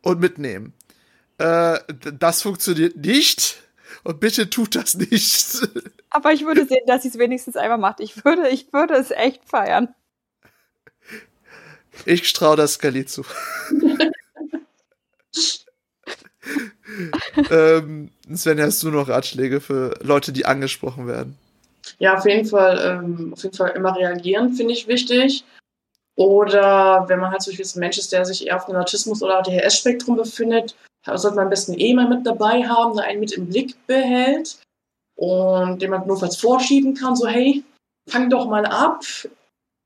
und 0.03 0.21
mitnehmen. 0.21 0.73
Äh, 1.39 1.81
das 2.21 2.43
funktioniert 2.43 2.95
nicht. 2.99 3.59
Und 4.05 4.21
bitte 4.21 4.49
tut 4.49 4.77
das 4.77 4.95
nicht. 4.95 5.69
Aber 6.11 6.33
ich 6.33 6.47
würde 6.47 6.67
sehen, 6.67 6.87
dass 6.87 7.03
sie 7.03 7.09
es 7.09 7.19
wenigstens 7.19 7.57
einmal 7.57 7.79
macht. 7.79 7.99
Ich 7.99 8.25
würde, 8.25 8.49
ich 8.49 8.73
würde 8.73 8.95
es 8.95 9.11
echt 9.11 9.43
feiern. 9.45 9.93
Ich 12.07 12.33
traue 12.33 12.57
das 12.57 12.75
Skelly 12.75 13.07
zu. 13.07 13.25
ähm, 17.51 18.11
Sven, 18.35 18.61
hast 18.61 18.83
du 18.83 18.91
noch 18.91 19.09
Ratschläge 19.09 19.61
für 19.61 19.95
Leute, 20.03 20.33
die 20.33 20.47
angesprochen 20.47 21.07
werden? 21.07 21.39
Ja, 21.99 22.17
auf 22.17 22.25
jeden 22.27 22.47
Fall, 22.47 22.81
ähm, 22.85 23.33
auf 23.33 23.43
jeden 23.43 23.57
Fall 23.57 23.71
immer 23.71 23.97
reagieren, 23.97 24.55
finde 24.55 24.73
ich 24.73 24.89
wichtig. 24.89 25.45
Oder 26.15 27.05
wenn 27.09 27.21
man 27.21 27.31
halt 27.31 27.43
zum 27.43 27.53
Beispiel 27.53 27.67
ein 27.77 27.81
Mensch 27.81 27.99
ist, 27.99 28.13
der 28.13 28.25
sich 28.25 28.47
eher 28.47 28.57
auf 28.57 28.67
dem 28.67 28.77
Autismus- 28.77 29.23
oder 29.23 29.39
ADHS-Spektrum 29.39 30.17
befindet, 30.17 30.77
sollte 31.05 31.37
man 31.37 31.45
am 31.47 31.51
besten 31.51 31.79
eh 31.79 31.95
mal 31.95 32.09
mit 32.09 32.27
dabei 32.27 32.67
haben, 32.67 32.97
der 32.97 33.07
einen 33.07 33.21
mit 33.21 33.33
im 33.33 33.49
Blick 33.49 33.75
behält 33.87 34.59
und 35.17 35.81
den 35.81 35.91
man 35.91 36.07
notfalls 36.07 36.37
vorschieben 36.37 36.95
kann, 36.95 37.17
so 37.17 37.27
hey, 37.27 37.65
fang 38.09 38.29
doch 38.31 38.47
mal 38.47 38.67
ab, 38.67 39.03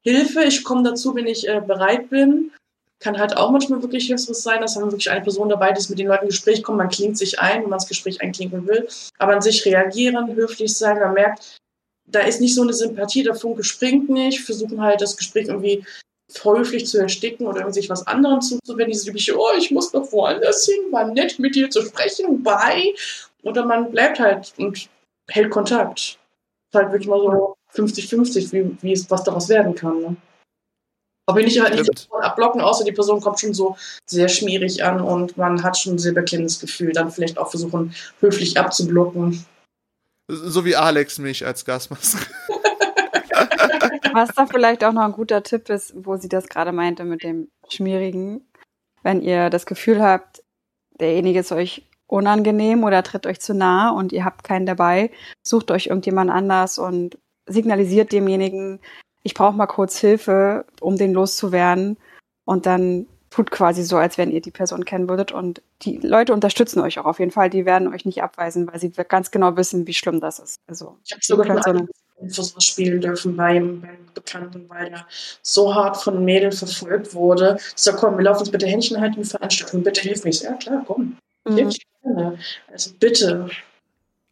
Hilfe, 0.07 0.45
ich 0.45 0.63
komme 0.63 0.85
dazu, 0.85 1.17
wenn 1.17 1.27
ich 1.27 1.49
äh, 1.49 1.61
bereit 1.61 2.11
bin. 2.11 2.53
Kann 3.01 3.19
halt 3.19 3.37
auch 3.37 3.51
manchmal 3.51 3.83
wirklich 3.83 4.07
hilfreich 4.07 4.37
sein, 4.37 4.61
dass 4.61 4.77
man 4.77 4.93
wirklich 4.93 5.11
eine 5.11 5.21
Person 5.21 5.49
dabei 5.49 5.71
ist, 5.71 5.91
mit 5.91 5.99
den 5.99 6.07
Leuten 6.07 6.27
ins 6.27 6.37
Gespräch 6.37 6.63
kommt. 6.63 6.79
Man 6.79 6.89
klingt 6.89 7.19
sich 7.19 7.41
ein, 7.41 7.63
wenn 7.63 7.71
man 7.71 7.81
das 7.81 7.89
Gespräch 7.89 8.23
einklinken 8.23 8.69
will. 8.69 8.87
Aber 9.19 9.33
an 9.33 9.43
sich 9.43 9.67
reagieren, 9.67 10.33
höflich 10.37 10.77
sein, 10.77 11.01
man 11.01 11.15
merkt, 11.15 11.59
da 12.07 12.21
ist 12.21 12.41
nicht 12.41 12.55
so 12.55 12.63
eine 12.63 12.73
Sympathie, 12.73 13.25
der 13.25 13.35
Funke 13.35 13.65
springt 13.65 14.09
nicht, 14.09 14.43
versuchen 14.43 14.81
halt 14.81 15.01
das 15.01 15.17
Gespräch 15.17 15.49
irgendwie 15.49 15.85
häufig 16.45 16.87
zu 16.87 16.99
ersticken 16.99 17.49
oder 17.49 17.73
sich 17.73 17.91
was 17.91 18.07
anderem 18.07 18.41
zuzuwenden. 18.41 18.93
Dieses 18.93 19.09
übliche, 19.09 19.37
oh, 19.37 19.51
ich 19.59 19.73
muss 19.73 19.93
noch 19.93 20.13
woanders 20.13 20.67
hin, 20.67 20.93
war 20.93 21.09
nett 21.09 21.41
mit 21.41 21.57
dir 21.57 21.69
zu 21.69 21.83
sprechen, 21.83 22.45
bye. 22.45 22.95
Oder 23.43 23.67
man 23.67 23.91
bleibt 23.91 24.21
halt 24.21 24.53
und 24.57 24.89
hält 25.29 25.51
Kontakt. 25.51 25.99
Ist 25.99 26.75
halt 26.75 26.93
wirklich 26.93 27.09
mal 27.09 27.21
so 27.21 27.57
50-50, 27.77 28.53
wie, 28.53 28.77
wie 28.83 28.93
es, 28.93 29.11
was 29.11 29.25
daraus 29.25 29.49
werden 29.49 29.75
kann. 29.75 30.01
Ne? 30.01 30.17
Aber 31.27 31.37
bin 31.37 31.49
ich 31.49 31.61
halt 31.61 31.75
nicht 31.75 32.09
abblocken, 32.13 32.61
außer 32.61 32.85
die 32.85 32.93
Person 32.93 33.21
kommt 33.21 33.41
schon 33.41 33.53
so 33.53 33.77
sehr 34.07 34.29
schmierig 34.29 34.85
an 34.85 35.01
und 35.01 35.37
man 35.37 35.63
hat 35.63 35.77
schon 35.77 35.95
ein 35.95 35.99
sehr 35.99 36.13
beklemmendes 36.13 36.61
Gefühl. 36.61 36.93
Dann 36.93 37.11
vielleicht 37.11 37.39
auch 37.39 37.51
versuchen, 37.51 37.95
höflich 38.21 38.59
abzublocken. 38.59 39.45
So 40.29 40.65
wie 40.65 40.77
Alex 40.77 41.19
mich 41.19 41.45
als 41.45 41.65
Gasmaske. 41.65 42.27
Was 44.13 44.31
da 44.35 44.47
vielleicht 44.47 44.85
auch 44.85 44.93
noch 44.93 45.03
ein 45.03 45.13
guter 45.13 45.43
Tipp 45.43 45.69
ist, 45.69 45.95
wo 45.97 46.17
sie 46.17 46.29
das 46.29 46.49
gerade 46.49 46.73
meinte 46.73 47.05
mit 47.05 47.23
dem 47.23 47.49
Schmierigen. 47.69 48.47
Wenn 49.03 49.21
ihr 49.21 49.51
das 49.51 49.67
Gefühl 49.67 50.03
habt, 50.03 50.43
derjenige 51.01 51.41
ist 51.41 51.53
euch 51.53 51.87
unangenehm 52.07 52.85
oder 52.85 53.03
tritt 53.03 53.27
euch 53.27 53.41
zu 53.41 53.53
nah 53.55 53.91
und 53.91 54.13
ihr 54.13 54.25
habt 54.25 54.45
keinen 54.45 54.67
dabei, 54.67 55.11
sucht 55.43 55.71
euch 55.71 55.87
irgendjemand 55.87 56.31
anders 56.31 56.79
und 56.79 57.19
signalisiert 57.47 58.13
demjenigen, 58.13 58.81
ich 59.23 59.35
brauche 59.35 59.57
mal 59.57 59.67
kurz 59.67 59.99
Hilfe, 59.99 60.65
um 60.81 60.97
den 60.97 61.13
loszuwerden. 61.13 61.97
Und 62.45 62.67
dann 62.67 63.07
tut 63.31 63.51
quasi 63.51 63.83
so, 63.83 63.97
als 63.97 64.19
wenn 64.19 64.31
ihr 64.31 64.41
die 64.41 64.51
Person 64.51 64.85
kennen 64.85 65.09
würdet. 65.09 65.33
Und 65.33 65.63
die 65.83 65.99
Leute 65.99 66.33
unterstützen 66.33 66.81
euch 66.81 66.99
auch 66.99 67.05
auf 67.05 67.19
jeden 67.19 67.33
Fall. 67.33 67.51
Die 67.51 67.67
werden 67.67 67.93
euch 67.93 68.05
nicht 68.05 68.23
abweisen, 68.23 68.67
weil 68.71 68.81
sie 68.81 68.91
ganz 68.91 69.31
genau 69.31 69.57
wissen, 69.57 69.87
wie 69.87 69.95
schlimm 69.95 70.21
das 70.21 70.39
ist. 70.39 70.57
Also, 70.67 70.97
ich 71.05 71.13
habe 71.13 71.21
sogar 71.23 71.63
so 71.63 71.71
eine 71.71 71.89
Versuch 72.29 72.61
spielen 72.61 73.01
dürfen 73.01 73.37
beim, 73.37 73.81
beim 73.81 73.99
Bekannten, 74.15 74.69
weil 74.69 74.89
er 74.89 75.07
so 75.43 75.75
hart 75.75 75.97
von 75.99 76.25
Mädel 76.25 76.53
verfolgt 76.53 77.13
wurde. 77.13 77.57
Ich 77.59 77.83
sag, 77.83 77.97
komm, 77.97 78.17
wir 78.17 78.25
laufen 78.25 78.41
uns 78.41 78.51
bitte 78.51 78.67
Händchen 78.67 79.01
halten, 79.01 79.25
Veranstaltung, 79.25 79.83
bitte 79.83 80.01
hilf 80.01 80.25
mir. 80.25 80.31
Ja, 80.31 80.53
klar, 80.55 80.85
komm. 80.87 81.19
Mhm. 81.47 81.71
Also 82.73 82.93
bitte, 82.99 83.51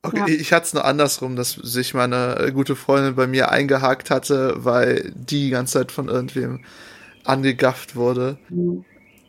Okay, 0.05 0.19
ja. 0.19 0.27
ich 0.27 0.53
hatte 0.53 0.67
es 0.67 0.75
nur 0.75 0.85
andersrum, 0.85 1.35
dass 1.35 1.53
sich 1.53 1.95
meine 1.95 2.39
äh, 2.39 2.53
gute 2.53 2.77
Freundin 2.77 3.15
bei 3.15 3.27
mir 3.27 3.51
eingehakt 3.51 4.11
hatte, 4.11 4.55
weil 4.59 5.13
die 5.15 5.45
die 5.45 5.51
ganze 5.51 5.79
Zeit 5.79 5.93
von 5.93 6.09
irgendwem 6.09 6.63
angegafft 7.25 7.97
wurde. 7.97 8.37
Mhm. 8.51 8.85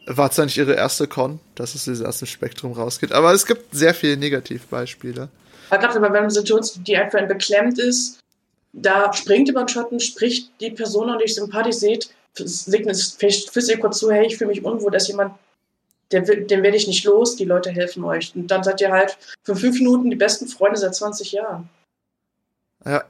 War 0.05 0.31
zwar 0.31 0.45
nicht 0.45 0.57
ihre 0.57 0.73
erste 0.73 1.07
Con, 1.07 1.39
dass 1.55 1.75
es 1.75 2.01
aus 2.01 2.19
dem 2.19 2.27
Spektrum 2.27 2.73
rausgeht, 2.73 3.13
aber 3.13 3.31
es 3.33 3.45
gibt 3.45 3.73
sehr 3.73 3.93
viele 3.93 4.17
Negativbeispiele. 4.17 5.29
Aber 5.69 5.81
gerade 5.81 6.01
wenn 6.01 6.11
man 6.11 6.29
Situation, 6.29 6.83
die 6.83 6.97
einfach 6.97 7.25
beklemmt 7.25 7.79
ist, 7.79 8.19
da 8.73 9.13
springt 9.13 9.49
über 9.49 9.63
den 9.63 9.69
Schatten, 9.69 10.01
spricht 10.01 10.51
die 10.59 10.71
Person, 10.71 11.09
und 11.09 11.19
die 11.19 11.25
ich 11.25 11.35
sympathisch 11.35 11.77
seht, 11.77 12.09
segnet 12.33 12.97
ihr 13.69 13.79
kurz 13.79 13.97
zu, 13.97 14.11
hey, 14.11 14.27
ich 14.27 14.37
fühle 14.37 14.49
mich 14.49 14.63
unwohl, 14.63 14.91
dass 14.91 15.07
jemand 15.07 15.33
den, 16.11 16.47
den 16.47 16.63
werde 16.63 16.77
ich 16.77 16.87
nicht 16.87 17.03
los, 17.05 17.35
die 17.35 17.45
Leute 17.45 17.71
helfen 17.71 18.03
euch. 18.03 18.33
Und 18.35 18.47
dann 18.47 18.63
seid 18.63 18.81
ihr 18.81 18.91
halt 18.91 19.17
für 19.43 19.55
fünf 19.55 19.77
Minuten 19.79 20.09
die 20.09 20.15
besten 20.15 20.47
Freunde 20.47 20.77
seit 20.77 20.95
20 20.95 21.31
Jahren. 21.31 21.69
Ja. 22.85 23.03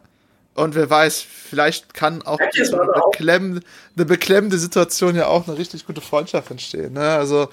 Und 0.54 0.74
wer 0.74 0.90
weiß, 0.90 1.22
vielleicht 1.22 1.94
kann 1.94 2.22
auch 2.22 2.38
Danke, 2.38 2.62
eine 2.62 3.02
beklemmende, 3.12 3.62
eine 3.98 4.06
beklemmende 4.06 4.58
Situation 4.58 5.16
ja 5.16 5.28
auch 5.28 5.48
eine 5.48 5.58
richtig 5.58 5.86
gute 5.86 6.00
Freundschaft 6.00 6.50
entstehen. 6.50 6.94
Ne? 6.94 7.02
Also, 7.02 7.50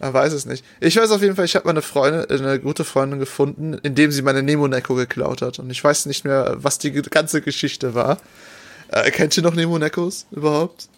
man 0.00 0.12
weiß 0.12 0.32
es 0.32 0.46
nicht. 0.46 0.64
Ich 0.80 0.96
weiß 0.96 1.12
auf 1.12 1.22
jeden 1.22 1.36
Fall, 1.36 1.44
ich 1.44 1.54
habe 1.54 1.68
meine 1.68 1.82
Freundin, 1.82 2.24
eine 2.28 2.58
gute 2.58 2.84
Freundin 2.84 3.20
gefunden, 3.20 3.74
indem 3.84 4.10
sie 4.10 4.22
meine 4.22 4.42
Nemo 4.42 4.66
Neko 4.66 4.96
geklaut 4.96 5.42
hat. 5.42 5.60
Und 5.60 5.70
ich 5.70 5.82
weiß 5.84 6.06
nicht 6.06 6.24
mehr, 6.24 6.56
was 6.56 6.78
die 6.78 6.90
ganze 6.90 7.40
Geschichte 7.40 7.94
war. 7.94 8.18
Äh, 8.88 9.12
kennt 9.12 9.36
ihr 9.36 9.44
noch 9.44 9.54
Nemo 9.54 9.78
Nekos 9.78 10.26
überhaupt? 10.32 10.88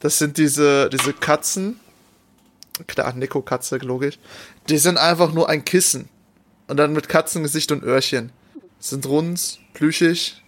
Das 0.00 0.18
sind 0.18 0.38
diese, 0.38 0.88
diese 0.88 1.12
Katzen. 1.12 1.78
Klar, 2.86 3.14
Neko-Katze, 3.14 3.76
logisch. 3.78 4.18
Die 4.68 4.78
sind 4.78 4.98
einfach 4.98 5.32
nur 5.32 5.48
ein 5.48 5.64
Kissen. 5.64 6.08
Und 6.66 6.78
dann 6.78 6.92
mit 6.92 7.08
Katzengesicht 7.08 7.70
und 7.72 7.82
Öhrchen. 7.82 8.32
Sind 8.80 9.06
rund, 9.06 9.60
plüschig. 9.74 10.42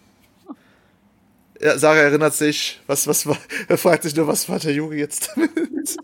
Ja, 1.60 1.78
Sarah 1.78 1.96
erinnert 1.96 2.34
sich, 2.34 2.80
was, 2.86 3.06
was 3.06 3.26
war, 3.26 3.38
er 3.68 3.78
fragt 3.78 4.02
sich 4.02 4.14
nur, 4.14 4.26
was 4.26 4.48
war 4.48 4.58
der 4.58 4.72
Junge 4.74 4.96
jetzt 4.96 5.30
damit? 5.34 5.96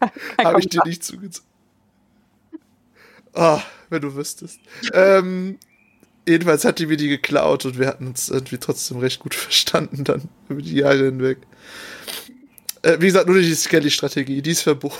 Habe 0.44 0.60
ich 0.60 0.68
dir 0.68 0.82
nicht 0.84 1.04
zugezogen. 1.04 1.48
Ah, 3.34 3.62
wenn 3.88 4.02
du 4.02 4.14
wüsstest. 4.14 4.60
Ähm, 4.92 5.58
jedenfalls 6.26 6.64
hat 6.64 6.78
die 6.78 6.86
mir 6.86 6.96
die 6.96 7.08
geklaut 7.08 7.64
und 7.64 7.78
wir 7.78 7.86
hatten 7.86 8.06
uns 8.08 8.28
irgendwie 8.28 8.58
trotzdem 8.58 8.98
recht 8.98 9.20
gut 9.20 9.34
verstanden 9.36 10.04
dann 10.04 10.28
über 10.48 10.62
die 10.62 10.74
Jahre 10.74 11.04
hinweg. 11.04 11.38
Äh, 12.82 12.96
wie 13.00 13.06
gesagt, 13.06 13.26
nur 13.26 13.38
die 13.38 13.54
Skelly-Strategie, 13.54 14.42
die 14.42 14.50
ist 14.50 14.62
verboten. 14.62 14.96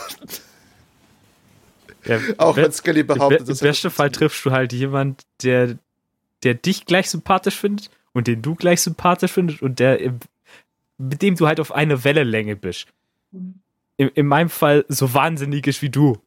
Ja, 2.04 2.18
Auch 2.38 2.56
wenn 2.56 2.72
Skelly 2.72 3.02
behauptet, 3.02 3.40
be 3.40 3.44
dass 3.44 3.62
Im 3.62 3.68
besten 3.68 3.90
Fall 3.90 4.10
triffst 4.10 4.44
du 4.44 4.50
halt 4.50 4.72
jemand, 4.72 5.24
der, 5.42 5.78
der 6.42 6.54
dich 6.54 6.86
gleich 6.86 7.10
sympathisch 7.10 7.56
findet 7.56 7.90
und 8.12 8.26
den 8.26 8.42
du 8.42 8.54
gleich 8.54 8.80
sympathisch 8.80 9.32
findest 9.32 9.62
und 9.62 9.78
der, 9.78 10.14
mit 10.98 11.22
dem 11.22 11.36
du 11.36 11.46
halt 11.46 11.60
auf 11.60 11.72
eine 11.72 12.04
Wellenlänge 12.04 12.56
bist. 12.56 12.86
In, 13.32 14.08
in 14.08 14.26
meinem 14.26 14.48
Fall 14.48 14.84
so 14.88 15.14
wahnsinnig 15.14 15.66
ist 15.66 15.82
wie 15.82 15.90
du. 15.90 16.18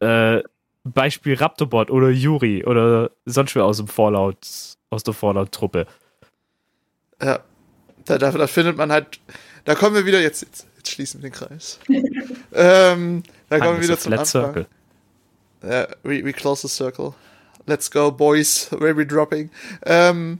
Äh, 0.00 0.42
Beispiel 0.84 1.34
Raptorbot 1.34 1.90
oder 1.90 2.10
Yuri 2.10 2.64
oder 2.64 3.10
sonst 3.24 3.54
wer 3.54 3.64
aus 3.64 3.78
dem 3.78 3.88
Fallout, 3.88 4.46
aus 4.90 5.02
der 5.02 5.14
Fallout-Truppe. 5.14 5.86
Ja, 7.20 7.40
da, 8.04 8.18
da, 8.18 8.30
da 8.30 8.46
findet 8.46 8.76
man 8.76 8.92
halt, 8.92 9.18
da 9.64 9.74
kommen 9.74 9.96
wir 9.96 10.06
wieder, 10.06 10.20
jetzt, 10.20 10.42
jetzt, 10.42 10.68
jetzt 10.86 10.94
schließen 10.94 11.22
wir 11.22 11.30
den 11.30 11.34
Kreis. 11.34 11.78
ähm, 12.52 13.22
da 13.48 13.58
kommen 13.58 13.76
wir 13.76 13.82
wieder 13.82 13.98
zum 13.98 14.12
Flat 14.12 14.20
Anfang. 14.20 14.42
Circle. 14.42 14.66
Ja, 15.62 15.88
we, 16.02 16.24
we 16.24 16.32
close 16.32 16.66
the 16.66 16.72
circle. 16.72 17.14
Let's 17.66 17.90
go, 17.90 18.10
boys. 18.12 18.68
Where 18.70 18.96
we 18.96 19.06
dropping? 19.06 19.50
Ähm, 19.84 20.38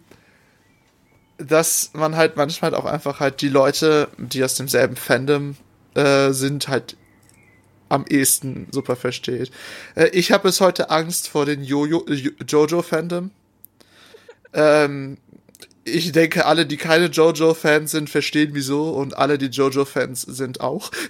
dass 1.38 1.90
man 1.92 2.16
halt 2.16 2.36
manchmal 2.36 2.74
auch 2.74 2.84
einfach 2.84 3.20
halt 3.20 3.40
die 3.40 3.48
Leute, 3.48 4.08
die 4.18 4.42
aus 4.44 4.54
demselben 4.54 4.96
Fandom 4.96 5.56
äh, 5.94 6.30
sind, 6.32 6.68
halt 6.68 6.96
am 7.88 8.04
ehesten 8.08 8.68
super 8.70 8.96
versteht. 8.96 9.50
Äh, 9.94 10.08
ich 10.08 10.32
habe 10.32 10.44
bis 10.44 10.60
heute 10.60 10.90
Angst 10.90 11.28
vor 11.28 11.46
den 11.46 11.62
Jojo, 11.62 12.04
Jojo-Fandom. 12.06 13.30
Ähm, 14.52 15.18
ich 15.86 16.12
denke, 16.12 16.46
alle, 16.46 16.66
die 16.66 16.76
keine 16.76 17.06
Jojo-Fans 17.06 17.90
sind, 17.92 18.10
verstehen 18.10 18.50
wieso 18.54 18.90
und 18.90 19.16
alle, 19.16 19.38
die 19.38 19.46
Jojo-Fans 19.46 20.22
sind 20.22 20.60
auch. 20.60 20.90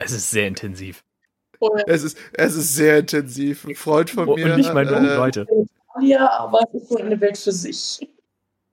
Es 0.00 0.12
ist 0.12 0.30
sehr 0.30 0.46
intensiv. 0.46 1.02
Es 1.86 2.04
ist, 2.04 2.16
es 2.34 2.54
ist 2.54 2.76
sehr 2.76 2.98
intensiv. 3.00 3.64
Ein 3.64 3.74
Freund 3.74 4.10
von 4.10 4.28
Oh, 4.28 4.36
mir. 4.36 4.44
und 4.46 4.56
nicht 4.56 4.72
nur 4.72 4.82
äh, 4.86 5.16
Leute. 5.16 5.46
ja, 6.00 6.30
aber 6.38 6.60
es 6.72 6.82
ist 6.82 6.88
so 6.90 6.98
eine 6.98 7.20
Welt 7.20 7.36
für 7.36 7.50
sich. 7.52 7.98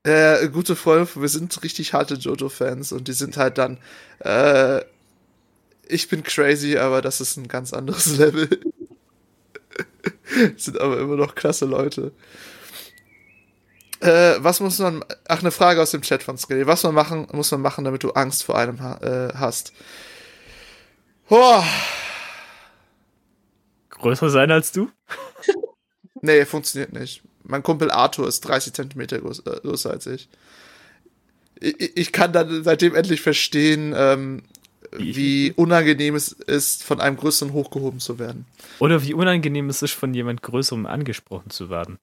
äh, 0.03 0.47
gute 0.49 0.75
Freunde, 0.75 1.09
wir 1.15 1.27
sind 1.29 1.63
richtig 1.63 1.93
harte 1.93 2.13
Jojo-Fans 2.15 2.91
und 2.91 3.07
die 3.07 3.13
sind 3.13 3.37
halt 3.37 3.57
dann, 3.57 3.79
äh, 4.19 4.81
ich 5.87 6.09
bin 6.09 6.21
crazy, 6.23 6.77
aber 6.77 7.01
das 7.01 7.21
ist 7.21 7.37
ein 7.37 7.47
ganz 7.47 7.73
anderes 7.73 8.17
Level. 8.19 8.47
sind 10.57 10.79
aber 10.79 10.99
immer 10.99 11.15
noch 11.15 11.33
klasse 11.35 11.65
Leute. 11.65 12.11
Äh, 14.01 14.35
was 14.39 14.59
muss 14.59 14.79
man, 14.79 15.03
ach, 15.27 15.39
eine 15.39 15.51
Frage 15.51 15.81
aus 15.81 15.91
dem 15.91 16.01
Chat 16.01 16.23
von 16.23 16.37
Skelly. 16.37 16.67
Was 16.67 16.83
man 16.83 16.93
machen, 16.93 17.27
muss 17.31 17.51
man 17.51 17.61
machen, 17.61 17.85
damit 17.85 18.03
du 18.03 18.11
Angst 18.11 18.43
vor 18.43 18.57
einem 18.57 18.81
ha 18.81 18.97
äh, 19.01 19.33
hast? 19.35 19.73
Boah, 21.29 21.65
Größer 24.05 24.29
sein 24.29 24.51
als 24.51 24.71
du? 24.71 24.91
nee, 26.21 26.45
funktioniert 26.45 26.93
nicht. 26.93 27.23
Mein 27.43 27.63
Kumpel 27.63 27.91
Arthur 27.91 28.27
ist 28.27 28.41
30 28.41 28.73
Zentimeter 28.73 29.17
äh, 29.17 29.19
größer 29.19 29.89
als 29.89 30.05
ich. 30.07 30.29
ich. 31.59 31.97
Ich 31.97 32.11
kann 32.11 32.33
dann 32.33 32.63
seitdem 32.63 32.93
endlich 32.93 33.21
verstehen, 33.21 33.93
ähm, 33.97 34.43
Wie? 34.91 35.15
wie 35.15 35.53
unangenehm 35.55 36.15
es 36.15 36.31
ist, 36.31 36.83
von 36.83 37.01
einem 37.01 37.17
Größeren 37.17 37.53
hochgehoben 37.53 37.99
zu 37.99 38.19
werden. 38.19 38.45
Oder 38.79 39.01
wie 39.03 39.13
unangenehm 39.13 39.69
es 39.69 39.81
ist, 39.81 39.93
von 39.93 40.13
jemand 40.13 40.41
Größerem 40.41 40.85
angesprochen 40.85 41.49
zu 41.49 41.69
werden. 41.69 41.97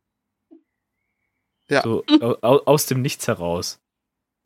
Ja. 1.72 1.82
So 1.82 2.04
au, 2.20 2.36
au, 2.42 2.58
aus 2.66 2.86
dem 2.86 3.00
Nichts 3.00 3.26
heraus. 3.26 3.78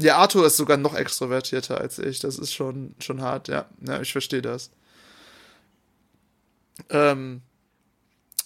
Ja, 0.01 0.18
Arthur 0.18 0.47
ist 0.47 0.57
sogar 0.57 0.77
noch 0.77 0.95
extrovertierter 0.95 1.81
als 1.81 1.99
ich. 1.99 2.20
Das 2.20 2.39
ist 2.39 2.55
schon, 2.55 2.95
schon 3.01 3.20
hart, 3.20 3.49
ja. 3.49 3.66
Ja, 3.87 4.01
ich 4.01 4.12
verstehe 4.12 4.43
das. 4.43 4.70
Ähm, 6.91 7.41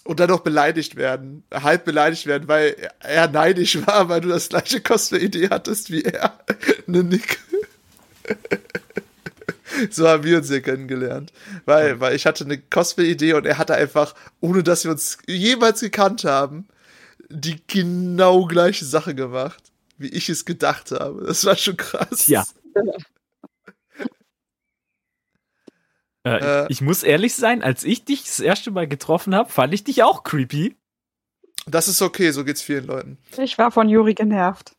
und 0.03 0.19
dann 0.19 0.29
noch 0.29 0.39
beleidigt 0.39 0.95
werden. 0.95 1.43
Halb 1.53 1.85
beleidigt 1.85 2.25
werden, 2.25 2.47
weil 2.47 2.75
er 2.99 3.27
neidisch 3.27 3.85
war, 3.85 4.09
weil 4.09 4.21
du 4.21 4.29
das 4.29 4.49
gleiche 4.49 4.81
Cosplay-Idee 4.81 5.49
hattest 5.49 5.91
wie 5.91 6.03
er. 6.03 6.39
ne, 6.87 7.03
Nick. 7.03 7.39
so 9.91 10.07
haben 10.07 10.23
wir 10.23 10.37
uns 10.37 10.49
ja 10.49 10.59
kennengelernt. 10.59 11.33
Weil, 11.65 11.99
weil 11.99 12.15
ich 12.15 12.25
hatte 12.25 12.45
eine 12.45 12.57
Cosplay-Idee 12.57 13.33
und 13.33 13.45
er 13.45 13.57
hatte 13.57 13.75
einfach, 13.75 14.15
ohne 14.39 14.63
dass 14.63 14.85
wir 14.85 14.91
uns 14.91 15.19
jemals 15.27 15.81
gekannt 15.81 16.23
haben, 16.23 16.67
die 17.31 17.61
genau 17.67 18.45
gleiche 18.45 18.85
Sache 18.85 19.15
gemacht, 19.15 19.71
wie 19.97 20.09
ich 20.09 20.29
es 20.29 20.45
gedacht 20.45 20.91
habe. 20.91 21.25
Das 21.25 21.45
war 21.45 21.55
schon 21.55 21.77
krass. 21.77 22.27
Ja. 22.27 22.43
Äh, 22.75 22.81
Äh. 26.23 26.65
ich, 26.65 26.69
ich 26.69 26.81
muss 26.81 27.01
ehrlich 27.01 27.35
sein, 27.35 27.63
als 27.63 27.83
ich 27.83 28.05
dich 28.05 28.23
das 28.23 28.39
erste 28.39 28.69
Mal 28.69 28.87
getroffen 28.87 29.33
habe, 29.33 29.49
fand 29.51 29.73
ich 29.73 29.83
dich 29.83 30.03
auch 30.03 30.23
creepy. 30.23 30.75
Das 31.65 31.87
ist 31.87 32.01
okay, 32.01 32.29
so 32.29 32.43
geht's 32.43 32.61
vielen 32.61 32.85
Leuten. 32.85 33.17
Ich 33.37 33.57
war 33.57 33.71
von 33.71 33.89
Juri 33.89 34.13
genervt. 34.13 34.73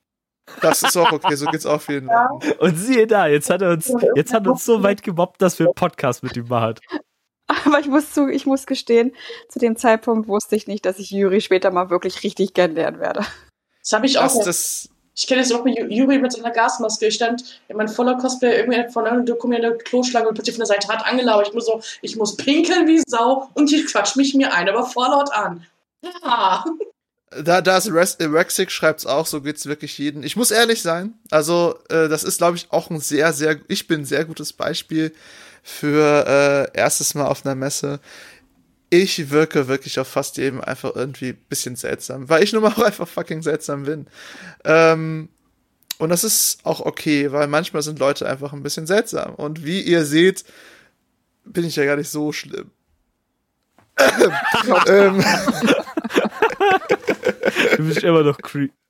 Das 0.60 0.82
ist 0.82 0.96
auch 0.96 1.12
okay, 1.12 1.36
so 1.36 1.46
geht's 1.46 1.66
auch 1.66 1.80
vielen 1.80 2.06
Leuten. 2.06 2.52
Und 2.58 2.76
siehe 2.76 3.06
da, 3.06 3.26
jetzt 3.26 3.50
hat 3.50 3.62
er 3.62 3.70
uns, 3.70 3.92
jetzt 4.14 4.32
hat 4.32 4.46
er 4.46 4.52
uns 4.52 4.64
so 4.64 4.82
weit 4.82 5.02
gemobbt, 5.02 5.40
dass 5.40 5.58
wir 5.58 5.66
einen 5.66 5.74
Podcast 5.74 6.22
mit 6.22 6.36
ihm 6.36 6.48
machen. 6.48 6.74
Aber 7.46 7.80
ich 7.80 7.86
muss 7.86 8.12
zu, 8.12 8.28
ich 8.28 8.46
muss 8.46 8.66
gestehen, 8.66 9.12
zu 9.48 9.58
dem 9.58 9.76
Zeitpunkt 9.76 10.28
wusste 10.28 10.56
ich 10.56 10.66
nicht, 10.66 10.86
dass 10.86 10.98
ich 10.98 11.10
Juri 11.10 11.40
später 11.40 11.70
mal 11.70 11.90
wirklich 11.90 12.22
richtig 12.22 12.54
kennenlernen 12.54 13.00
werde. 13.00 13.24
Das 13.82 13.92
habe 13.92 14.06
ich 14.06 14.18
auch. 14.18 14.44
Das, 14.44 14.88
Ich 15.14 15.26
kenne 15.26 15.42
jetzt 15.42 15.52
auch 15.52 15.64
mit 15.64 15.76
Ju- 15.78 15.88
Juri 15.88 16.18
mit 16.18 16.32
seiner 16.32 16.50
Gasmaske. 16.50 17.06
Ich 17.06 17.14
stand 17.14 17.60
in 17.68 17.76
meinem 17.76 17.88
voller 17.88 18.16
Cosplay 18.16 18.60
irgendwie 18.60 18.90
von 18.92 19.06
einem 19.06 19.26
Dokument 19.26 19.62
in 19.62 19.70
der 19.70 19.78
Kloschlange 19.78 20.28
und 20.28 20.34
plötzlich 20.34 20.54
von 20.56 20.60
der 20.60 20.66
Seite 20.74 20.88
hat 20.88 21.04
angelaufen. 21.04 21.44
Ich 21.48 21.52
muss 21.54 21.66
so, 21.66 21.82
ich 22.00 22.16
muss 22.16 22.36
pinkeln 22.36 22.86
wie 22.86 23.02
Sau 23.06 23.48
und 23.54 23.70
die 23.70 23.84
quatscht 23.84 24.16
mich 24.16 24.34
mir 24.34 24.54
ein, 24.54 24.68
aber 24.68 24.86
vorlaut 24.86 25.32
an. 25.32 25.66
Ja. 26.24 26.64
da, 27.44 27.60
da 27.60 27.76
ist 27.76 27.86
äh, 27.86 28.24
Rexic 28.24 28.70
schreibt's 28.70 29.06
auch, 29.06 29.26
so 29.26 29.40
geht's 29.40 29.66
wirklich 29.66 29.98
jeden. 29.98 30.22
Ich 30.22 30.36
muss 30.36 30.50
ehrlich 30.50 30.82
sein, 30.82 31.14
also 31.30 31.76
äh, 31.90 32.08
das 32.08 32.24
ist, 32.24 32.38
glaube 32.38 32.56
ich, 32.56 32.66
auch 32.70 32.90
ein 32.90 33.00
sehr, 33.00 33.32
sehr, 33.32 33.58
ich 33.68 33.86
bin 33.86 34.00
ein 34.00 34.04
sehr 34.04 34.24
gutes 34.24 34.52
Beispiel 34.52 35.12
für 35.62 36.68
äh, 36.74 36.78
erstes 36.78 37.14
Mal 37.14 37.26
auf 37.26 37.44
einer 37.44 37.54
Messe. 37.54 38.00
Ich 38.90 39.30
wirke 39.30 39.68
wirklich 39.68 39.98
auf 39.98 40.08
fast 40.08 40.36
jedem 40.36 40.60
einfach 40.60 40.94
irgendwie 40.94 41.30
ein 41.30 41.44
bisschen 41.48 41.76
seltsam, 41.76 42.28
weil 42.28 42.42
ich 42.42 42.52
nun 42.52 42.62
mal 42.62 42.72
auch 42.76 42.82
einfach 42.82 43.08
fucking 43.08 43.42
seltsam 43.42 43.84
bin. 43.84 44.06
Ähm, 44.64 45.28
und 45.98 46.08
das 46.08 46.24
ist 46.24 46.58
auch 46.64 46.80
okay, 46.80 47.32
weil 47.32 47.46
manchmal 47.46 47.82
sind 47.82 47.98
Leute 47.98 48.28
einfach 48.28 48.52
ein 48.52 48.62
bisschen 48.62 48.86
seltsam. 48.86 49.34
Und 49.34 49.64
wie 49.64 49.80
ihr 49.80 50.04
seht, 50.04 50.44
bin 51.44 51.64
ich 51.64 51.76
ja 51.76 51.84
gar 51.84 51.96
nicht 51.96 52.10
so 52.10 52.32
schlimm. 52.32 52.70
ähm, 54.88 55.24
Du 57.76 57.84
bist 57.84 58.02
immer 58.02 58.22
noch 58.22 58.38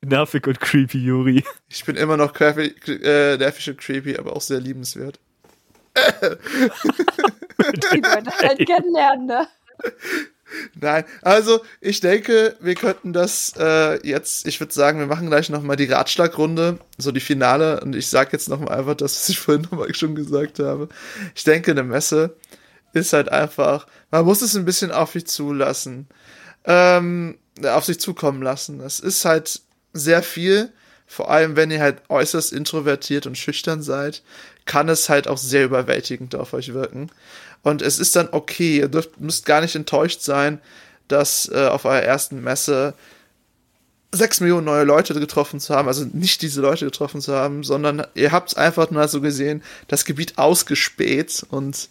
nervig 0.03 0.47
und 0.47 0.61
creepy, 0.61 0.99
Juri. 0.99 1.45
Ich 1.69 1.85
bin 1.85 1.97
immer 1.97 2.17
noch 2.17 2.39
äh, 2.41 3.37
nervig 3.37 3.71
und 3.71 3.79
creepy, 3.79 4.17
aber 4.17 4.37
auch 4.37 4.41
sehr 4.41 4.61
liebenswert. 4.61 5.19
Die 5.97 6.03
wollen 8.03 8.29
halt 8.41 8.67
kennenlernen, 8.67 9.27
ne? 9.27 9.49
Nein, 10.75 11.05
also 11.23 11.63
ich 11.81 12.01
denke, 12.01 12.57
wir 12.61 12.75
könnten 12.75 13.13
das 13.15 13.55
äh, 13.59 14.07
jetzt, 14.07 14.47
ich 14.47 14.61
würde 14.61 14.73
sagen, 14.75 14.99
wir 14.99 15.07
machen 15.07 15.29
gleich 15.29 15.49
nochmal 15.49 15.77
die 15.77 15.87
Ratschlagrunde, 15.91 16.79
so 16.99 17.11
die 17.11 17.21
Finale. 17.21 17.81
Und 17.81 17.97
ich 17.97 18.09
sage 18.09 18.31
jetzt 18.33 18.49
nochmal 18.49 18.79
einfach 18.79 18.95
das, 18.95 19.17
was 19.17 19.29
ich 19.31 19.39
vorhin 19.41 19.63
nochmal 19.63 19.95
schon 19.95 20.15
gesagt 20.15 20.59
habe. 20.59 20.89
Ich 21.35 21.45
denke, 21.45 21.71
eine 21.71 21.85
Messe 21.85 22.37
ist 22.93 23.13
halt 23.15 23.31
einfach, 23.31 23.87
man 24.11 24.25
muss 24.27 24.43
es 24.43 24.55
ein 24.57 24.67
bisschen 24.67 24.91
auf 24.93 25.13
sich 25.13 25.27
zulassen. 25.27 26.07
ähm, 26.65 27.39
auf 27.67 27.85
sich 27.85 28.01
zukommen 28.01 28.43
lassen. 28.43 28.81
Es 28.81 29.01
ist 29.01 29.25
halt 29.25 29.61
sehr 29.93 30.23
viel, 30.23 30.73
vor 31.07 31.31
allem 31.31 31.57
wenn 31.57 31.71
ihr 31.71 31.81
halt 31.81 32.03
äußerst 32.09 32.53
introvertiert 32.53 33.27
und 33.27 33.37
schüchtern 33.39 33.83
seid, 33.83 34.23
kann 34.67 34.89
es 34.89 35.09
halt 35.09 35.29
auch 35.29 35.39
sehr 35.39 35.65
überwältigend 35.65 36.35
auf 36.35 36.53
euch 36.53 36.73
wirken. 36.73 37.11
Und 37.63 37.83
es 37.83 37.99
ist 37.99 38.17
dann 38.17 38.29
okay, 38.33 38.79
ihr 38.79 38.89
dürft, 38.89 39.21
müsst 39.21 39.47
gar 39.47 39.61
nicht 39.61 39.75
enttäuscht 39.75 40.23
sein, 40.23 40.61
dass 41.09 41.51
äh, 41.53 41.67
auf 41.67 41.85
eurer 41.85 42.03
ersten 42.03 42.43
Messe 42.43 42.95
sechs 44.13 44.41
Millionen 44.41 44.67
neue 44.67 44.85
Leute 44.85 45.15
getroffen 45.15 45.59
zu 45.59 45.75
haben, 45.75 45.89
also 45.89 46.05
nicht 46.13 46.43
diese 46.43 46.61
Leute 46.61 46.85
getroffen 46.85 47.21
zu 47.21 47.35
haben, 47.35 47.65
sondern 47.65 48.07
ihr 48.15 48.31
habt 48.31 48.57
einfach 48.57 48.91
mal 48.91 49.09
so 49.09 49.21
gesehen, 49.21 49.63
das 49.89 50.05
Gebiet 50.05 50.37
ausgespäht 50.37 51.47
und 51.49 51.89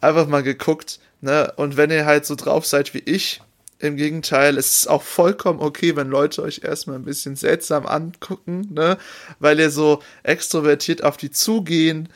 einfach 0.00 0.26
mal 0.26 0.42
geguckt, 0.42 0.98
ne? 1.20 1.52
Und 1.56 1.76
wenn 1.76 1.90
ihr 1.90 2.04
halt 2.04 2.26
so 2.26 2.34
drauf 2.34 2.66
seid 2.66 2.94
wie 2.94 3.02
ich, 3.04 3.40
im 3.82 3.96
Gegenteil, 3.96 4.58
es 4.58 4.78
ist 4.78 4.86
auch 4.88 5.02
vollkommen 5.02 5.60
okay, 5.60 5.96
wenn 5.96 6.08
Leute 6.08 6.42
euch 6.42 6.60
erstmal 6.62 6.96
ein 6.96 7.04
bisschen 7.04 7.34
seltsam 7.36 7.86
angucken, 7.86 8.68
ne? 8.72 8.96
Weil 9.40 9.58
ihr 9.58 9.70
so 9.70 10.02
extrovertiert 10.22 11.02
auf 11.02 11.16
die 11.16 11.30
zugehen. 11.30 12.08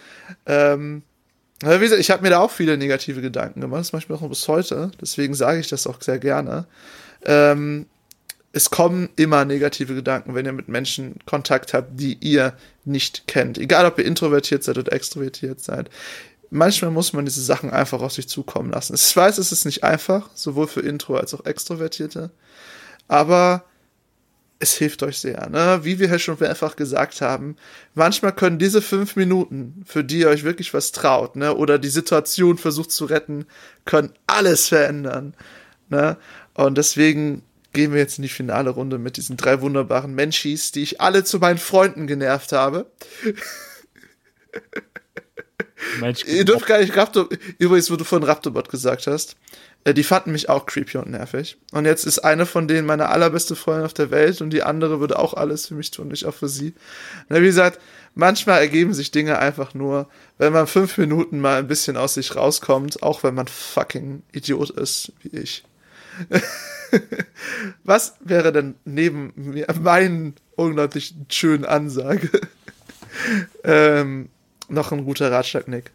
Ähm, 0.46 1.02
wie 1.62 1.78
gesagt, 1.78 2.00
ich 2.00 2.10
habe 2.10 2.22
mir 2.22 2.30
da 2.30 2.38
auch 2.38 2.50
viele 2.50 2.76
negative 2.76 3.20
Gedanken 3.20 3.60
gemacht, 3.62 3.80
das 3.80 3.92
mache 3.92 4.04
ich 4.04 4.08
mir 4.08 4.16
auch 4.16 4.28
bis 4.28 4.46
heute, 4.46 4.90
deswegen 5.00 5.34
sage 5.34 5.58
ich 5.58 5.68
das 5.68 5.86
auch 5.86 6.00
sehr 6.00 6.18
gerne. 6.18 6.66
Ähm, 7.24 7.86
es 8.52 8.70
kommen 8.70 9.08
immer 9.16 9.44
negative 9.44 9.94
Gedanken, 9.94 10.34
wenn 10.34 10.46
ihr 10.46 10.52
mit 10.52 10.68
Menschen 10.68 11.16
Kontakt 11.26 11.74
habt, 11.74 12.00
die 12.00 12.16
ihr 12.20 12.54
nicht 12.84 13.26
kennt. 13.26 13.58
Egal, 13.58 13.84
ob 13.84 13.98
ihr 13.98 14.04
introvertiert 14.06 14.62
seid 14.62 14.78
oder 14.78 14.92
extrovertiert 14.92 15.60
seid. 15.60 15.90
Manchmal 16.56 16.90
muss 16.90 17.12
man 17.12 17.26
diese 17.26 17.42
Sachen 17.42 17.70
einfach 17.70 18.00
auf 18.00 18.12
sich 18.12 18.28
zukommen 18.28 18.70
lassen. 18.70 18.94
Ich 18.94 19.14
weiß, 19.14 19.36
es 19.38 19.52
ist 19.52 19.66
nicht 19.66 19.84
einfach, 19.84 20.30
sowohl 20.34 20.66
für 20.66 20.80
Intro 20.80 21.16
als 21.16 21.34
auch 21.34 21.44
Extrovertierte. 21.44 22.30
Aber 23.08 23.64
es 24.58 24.74
hilft 24.74 25.02
euch 25.02 25.18
sehr, 25.18 25.50
ne? 25.50 25.80
Wie 25.82 25.98
wir 25.98 26.08
ja 26.08 26.18
schon 26.18 26.38
mehrfach 26.40 26.76
gesagt 26.76 27.20
haben, 27.20 27.56
manchmal 27.94 28.34
können 28.34 28.58
diese 28.58 28.80
fünf 28.80 29.16
Minuten, 29.16 29.82
für 29.86 30.02
die 30.02 30.20
ihr 30.20 30.28
euch 30.28 30.44
wirklich 30.44 30.72
was 30.72 30.92
traut, 30.92 31.36
ne, 31.36 31.54
oder 31.54 31.78
die 31.78 31.90
Situation 31.90 32.56
versucht 32.56 32.90
zu 32.90 33.04
retten, 33.04 33.44
können 33.84 34.14
alles 34.26 34.68
verändern, 34.68 35.34
ne? 35.90 36.16
Und 36.54 36.78
deswegen 36.78 37.42
gehen 37.74 37.92
wir 37.92 38.00
jetzt 38.00 38.16
in 38.18 38.22
die 38.22 38.30
finale 38.30 38.70
Runde 38.70 38.96
mit 38.96 39.18
diesen 39.18 39.36
drei 39.36 39.60
wunderbaren 39.60 40.14
Menschis, 40.14 40.72
die 40.72 40.82
ich 40.82 41.02
alle 41.02 41.22
zu 41.24 41.38
meinen 41.38 41.58
Freunden 41.58 42.06
genervt 42.06 42.52
habe. 42.52 42.90
Ihr 46.26 46.44
dürft 46.44 46.66
gar 46.66 46.78
nicht 46.78 46.96
Raptor, 46.96 47.28
übrigens, 47.58 47.90
wo 47.90 47.96
du 47.96 48.04
von 48.04 48.22
Raptorbot 48.22 48.68
gesagt 48.68 49.06
hast, 49.06 49.36
äh, 49.84 49.94
die 49.94 50.02
fanden 50.02 50.32
mich 50.32 50.48
auch 50.48 50.66
creepy 50.66 50.98
und 50.98 51.10
nervig. 51.10 51.56
Und 51.72 51.84
jetzt 51.84 52.04
ist 52.04 52.18
eine 52.18 52.44
von 52.44 52.66
denen 52.66 52.86
meine 52.86 53.08
allerbeste 53.08 53.54
Freundin 53.54 53.86
auf 53.86 53.94
der 53.94 54.10
Welt 54.10 54.40
und 54.40 54.50
die 54.50 54.62
andere 54.62 55.00
würde 55.00 55.18
auch 55.18 55.34
alles 55.34 55.68
für 55.68 55.74
mich 55.74 55.92
tun, 55.92 56.10
ich 56.12 56.26
auch 56.26 56.34
für 56.34 56.48
sie. 56.48 56.74
Na, 57.28 57.40
wie 57.40 57.46
gesagt, 57.46 57.80
manchmal 58.14 58.60
ergeben 58.60 58.94
sich 58.94 59.12
Dinge 59.12 59.38
einfach 59.38 59.74
nur, 59.74 60.08
wenn 60.38 60.52
man 60.52 60.66
fünf 60.66 60.98
Minuten 60.98 61.40
mal 61.40 61.58
ein 61.58 61.68
bisschen 61.68 61.96
aus 61.96 62.14
sich 62.14 62.34
rauskommt, 62.34 63.02
auch 63.02 63.22
wenn 63.22 63.34
man 63.34 63.46
fucking 63.46 64.22
Idiot 64.32 64.70
ist, 64.70 65.12
wie 65.22 65.38
ich. 65.38 65.64
Was 67.84 68.14
wäre 68.20 68.52
denn 68.52 68.74
neben 68.84 69.32
mir, 69.36 69.66
meinen 69.80 70.34
unglaublich 70.56 71.14
schönen 71.28 71.64
Ansage 71.64 72.30
ähm, 73.64 74.30
noch 74.68 74.92
ein 74.92 75.04
guter 75.04 75.30
Ratschlag, 75.30 75.68
Nick? 75.68 75.92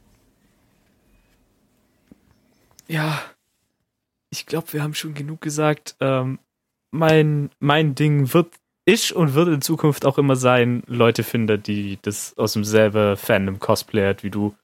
Ja, 2.87 3.21
ich 4.29 4.45
glaube, 4.45 4.73
wir 4.73 4.83
haben 4.83 4.93
schon 4.93 5.13
genug 5.13 5.41
gesagt. 5.41 5.95
Ähm, 5.99 6.39
mein, 6.91 7.49
mein 7.59 7.95
Ding 7.95 8.33
wird 8.33 8.53
ist 8.85 9.11
und 9.11 9.35
wird 9.35 9.47
in 9.47 9.61
Zukunft 9.61 10.05
auch 10.05 10.17
immer 10.17 10.35
sein, 10.35 10.83
Leute 10.87 11.23
finden, 11.23 11.61
die 11.61 11.99
das 12.01 12.37
aus 12.37 12.53
demselben 12.53 13.15
Fandom 13.15 13.59
cosplayert 13.59 14.23
wie 14.23 14.31
du. 14.31 14.55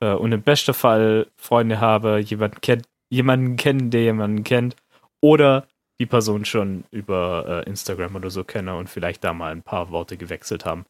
Äh, 0.00 0.12
und 0.12 0.32
im 0.32 0.42
besten 0.42 0.74
Fall 0.74 1.28
Freunde 1.36 1.80
habe, 1.80 2.18
jemanden, 2.18 2.60
kennt, 2.60 2.86
jemanden 3.08 3.56
kennen, 3.56 3.90
der 3.90 4.02
jemanden 4.02 4.44
kennt 4.44 4.76
oder 5.20 5.66
die 5.98 6.06
Person 6.06 6.44
schon 6.44 6.84
über 6.90 7.64
äh, 7.66 7.68
Instagram 7.68 8.16
oder 8.16 8.30
so 8.30 8.42
kenne 8.42 8.74
und 8.74 8.88
vielleicht 8.88 9.22
da 9.22 9.32
mal 9.32 9.52
ein 9.52 9.62
paar 9.62 9.90
Worte 9.90 10.16
gewechselt 10.16 10.64
haben. 10.64 10.86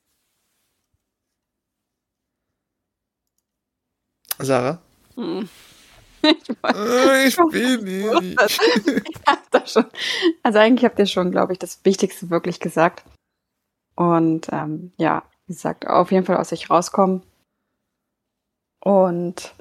Sarah? 4.41 4.78
Hm. 5.16 5.49
Ich, 6.22 6.51
äh, 6.62 7.28
ich 7.28 7.36
bin 7.36 7.84
nicht. 7.84 8.38
Also 10.43 10.59
eigentlich 10.59 10.84
habt 10.84 10.99
ihr 10.99 11.07
schon, 11.07 11.30
glaube 11.30 11.55
ich, 11.55 11.59
das 11.59 11.82
Wichtigste 11.84 12.28
wirklich 12.28 12.61
gesagt. 12.61 13.05
Und 13.97 14.49
ähm, 14.53 14.93
ja, 14.99 15.22
wie 15.47 15.55
gesagt, 15.55 15.86
auf 15.86 16.12
jeden 16.12 16.26
Fall 16.26 16.36
aus 16.36 16.51
sich 16.51 16.68
rauskommen. 16.68 17.22
Und 18.80 19.55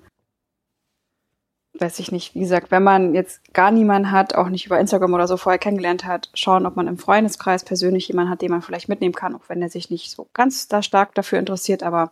weiß 1.79 1.99
ich 1.99 2.11
nicht, 2.11 2.35
wie 2.35 2.41
gesagt, 2.41 2.71
wenn 2.71 2.83
man 2.83 3.13
jetzt 3.13 3.53
gar 3.53 3.71
niemanden 3.71 4.11
hat, 4.11 4.35
auch 4.35 4.49
nicht 4.49 4.65
über 4.65 4.79
Instagram 4.79 5.13
oder 5.13 5.27
so 5.27 5.37
vorher 5.37 5.59
kennengelernt 5.59 6.05
hat, 6.05 6.29
schauen, 6.33 6.65
ob 6.65 6.75
man 6.75 6.87
im 6.87 6.97
Freundeskreis 6.97 7.63
persönlich 7.63 8.07
jemanden 8.07 8.31
hat, 8.31 8.41
den 8.41 8.51
man 8.51 8.61
vielleicht 8.61 8.89
mitnehmen 8.89 9.15
kann, 9.15 9.35
auch 9.35 9.47
wenn 9.47 9.61
er 9.61 9.69
sich 9.69 9.89
nicht 9.89 10.11
so 10.11 10.27
ganz 10.33 10.67
da 10.67 10.83
stark 10.83 11.15
dafür 11.15 11.39
interessiert, 11.39 11.83
aber 11.83 12.11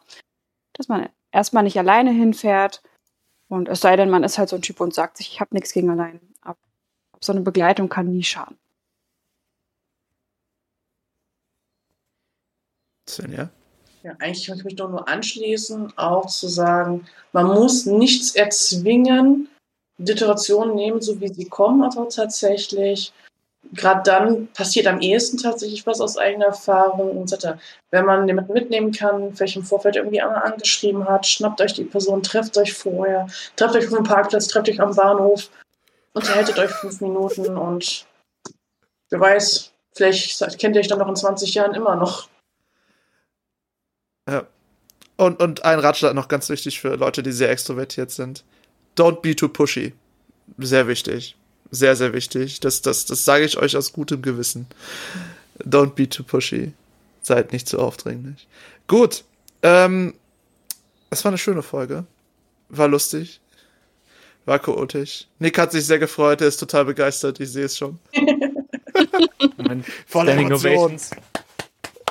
dass 0.73 0.87
man 0.87 1.09
erstmal 1.37 1.63
nicht 1.63 1.77
alleine 1.77 2.09
hinfährt 2.09 2.81
und 3.47 3.69
es 3.69 3.79
sei 3.81 3.95
denn, 3.95 4.09
man 4.09 4.23
ist 4.23 4.39
halt 4.39 4.49
so 4.49 4.55
ein 4.55 4.63
Typ 4.63 4.81
und 4.81 4.93
sagt 4.93 5.17
sich, 5.17 5.27
ich 5.31 5.39
habe 5.39 5.53
nichts 5.53 5.71
gegen 5.71 5.91
allein. 5.91 6.19
Aber 6.41 6.57
so 7.21 7.31
eine 7.31 7.41
Begleitung 7.41 7.89
kann 7.89 8.07
nie 8.07 8.23
schaden. 8.23 8.57
Svenja? 13.07 13.49
Ja, 14.01 14.13
eigentlich 14.19 14.47
kann 14.47 14.57
ich 14.57 14.63
mich 14.65 14.75
doch 14.75 14.89
nur 14.89 15.07
anschließen, 15.07 15.95
auch 15.97 16.25
zu 16.25 16.47
sagen, 16.47 17.05
man 17.33 17.45
muss 17.45 17.85
nichts 17.85 18.35
erzwingen, 18.35 19.47
Literationen 19.99 20.75
nehmen, 20.75 21.01
so 21.01 21.21
wie 21.21 21.27
sie 21.27 21.47
kommen, 21.47 21.83
aber 21.83 22.09
tatsächlich, 22.09 23.13
gerade 23.73 24.01
dann 24.03 24.47
passiert 24.47 24.87
am 24.87 25.01
ehesten 25.01 25.37
tatsächlich 25.37 25.85
was 25.85 26.01
aus 26.01 26.17
eigener 26.17 26.47
Erfahrung 26.47 27.17
und 27.17 27.29
so 27.29 27.37
Wenn 27.91 28.05
man 28.05 28.27
jemanden 28.27 28.53
mitnehmen 28.53 28.91
kann, 28.91 29.33
vielleicht 29.33 29.55
im 29.55 29.63
Vorfeld 29.63 29.95
irgendwie 29.95 30.21
angeschrieben 30.21 31.07
hat, 31.07 31.25
schnappt 31.25 31.61
euch 31.61 31.73
die 31.73 31.83
Person, 31.83 32.23
trefft 32.23 32.57
euch 32.57 32.73
vorher, 32.73 33.27
trefft 33.55 33.75
euch 33.75 33.87
auf 33.87 33.93
dem 33.93 34.03
Parkplatz, 34.03 34.47
trefft 34.47 34.69
euch 34.69 34.81
am 34.81 34.95
Bahnhof, 34.95 35.49
unterhaltet 36.13 36.57
euch 36.59 36.71
fünf 36.71 37.01
Minuten 37.01 37.57
und 37.57 38.05
wer 39.09 39.19
weiß, 39.19 39.71
vielleicht 39.93 40.59
kennt 40.59 40.75
ihr 40.75 40.81
euch 40.81 40.87
dann 40.87 40.99
noch 40.99 41.09
in 41.09 41.15
20 41.15 41.53
Jahren 41.53 41.73
immer 41.73 41.95
noch. 41.95 42.29
Ja. 44.29 44.45
Und, 45.15 45.41
und 45.41 45.65
ein 45.65 45.79
Ratschlag 45.79 46.13
noch 46.13 46.27
ganz 46.27 46.47
wichtig 46.49 46.79
für 46.79 46.95
Leute, 46.95 47.23
die 47.23 47.31
sehr 47.31 47.49
extrovertiert 47.49 48.11
sind. 48.11 48.43
Don't 48.95 49.21
be 49.21 49.35
too 49.35 49.49
pushy. 49.49 49.93
Sehr 50.57 50.87
wichtig. 50.87 51.35
Sehr, 51.71 51.95
sehr 51.95 52.13
wichtig. 52.13 52.59
Das, 52.59 52.81
das, 52.81 53.05
das 53.05 53.25
sage 53.25 53.45
ich 53.45 53.57
euch 53.57 53.75
aus 53.75 53.93
gutem 53.93 54.21
Gewissen. 54.21 54.67
Don't 55.59 55.95
be 55.95 56.07
too 56.07 56.23
pushy. 56.23 56.73
Seid 57.21 57.51
nicht 57.51 57.67
zu 57.67 57.79
aufdringlich. 57.79 58.47
Gut. 58.87 59.23
Ähm, 59.63 60.13
es 61.09 61.23
war 61.23 61.31
eine 61.31 61.37
schöne 61.37 61.63
Folge. 61.63 62.05
War 62.69 62.87
lustig. 62.87 63.41
War 64.45 64.59
chaotisch. 64.59 65.27
Nick 65.39 65.57
hat 65.57 65.73
sich 65.73 65.85
sehr 65.85 65.99
gefreut, 65.99 66.39
er 66.39 66.47
ist 66.47 66.57
total 66.57 66.85
begeistert, 66.85 67.39
ich 67.41 67.51
sehe 67.51 67.65
es 67.65 67.77
schon. 67.77 67.99
Voll 70.07 70.29
Emotions. 70.29 71.11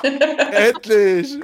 Endlich! 0.03 1.29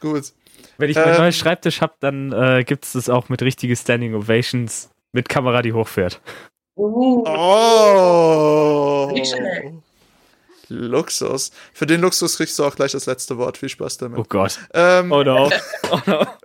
Gut. 0.00 0.32
Wenn 0.78 0.90
ich 0.90 0.96
ähm, 0.96 1.04
meinen 1.04 1.18
neuen 1.18 1.32
Schreibtisch 1.32 1.80
habe, 1.80 1.94
dann 2.00 2.32
äh, 2.32 2.64
gibt 2.64 2.84
es 2.84 2.92
das 2.92 3.08
auch 3.08 3.28
mit 3.28 3.42
richtigen 3.42 3.76
Standing 3.76 4.14
Ovations 4.14 4.90
mit 5.12 5.28
Kamera, 5.28 5.62
die 5.62 5.72
hochfährt. 5.72 6.20
Uh. 6.76 7.24
Oh! 7.26 9.12
Luxus. 10.68 11.52
Für 11.72 11.86
den 11.86 12.00
Luxus 12.00 12.36
kriegst 12.36 12.58
du 12.58 12.64
auch 12.64 12.74
gleich 12.74 12.92
das 12.92 13.06
letzte 13.06 13.38
Wort. 13.38 13.56
Viel 13.58 13.68
Spaß 13.68 13.98
damit. 13.98 14.18
Oh 14.18 14.24
Gott. 14.28 14.58
Ähm, 14.74 15.12
oh 15.12 15.22
no. 15.22 15.50
Oh 15.90 16.00
no. 16.06 16.26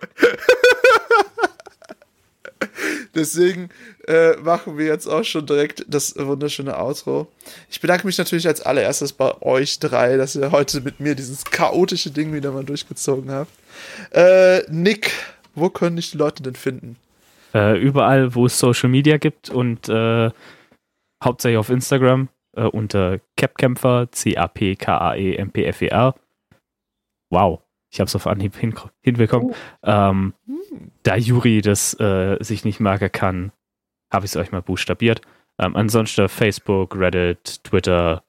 Deswegen 3.13 3.69
äh, 4.07 4.37
machen 4.37 4.77
wir 4.77 4.85
jetzt 4.85 5.07
auch 5.07 5.23
schon 5.23 5.45
direkt 5.45 5.83
das 5.87 6.15
wunderschöne 6.17 6.77
Outro. 6.77 7.27
Ich 7.69 7.81
bedanke 7.81 8.07
mich 8.07 8.17
natürlich 8.17 8.47
als 8.47 8.61
allererstes 8.61 9.11
bei 9.11 9.41
euch 9.41 9.79
drei, 9.79 10.15
dass 10.15 10.35
ihr 10.35 10.51
heute 10.51 10.79
mit 10.81 11.01
mir 11.01 11.15
dieses 11.15 11.43
chaotische 11.43 12.11
Ding 12.11 12.33
wieder 12.33 12.51
mal 12.51 12.63
durchgezogen 12.63 13.31
habt. 13.31 13.51
Äh, 14.11 14.61
Nick, 14.69 15.11
wo 15.55 15.69
können 15.69 15.95
dich 15.95 16.11
die 16.11 16.17
Leute 16.17 16.43
denn 16.43 16.55
finden? 16.55 16.97
Äh, 17.53 17.77
überall, 17.79 18.33
wo 18.35 18.45
es 18.45 18.57
Social 18.57 18.89
Media 18.89 19.17
gibt 19.17 19.49
und 19.49 19.89
äh, 19.89 20.31
hauptsächlich 21.23 21.57
auf 21.57 21.69
Instagram 21.69 22.29
äh, 22.55 22.63
unter 22.63 23.19
Capkämpfer, 23.37 24.09
C-A-P-K-A-E-M-P-F-E-R. 24.11 26.15
Wow, 27.29 27.61
ich 27.89 27.99
habe 27.99 28.07
es 28.07 28.15
auf 28.15 28.27
Anhieb 28.27 28.55
hin, 28.55 28.73
hinbekommen. 29.01 29.51
Oh. 29.51 29.55
Ähm, 29.83 30.33
hm. 30.45 30.91
Da 31.03 31.15
Juri 31.17 31.61
das 31.61 31.97
äh, 31.99 32.37
sich 32.41 32.63
nicht 32.65 32.79
merken 32.79 33.11
kann, 33.11 33.51
habe 34.11 34.25
ich 34.25 34.31
es 34.31 34.37
euch 34.37 34.51
mal 34.51 34.61
buchstabiert. 34.61 35.21
Ähm, 35.59 35.75
ansonsten 35.75 36.29
Facebook, 36.29 36.95
Reddit, 36.95 37.63
Twitter, 37.63 38.23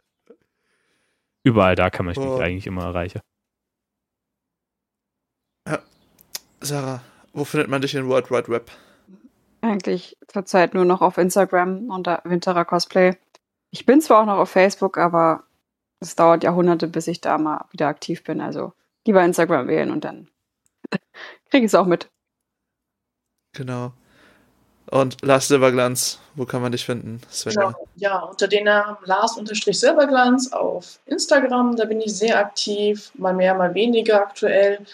überall 1.45 1.75
da 1.77 1.91
kann 1.91 2.07
man 2.07 2.15
mich 2.17 2.25
Oh. 2.25 2.39
eigentlich 2.39 2.67
immer 2.67 2.85
erreichen. 2.85 3.21
Sarah, 6.63 7.03
wo 7.33 7.45
findet 7.45 7.69
man 7.69 7.83
dich 7.83 7.95
in 7.95 8.09
World 8.09 8.31
Wide 8.31 8.49
Web? 8.49 8.71
Eigentlich 9.61 10.17
zurzeit 10.29 10.75
nur 10.75 10.85
noch 10.85 11.01
auf 11.01 11.19
Instagram 11.19 11.91
unter 11.91 12.21
Winterer 12.25 12.65
Cosplay. 12.65 13.17
Ich 13.71 13.87
bin 13.87 14.01
zwar 14.01 14.23
auch 14.23 14.27
noch 14.27 14.39
auf 14.39 14.51
Facebook, 14.51 14.99
aber 14.99 15.45
es 16.01 16.17
dauert 16.17 16.45
Jahrhunderte, 16.45 16.89
bis 16.89 17.07
ich 17.07 17.21
da 17.21 17.39
mal 17.39 17.67
wieder 17.71 17.89
aktiv 17.89 18.25
bin. 18.25 18.41
Also 18.41 18.73
lieber 19.07 19.25
Instagram 19.25 19.69
wählen 19.69 19.91
und 19.91 20.05
dann 20.05 20.29
kriege 21.51 21.65
ich 21.65 21.71
es 21.71 21.75
auch 21.75 21.87
mit. 21.87 22.09
Genau. 23.53 23.93
Und 24.91 25.23
Lars 25.23 25.49
Silberglanz, 25.49 26.19
wo 26.35 26.45
kann 26.45 26.61
man 26.61 26.73
dich 26.73 26.85
finden, 26.85 27.23
Svenja? 27.31 27.69
Genau. 27.69 27.89
Ja, 27.97 28.19
unter 28.19 28.47
dem 28.47 28.65
Namen 28.65 28.99
Lars-Silberglanz 29.05 30.53
auf 30.53 30.99
Instagram, 31.07 31.77
da 31.77 31.87
bin 31.87 32.01
ich 32.01 32.15
sehr 32.15 32.39
aktiv, 32.39 33.11
mal 33.15 33.33
mehr, 33.33 33.55
mal 33.55 33.75
weniger 33.75 34.21
aktuell. 34.21 34.85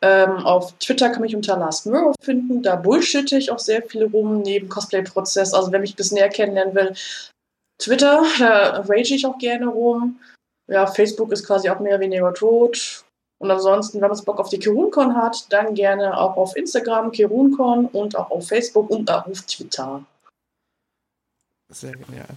Ähm, 0.00 0.46
auf 0.46 0.78
Twitter 0.78 1.10
kann 1.10 1.22
mich 1.22 1.34
unter 1.34 1.56
Last 1.56 1.86
Mirror 1.86 2.14
finden, 2.22 2.62
da 2.62 2.76
bullshitte 2.76 3.36
ich 3.36 3.50
auch 3.50 3.58
sehr 3.58 3.82
viel 3.82 4.04
rum, 4.04 4.42
neben 4.42 4.68
Cosplay-Prozess. 4.68 5.54
Also 5.54 5.72
wer 5.72 5.80
mich 5.80 5.94
ein 5.94 5.96
bisschen 5.96 6.16
näher 6.16 6.28
kennenlernen 6.28 6.74
will, 6.74 6.94
Twitter, 7.80 8.22
da 8.38 8.80
rage 8.88 9.14
ich 9.14 9.26
auch 9.26 9.38
gerne 9.38 9.68
rum. 9.68 10.20
Ja, 10.68 10.86
Facebook 10.86 11.32
ist 11.32 11.46
quasi 11.46 11.70
auch 11.70 11.80
mehr 11.80 11.94
oder 11.94 12.02
weniger 12.02 12.32
tot. 12.34 13.04
Und 13.40 13.50
ansonsten, 13.50 14.00
wenn 14.00 14.10
man 14.10 14.24
Bock 14.24 14.40
auf 14.40 14.48
die 14.48 14.58
KirunCon 14.58 15.16
hat, 15.16 15.46
dann 15.52 15.74
gerne 15.74 16.18
auch 16.18 16.36
auf 16.36 16.56
Instagram, 16.56 17.12
KirunCon 17.12 17.86
und 17.86 18.16
auch 18.16 18.30
auf 18.30 18.48
Facebook 18.48 18.90
und 18.90 19.10
auch 19.10 19.26
auf 19.26 19.42
Twitter. 19.42 20.04
Sehr 21.70 21.92
genial. 21.92 22.28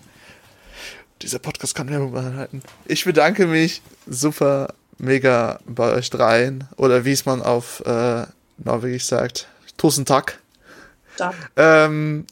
Dieser 1.22 1.40
Podcast 1.40 1.76
kann 1.76 1.90
Werbung 1.90 2.12
behalten. 2.12 2.62
Ich 2.86 3.06
bedanke 3.06 3.48
mich 3.48 3.82
super 4.08 4.74
mega 5.02 5.60
bei 5.66 5.92
euch 5.92 6.10
dreien. 6.10 6.68
Oder 6.78 7.06
wie 7.06 7.12
es 7.12 7.26
man 7.26 7.42
auf 7.42 7.84
äh, 7.86 8.26
Norwegisch 8.58 9.06
sagt, 9.06 9.48
Tusen 9.78 10.06
Tag. 10.06 10.40
Ähm, 11.56 12.26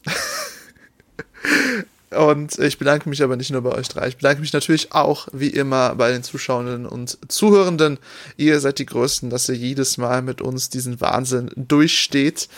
und 2.10 2.58
ich 2.58 2.78
bedanke 2.78 3.08
mich 3.08 3.22
aber 3.22 3.36
nicht 3.36 3.50
nur 3.50 3.62
bei 3.62 3.72
euch 3.72 3.88
drei. 3.88 4.08
Ich 4.08 4.16
bedanke 4.16 4.40
mich 4.40 4.52
natürlich 4.52 4.92
auch, 4.92 5.28
wie 5.32 5.48
immer, 5.48 5.94
bei 5.96 6.12
den 6.12 6.22
Zuschauenden 6.22 6.86
und 6.86 7.18
Zuhörenden. 7.28 7.98
Ihr 8.36 8.60
seid 8.60 8.78
die 8.78 8.86
Größten, 8.86 9.30
dass 9.30 9.48
ihr 9.48 9.56
jedes 9.56 9.98
Mal 9.98 10.22
mit 10.22 10.40
uns 10.40 10.70
diesen 10.70 11.00
Wahnsinn 11.00 11.50
durchsteht. 11.56 12.48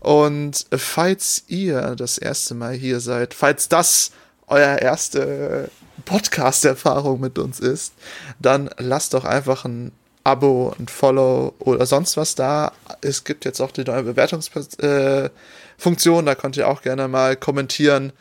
Und 0.00 0.66
falls 0.76 1.44
ihr 1.48 1.94
das 1.96 2.18
erste 2.18 2.54
Mal 2.54 2.74
hier 2.74 3.00
seid, 3.00 3.34
falls 3.34 3.68
das 3.68 4.10
euer 4.46 4.78
erste 4.78 5.70
Podcast-Erfahrung 6.00 7.20
mit 7.20 7.38
uns 7.38 7.60
ist, 7.60 7.94
dann 8.38 8.70
lasst 8.78 9.14
doch 9.14 9.24
einfach 9.24 9.64
ein 9.64 9.92
Abo, 10.24 10.74
ein 10.78 10.88
Follow 10.88 11.54
oder 11.58 11.86
sonst 11.86 12.16
was 12.16 12.34
da. 12.34 12.72
Es 13.00 13.24
gibt 13.24 13.44
jetzt 13.44 13.60
auch 13.60 13.72
die 13.72 13.84
neue 13.84 14.02
Bewertungsfunktion, 14.02 16.26
da 16.26 16.34
könnt 16.34 16.56
ihr 16.56 16.68
auch 16.68 16.82
gerne 16.82 17.08
mal 17.08 17.36
kommentieren, 17.36 18.12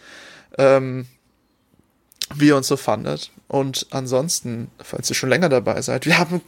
ähm, 0.57 1.07
wie 2.35 2.47
ihr 2.47 2.57
uns 2.57 2.67
so 2.67 2.77
fandet. 2.77 3.31
Und 3.47 3.87
ansonsten, 3.89 4.69
falls 4.81 5.09
ihr 5.09 5.15
schon 5.15 5.29
länger 5.29 5.49
dabei 5.49 5.81
seid, 5.81 6.05
wir 6.05 6.19
haben 6.19 6.35
ein 6.35 6.41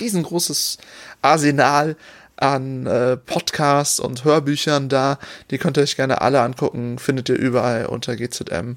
riesengroßes 0.00 0.78
Arsenal 1.22 1.96
an 2.36 2.86
äh, 2.86 3.16
Podcasts 3.16 4.00
und 4.00 4.24
Hörbüchern 4.24 4.88
da. 4.88 5.18
Die 5.50 5.58
könnt 5.58 5.76
ihr 5.76 5.82
euch 5.82 5.96
gerne 5.96 6.20
alle 6.20 6.40
angucken. 6.40 6.98
Findet 6.98 7.28
ihr 7.28 7.36
überall 7.36 7.86
unter 7.86 8.16
GZM 8.16 8.76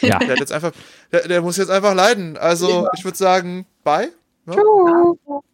Ja, 0.00 0.18
Der 0.18 0.30
hat 0.30 0.40
jetzt 0.40 0.52
einfach, 0.52 0.72
der, 1.12 1.28
der 1.28 1.42
muss 1.42 1.56
jetzt 1.56 1.70
einfach 1.70 1.94
leiden. 1.94 2.36
Also, 2.36 2.68
Ja. 2.84 2.90
ich 2.96 3.04
würde 3.04 3.16
sagen, 3.16 3.66
bye. 3.84 4.08
Tschüss. 4.48 4.58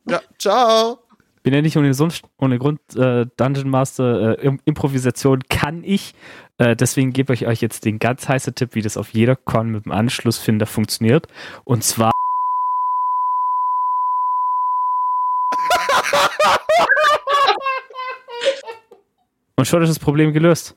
Ja, 0.09 0.21
ciao. 0.39 0.99
bin 1.43 1.53
ja 1.55 1.61
nicht 1.63 1.77
ohne, 1.77 1.93
sonst, 1.95 2.23
ohne 2.39 2.59
Grund 2.59 2.81
äh, 2.97 3.27
Dungeon 3.37 3.69
Master. 3.69 4.39
Äh, 4.39 4.43
Im- 4.47 4.61
Improvisation 4.65 5.41
kann 5.51 5.83
ich. 5.85 6.15
Äh, 6.59 6.77
deswegen 6.77 7.13
gebe 7.13 7.35
ich 7.35 7.47
euch 7.47 7.61
jetzt 7.61 7.85
den 7.85 7.99
ganz 7.99 8.29
heißen 8.29 8.55
Tipp, 8.55 8.75
wie 8.75 8.83
das 8.83 8.97
auf 8.97 9.11
jeder 9.13 9.37
Con 9.37 9.71
mit 9.71 9.85
dem 9.87 9.93
Anschlussfinder 9.93 10.67
funktioniert. 10.67 11.27
Und 11.65 11.85
zwar. 11.85 12.12
Und 19.63 19.67
schon 19.67 19.81
ist 19.85 19.91
das 19.91 20.01
Problem 20.01 20.33
gelöst. 20.33 20.75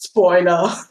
Spoiler. 0.00 0.86